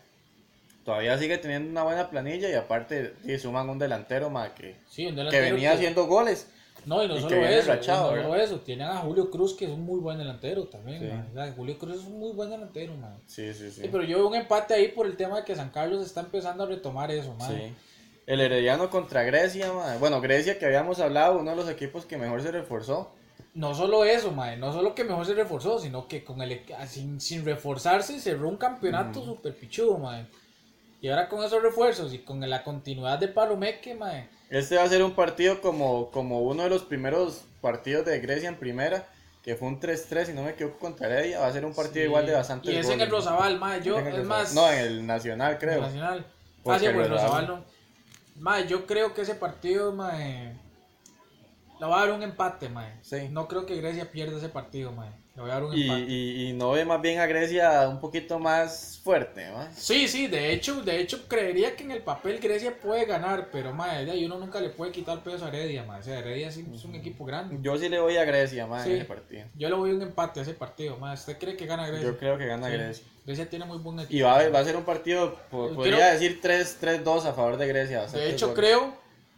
todavía 0.83 1.17
sigue 1.17 1.37
teniendo 1.37 1.69
una 1.69 1.83
buena 1.83 2.09
planilla 2.09 2.49
y 2.49 2.53
aparte 2.53 3.13
di, 3.23 3.37
suman 3.39 3.69
un 3.69 3.79
delantero 3.79 4.29
ma, 4.29 4.53
que, 4.53 4.75
Sí, 4.89 5.05
un 5.05 5.11
que 5.11 5.17
delantero 5.17 5.55
venía 5.55 5.71
haciendo 5.73 6.05
goles. 6.07 6.47
No, 6.85 7.03
y 7.03 7.07
no 7.07 7.17
Y 7.17 7.21
solo 7.21 7.29
que 7.35 7.57
eso, 7.57 7.71
rachado, 7.71 8.11
y 8.13 8.17
no 8.17 8.29
solo 8.29 8.35
eso, 8.35 8.59
tienen 8.59 8.87
a 8.87 8.97
Julio 8.97 9.31
Cruz 9.31 9.55
que 9.55 9.65
es 9.65 9.71
un 9.71 9.81
muy 9.83 9.99
buen 9.99 10.19
delantero 10.19 10.65
también, 10.65 10.99
Sí. 10.99 11.07
man. 11.35 11.53
Julio 11.55 11.79
Cruz 11.79 11.95
es 11.97 12.05
un 12.05 12.19
muy 12.19 12.31
buen 12.33 12.51
delantero, 12.51 12.93
man. 12.95 13.17
Sí, 13.25 13.53
sí, 13.53 13.71
sí. 13.71 13.81
Sí, 13.81 13.89
pero 13.91 14.03
yo 14.03 14.17
veo 14.17 14.27
un 14.27 14.35
empate 14.35 14.75
ahí 14.75 14.89
por 14.89 15.07
el 15.07 15.17
tema 15.17 15.37
de 15.37 15.45
que 15.45 15.55
San 15.55 15.71
Carlos 15.71 16.05
está 16.05 16.19
empezando 16.19 16.63
a 16.63 16.67
retomar 16.67 17.09
eso, 17.09 17.33
man. 17.33 17.51
Sí. 17.51 17.73
El 18.27 18.41
Herediano 18.41 18.89
contra 18.89 19.23
Grecia, 19.23 19.71
ma. 19.71 19.97
bueno, 19.97 20.19
Grecia 20.19 20.57
que 20.57 20.65
habíamos 20.65 20.99
hablado, 20.99 21.37
uno 21.39 21.51
de 21.51 21.57
los 21.57 21.69
equipos 21.69 22.05
que 22.05 22.17
mejor 22.17 22.41
se 22.41 22.51
reforzó. 22.51 23.11
No 23.53 23.73
solo 23.75 24.03
eso, 24.03 24.31
man, 24.31 24.59
no 24.59 24.73
solo 24.73 24.95
que 24.95 25.03
mejor 25.03 25.25
se 25.25 25.33
reforzó, 25.33 25.79
sino 25.79 26.07
que 26.07 26.23
con 26.23 26.41
el 26.41 26.61
sin, 26.87 27.21
sin 27.21 27.45
reforzarse 27.45 28.19
cerró 28.19 28.49
un 28.49 28.57
campeonato 28.57 29.23
super 29.23 29.55
pichudo, 29.55 29.97
man. 29.97 30.27
Y 31.01 31.09
ahora 31.09 31.29
con 31.29 31.43
esos 31.43 31.61
refuerzos 31.61 32.13
y 32.13 32.19
con 32.19 32.39
la 32.49 32.63
continuidad 32.63 33.19
de 33.19 33.27
Palomeque, 33.27 33.93
mae. 33.93 34.27
Este 34.49 34.75
va 34.75 34.83
a 34.83 34.89
ser 34.89 35.03
un 35.03 35.11
partido 35.13 35.61
como, 35.61 36.09
como 36.11 36.41
uno 36.41 36.63
de 36.63 36.69
los 36.69 36.83
primeros 36.83 37.43
partidos 37.61 38.05
de 38.05 38.19
Grecia 38.19 38.49
en 38.49 38.55
primera, 38.57 39.07
que 39.43 39.55
fue 39.55 39.67
un 39.67 39.79
3-3, 39.79 40.25
si 40.25 40.33
no 40.33 40.41
me 40.43 40.51
equivoco, 40.51 40.79
contra 40.79 41.07
Heredia. 41.07 41.39
Va 41.39 41.47
a 41.47 41.53
ser 41.53 41.63
un 41.65 41.73
partido 41.73 42.01
Sí. 42.03 42.07
igual 42.07 42.25
de 42.25 42.33
bastante 42.33 42.71
Y 42.71 42.75
es 42.77 42.89
en 42.89 42.99
el 43.01 43.09
Rosabal, 43.11 43.59
mae. 43.59 43.81
Yo, 43.83 43.99
es 43.99 44.25
más. 44.25 44.53
No, 44.55 44.69
en 44.71 44.79
el 44.79 45.05
Nacional, 45.05 45.57
creo. 45.59 45.81
Nacional. 45.81 46.25
Porque 46.63 46.75
Ah, 46.75 46.79
sí, 46.79 46.85
el 46.87 47.09
Rosabal 47.09 47.47
no. 47.47 47.74
Mae, 48.35 48.67
yo 48.67 48.85
creo 48.85 49.13
que 49.13 49.21
ese 49.21 49.35
partido, 49.35 49.93
mae. 49.93 50.53
Le 51.79 51.87
va 51.87 52.01
a 52.01 52.05
dar 52.05 52.15
un 52.15 52.23
empate, 52.23 52.69
mae. 52.69 52.97
Sí. 53.01 53.29
No 53.29 53.47
creo 53.47 53.65
que 53.65 53.77
Grecia 53.77 54.11
pierda 54.11 54.37
ese 54.37 54.49
partido, 54.49 54.91
mae. 54.91 55.11
Voy 55.35 55.49
a 55.49 55.53
dar 55.55 55.63
un 55.65 55.75
Y, 55.77 55.81
y, 55.91 56.47
y 56.49 56.53
no 56.53 56.71
ve 56.71 56.85
más 56.85 57.01
bien 57.01 57.19
a 57.19 57.25
Grecia 57.25 57.89
un 57.89 57.99
poquito 57.99 58.39
más 58.39 59.01
fuerte, 59.03 59.45
¿no? 59.49 59.67
Sí, 59.75 60.07
sí, 60.07 60.27
de 60.27 60.53
hecho, 60.53 60.81
de 60.81 61.01
hecho 61.01 61.27
creería 61.27 61.75
que 61.75 61.83
en 61.83 61.91
el 61.91 62.01
papel 62.01 62.39
Grecia 62.39 62.73
puede 62.81 63.03
ganar, 63.05 63.49
pero 63.51 63.73
de 63.73 64.11
ahí 64.11 64.23
uno 64.25 64.37
nunca 64.39 64.61
le 64.61 64.69
puede 64.69 64.93
quitar 64.93 65.19
peso 65.23 65.43
a 65.45 65.49
Heredia, 65.49 65.83
mae. 65.83 65.99
O 65.99 66.03
sea, 66.03 66.19
Heredia 66.19 66.49
sí 66.51 66.65
es 66.73 66.85
un 66.85 66.95
equipo 66.95 67.25
grande. 67.25 67.57
Yo 67.61 67.77
sí 67.77 67.89
le 67.89 67.99
voy 67.99 68.15
a 68.15 68.23
Grecia, 68.23 68.65
más 68.65 68.83
Sí. 68.85 68.91
en 68.91 68.95
ese 68.95 69.05
partido. 69.05 69.45
Yo 69.55 69.67
le 69.67 69.75
voy 69.75 69.91
a 69.91 69.93
un 69.95 70.01
empate 70.03 70.39
a 70.39 70.43
ese 70.43 70.53
partido, 70.53 70.95
mae. 70.97 71.15
¿Usted 71.15 71.37
cree 71.37 71.57
que 71.57 71.65
gana 71.65 71.85
Grecia? 71.85 72.07
Yo 72.07 72.17
creo 72.17 72.37
que 72.37 72.45
gana 72.45 72.67
Sí. 72.67 72.73
Grecia. 72.73 73.05
Grecia 73.25 73.49
tiene 73.49 73.65
muy 73.65 73.77
buen 73.79 73.99
equipo. 73.99 74.13
Y 74.17 74.21
va 74.21 74.39
a, 74.39 74.49
va 74.49 74.59
a 74.59 74.63
ser 74.63 74.77
un 74.77 74.85
partido, 74.85 75.35
podría 75.51 75.97
creo- 75.97 76.11
decir 76.13 76.39
3 76.41 76.77
3-2 76.81 77.25
a 77.25 77.33
favor 77.33 77.57
de 77.57 77.67
Grecia. 77.67 78.05
De 78.07 78.29
hecho, 78.29 78.47
goles. 78.53 78.59
creo 78.59 78.93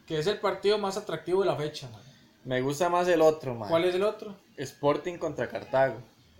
que 0.05 0.19
es 0.19 0.27
el 0.27 0.37
partido 0.37 0.77
más 0.77 0.95
atractivo 0.95 1.41
de 1.41 1.47
la 1.47 1.55
fecha, 1.55 1.89
mae. 1.91 2.01
Me 2.45 2.61
gusta 2.61 2.87
más 2.87 3.07
el 3.07 3.21
otro, 3.21 3.55
man. 3.55 3.67
¿Cuál 3.67 3.85
es 3.85 3.95
el 3.95 4.03
otro? 4.03 4.35
Sporting 4.57 5.17
contra 5.17 5.47
Cartago. 5.47 5.95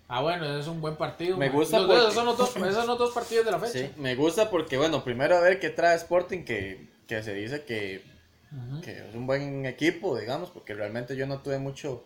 Ah, 0.10 0.22
bueno, 0.22 0.46
ese 0.46 0.60
es 0.62 0.68
un 0.68 0.80
buen 0.82 0.96
partido. 0.96 1.38
Me 1.38 1.50
gusta 1.50 1.80
Los- 1.80 1.88
porque- 1.88 2.02
esos, 2.02 2.14
son 2.14 2.26
los 2.26 2.38
dos, 2.38 2.56
esos 2.56 2.74
son 2.76 2.88
los 2.88 2.98
dos 2.98 3.12
partidos 3.14 3.46
de 3.46 3.52
la 3.52 3.60
fecha. 3.60 3.74
Sí, 3.74 3.90
me 3.98 4.16
gusta 4.16 4.50
porque, 4.50 4.78
bueno, 4.78 5.04
primero 5.04 5.36
a 5.38 5.42
ver 5.42 5.60
qué 5.60 5.70
trae 5.70 5.96
Sporting, 5.98 6.44
que, 6.44 6.88
que 7.08 7.22
se 7.24 7.34
dice 7.34 7.64
que, 7.64 8.04
que 8.82 8.92
es 9.10 9.16
un 9.16 9.28
buen 9.28 9.66
equipo, 9.66 10.18
digamos, 10.18 10.50
porque 10.50 10.74
realmente 10.74 11.16
yo 11.16 11.28
no 11.28 11.40
tuve 11.40 11.60
mucho... 11.60 12.04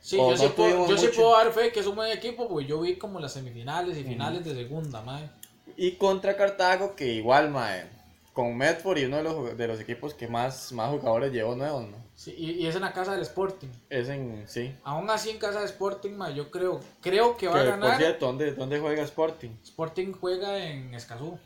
Sí, 0.00 0.16
yo, 0.16 0.36
sí 0.36 0.48
puedo, 0.56 0.88
yo 0.88 0.98
sí 0.98 1.08
puedo 1.14 1.36
dar 1.36 1.52
fe 1.52 1.70
que 1.70 1.78
es 1.80 1.86
un 1.86 1.94
buen 1.94 2.10
equipo, 2.10 2.48
porque 2.48 2.66
yo 2.66 2.80
vi 2.80 2.96
como 2.96 3.20
las 3.20 3.34
semifinales 3.34 3.96
y 3.96 4.02
finales 4.02 4.44
de 4.44 4.54
segunda, 4.54 5.00
mae. 5.02 5.28
Y 5.76 5.92
contra 5.92 6.36
Cartago, 6.36 6.96
que 6.96 7.06
igual, 7.06 7.50
mae, 7.50 7.84
con 8.32 8.56
Medford 8.56 8.98
y 8.98 9.04
uno 9.04 9.18
de 9.18 9.22
los, 9.22 9.56
de 9.56 9.68
los 9.68 9.78
equipos 9.78 10.12
que 10.14 10.26
más, 10.26 10.72
más 10.72 10.90
jugadores 10.90 11.32
llevó 11.32 11.54
nuevos, 11.54 11.86
¿no? 11.88 12.01
Sí, 12.14 12.34
y, 12.36 12.50
y 12.62 12.66
es 12.66 12.76
en 12.76 12.82
la 12.82 12.92
casa 12.92 13.12
del 13.12 13.22
Sporting. 13.22 13.68
Es 13.90 14.08
en, 14.08 14.44
sí. 14.46 14.74
Aún 14.84 15.08
así 15.10 15.30
en 15.30 15.38
casa 15.38 15.60
de 15.60 15.66
Sporting, 15.66 16.10
mae, 16.12 16.34
yo 16.34 16.50
creo, 16.50 16.80
creo 17.00 17.36
que 17.36 17.48
va 17.48 17.54
a 17.54 17.64
por 17.64 17.66
ganar. 17.80 17.96
cierto, 17.98 18.26
¿dónde, 18.26 18.52
¿dónde 18.52 18.78
juega 18.78 19.02
Sporting? 19.02 19.50
Sporting 19.64 20.12
juega 20.12 20.58
en 20.64 20.94
Escazú, 20.94 21.38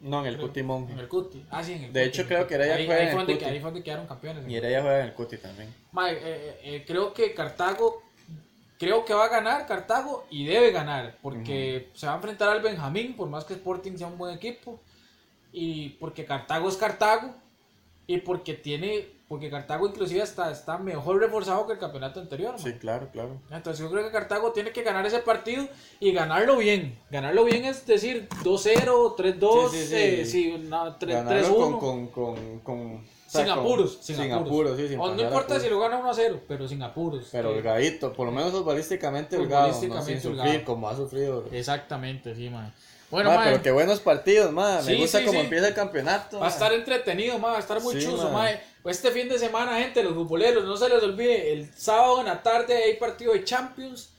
No, 0.00 0.20
en 0.20 0.26
el 0.26 0.34
creo. 0.36 0.46
Cutimón. 0.48 0.88
en 0.90 0.98
el 0.98 1.08
Cuti. 1.08 1.44
Ah, 1.50 1.64
sí, 1.64 1.72
en 1.72 1.84
el 1.84 1.92
De 1.92 2.00
Cuti, 2.04 2.08
hecho, 2.20 2.26
creo 2.28 2.40
Cuti. 2.40 2.48
que 2.48 2.54
Heredia 2.54 2.74
ahí, 2.76 2.86
juega 2.86 3.00
ahí 3.00 3.08
en 3.08 3.18
el 3.18 3.26
Cuti. 3.26 3.44
ahí 3.44 3.60
fue 3.60 3.70
donde 3.70 3.82
quedaron 3.82 4.06
campeones. 4.06 4.48
Y 4.48 4.56
Heredia 4.56 4.82
juega 4.82 5.00
en 5.00 5.06
el 5.06 5.14
Cuti 5.14 5.36
también. 5.38 5.74
Mae, 5.92 6.12
eh, 6.12 6.18
eh, 6.22 6.60
eh, 6.64 6.84
creo 6.86 7.12
que 7.14 7.34
Cartago, 7.34 8.02
creo 8.78 9.04
que 9.04 9.14
va 9.14 9.24
a 9.24 9.28
ganar 9.28 9.66
Cartago 9.66 10.26
y 10.30 10.46
debe 10.46 10.70
ganar, 10.70 11.16
porque 11.22 11.88
se 11.94 12.06
va 12.06 12.12
a 12.12 12.16
enfrentar 12.16 12.50
al 12.50 12.60
Benjamín, 12.60 13.16
por 13.16 13.28
más 13.28 13.44
que 13.44 13.54
Sporting 13.54 13.96
sea 13.96 14.06
un 14.06 14.18
buen 14.18 14.34
equipo, 14.36 14.78
y 15.50 15.88
porque 15.98 16.24
Cartago 16.26 16.68
es 16.68 16.76
Cartago, 16.76 17.34
y 18.10 18.18
porque 18.18 18.54
tiene, 18.54 19.06
porque 19.28 19.50
Cartago 19.50 19.86
inclusive 19.86 20.22
está, 20.22 20.50
está 20.50 20.78
mejor 20.78 21.20
reforzado 21.20 21.66
que 21.66 21.74
el 21.74 21.78
campeonato 21.78 22.20
anterior. 22.20 22.52
mae. 22.54 22.58
Sí, 22.62 22.72
claro, 22.78 23.10
claro. 23.12 23.40
Entonces 23.50 23.84
yo 23.84 23.90
creo 23.90 24.02
que 24.02 24.10
Cartago 24.10 24.50
tiene 24.52 24.72
que 24.72 24.82
ganar 24.82 25.04
ese 25.04 25.18
partido 25.18 25.68
y 26.00 26.12
ganarlo 26.12 26.56
bien. 26.56 26.98
Ganarlo 27.10 27.44
bien 27.44 27.66
es 27.66 27.86
decir 27.86 28.26
2-0, 28.42 29.14
3-2, 29.14 29.70
Sí, 29.70 29.76
sí, 29.76 29.86
sí. 29.86 29.94
eh, 29.94 30.24
sí, 30.24 30.64
no, 30.68 30.98
3- 30.98 31.06
Ganarlo 31.06 31.48
3-1. 31.48 31.78
con, 31.78 31.78
con, 31.78 32.06
con, 32.08 32.58
con- 32.60 32.94
o 33.28 33.30
Sin 33.30 33.44
sea, 33.44 33.54
con- 33.56 33.64
apuros, 33.66 33.98
sin, 34.00 34.16
sin 34.16 34.32
apuros. 34.32 34.48
apuros, 34.48 34.76
sí, 34.78 34.88
sin 34.88 34.98
O 34.98 35.06
no 35.08 35.12
importa 35.22 35.38
apuros. 35.56 35.62
si 35.62 35.68
lo 35.68 35.78
gana 35.80 35.98
1 35.98 36.10
a 36.10 36.14
0, 36.14 36.40
pero 36.48 36.66
sin 36.66 36.82
apuros. 36.82 37.28
Pero 37.30 37.50
holgadito, 37.50 38.14
por 38.14 38.24
lo 38.24 38.32
menos 38.32 38.52
futbolísticamente 38.52 39.36
holgado, 39.36 39.68
¿no? 39.68 39.74
sin 40.02 40.18
sufrir 40.18 40.30
holgado. 40.40 40.64
como 40.64 40.88
ha 40.88 40.96
sufrido. 40.96 41.44
Exactamente, 41.52 42.34
sí, 42.34 42.48
man. 42.48 42.72
Bueno, 43.10 43.30
Ma, 43.30 43.44
pero 43.44 43.62
qué 43.62 43.70
buenos 43.70 44.00
partidos, 44.00 44.52
ma. 44.52 44.82
Me 44.82 44.96
gusta 44.96 45.20
sí, 45.20 45.24
cómo 45.24 45.38
sí. 45.38 45.44
empieza 45.44 45.68
el 45.68 45.74
campeonato. 45.74 46.38
va 46.38 46.46
a 46.46 46.48
ma. 46.48 46.54
estar 46.54 46.72
entretenido, 46.72 47.38
ma, 47.38 47.52
va 47.52 47.56
a 47.56 47.60
estar 47.60 47.80
muy 47.80 47.94
chuzo, 47.94 48.30
ma. 48.30 48.42
ma. 48.42 48.50
Este 48.90 49.10
fin 49.10 49.28
de 49.28 49.38
semana, 49.38 49.78
gente, 49.78 50.02
los 50.02 50.14
futboleros, 50.14 50.64
no 50.64 50.76
se 50.76 50.88
les 50.88 51.02
olvide, 51.02 51.52
el 51.52 51.72
sábado 51.74 52.20
en 52.20 52.26
la 52.26 52.42
tarde 52.42 52.74
hay 52.74 52.96
partido 52.96 53.32
de 53.32 53.44
Champions. 53.44 54.10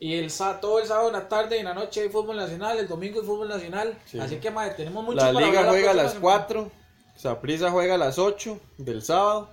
Y 0.00 0.16
el 0.16 0.30
todo 0.60 0.80
el 0.80 0.86
sábado 0.86 1.06
en 1.06 1.14
la 1.14 1.28
tarde 1.28 1.56
y 1.56 1.60
en 1.60 1.66
la 1.66 1.72
noche 1.72 2.02
hay 2.02 2.08
fútbol 2.10 2.36
nacional, 2.36 2.78
el 2.78 2.88
domingo 2.88 3.20
hay 3.20 3.26
fútbol 3.26 3.48
nacional. 3.48 3.96
Sí. 4.04 4.18
Así 4.18 4.36
que, 4.36 4.50
madre, 4.50 4.74
tenemos 4.74 5.02
mucho 5.02 5.16
La 5.16 5.32
para 5.32 5.46
liga 5.46 5.60
hablar 5.60 5.74
juega 5.74 5.90
a 5.92 5.94
las 5.94 6.12
semana. 6.12 6.20
4, 6.20 6.70
Saprissa 7.16 7.70
juega 7.70 7.94
a 7.94 7.98
las 7.98 8.18
8 8.18 8.60
del 8.76 9.02
sábado, 9.02 9.50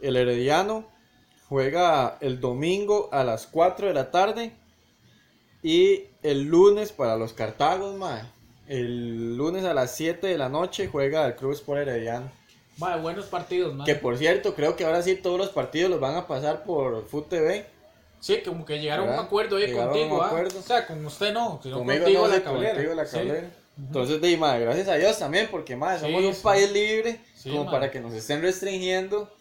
el 0.00 0.16
Herediano 0.16 0.88
juega 1.48 2.16
el 2.20 2.40
domingo 2.40 3.10
a 3.12 3.22
las 3.22 3.46
4 3.46 3.88
de 3.88 3.94
la 3.94 4.10
tarde 4.10 4.52
y 5.62 6.04
el 6.22 6.44
lunes 6.44 6.92
para 6.92 7.16
los 7.16 7.32
Cartagos, 7.32 7.96
ma, 7.96 8.30
el 8.68 9.36
lunes 9.36 9.64
a 9.64 9.74
las 9.74 9.94
7 9.96 10.26
de 10.26 10.38
la 10.38 10.48
noche 10.48 10.88
juega 10.88 11.26
el 11.26 11.34
Club 11.36 11.52
Sport 11.52 11.80
Herediano. 11.82 12.30
Madre, 12.78 13.00
buenos 13.02 13.26
partidos, 13.26 13.74
madre. 13.74 13.92
Que 13.92 13.98
por 13.98 14.16
cierto, 14.16 14.54
creo 14.54 14.76
que 14.76 14.84
ahora 14.84 15.02
sí 15.02 15.16
todos 15.16 15.38
los 15.38 15.50
partidos 15.50 15.90
los 15.90 16.00
van 16.00 16.16
a 16.16 16.26
pasar 16.26 16.62
por 16.64 17.06
Food 17.08 17.24
TV. 17.24 17.66
Sí, 18.20 18.42
como 18.44 18.64
que 18.64 18.78
llegaron 18.78 19.04
a 19.06 19.08
un 19.08 19.10
¿Verdad? 19.12 19.26
acuerdo 19.26 19.56
ahí 19.56 19.66
Llegaron 19.66 19.88
un 19.92 19.98
contigo, 19.98 20.22
¿ah? 20.22 20.26
acuerdo. 20.26 20.58
O 20.58 20.62
sea, 20.62 20.86
con 20.86 21.04
usted 21.06 21.32
no, 21.32 21.58
sino 21.62 21.78
Conmigo 21.78 22.04
contigo 22.04 22.22
no 22.22 22.28
la 22.28 22.34
sé, 22.36 22.42
cablera. 22.42 22.74
contigo 22.74 22.94
la 22.94 23.06
Sí. 23.06 23.16
cablera. 23.16 23.50
Entonces, 23.78 24.20
di, 24.20 24.36
ma, 24.36 24.58
gracias 24.58 24.88
a 24.88 24.94
Dios 24.96 25.18
también, 25.18 25.48
porque 25.50 25.74
ma, 25.74 25.94
Sí, 25.98 26.04
somos 26.04 26.22
un 26.24 26.34
sí. 26.34 26.40
país 26.42 26.70
libre, 26.70 27.18
Sí, 27.42 27.48
como 27.50 27.70
para 27.70 27.90
que 27.90 28.00
nos 28.00 28.12
estén 28.12 28.42
restringiendo. 28.42 29.32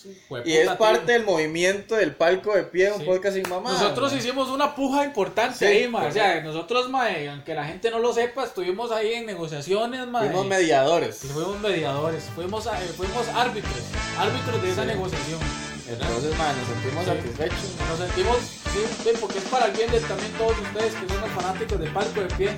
Y 0.46 0.54
es 0.54 0.70
parte 0.72 1.00
tío. 1.06 1.14
del 1.14 1.26
movimiento 1.26 1.96
del 1.96 2.16
palco 2.16 2.56
de 2.56 2.64
pie, 2.64 2.92
un 2.94 3.00
Sí. 3.02 3.06
podcast 3.06 3.36
sin 3.36 3.50
mamá. 3.50 3.72
Nosotros 3.74 4.14
hicimos 4.14 4.48
una 4.50 4.74
puja 4.74 5.04
importante 5.04 5.68
ahí, 5.68 5.88
ma. 5.88 6.06
O 6.06 6.12
sea, 6.12 6.42
nosotros, 6.42 6.90
eh, 7.10 7.30
aunque 7.30 7.54
la 7.54 7.66
gente 7.66 7.92
no 7.92 8.00
lo 8.00 8.14
sepa, 8.14 8.46
estuvimos 8.46 8.92
ahí 8.92 9.14
en 9.14 9.26
negociaciones, 9.26 10.08
ma. 10.08 10.20
Fuimos 10.22 10.46
mediadores. 10.46 11.18
fuimos 11.18 11.60
mediadores, 11.60 12.24
fuimos, 12.36 12.66
eh, 12.68 12.70
fuimos 12.96 13.28
árbitros, 13.30 13.74
árbitros 14.18 14.62
de 14.62 14.72
esa 14.72 14.84
Sí. 14.84 14.88
Entonces, 15.90 16.38
ma, 16.38 16.54
nos 16.54 16.68
sentimos 16.68 17.04
Sí. 17.06 17.10
satisfechos. 17.12 17.70
Nos 17.90 18.00
sentimos, 18.00 18.38
sí, 18.74 19.10
porque 19.20 19.38
es 19.40 19.44
para 19.46 19.66
el 19.68 19.72
bien 19.74 19.92
de 19.92 20.00
también 20.02 20.32
todos 20.34 20.54
ustedes 20.60 20.94
que 20.94 21.08
son 21.08 21.22
los 21.22 21.32
fanáticos 21.32 21.80
de 21.80 21.88
Palco 21.90 22.22
de 22.22 22.28
Pie. 22.36 22.50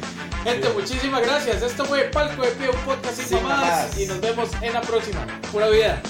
Gente, 0.43 0.67
Sí. 0.67 0.73
muchísimas 0.75 1.21
gracias. 1.21 1.61
Esto 1.61 1.86
fue 1.86 2.03
Palco 2.05 2.41
de 2.41 2.51
Pie, 2.51 2.69
un 2.69 2.75
podcast 2.82 3.15
sin, 3.15 3.25
Sin 3.27 3.43
mamadas. 3.43 3.97
Y 3.97 4.05
nos 4.05 4.19
vemos 4.19 4.49
en 4.61 4.73
la 4.73 4.82
próxima. 4.82 5.25
Pura 5.51 5.69
vida. 5.69 6.01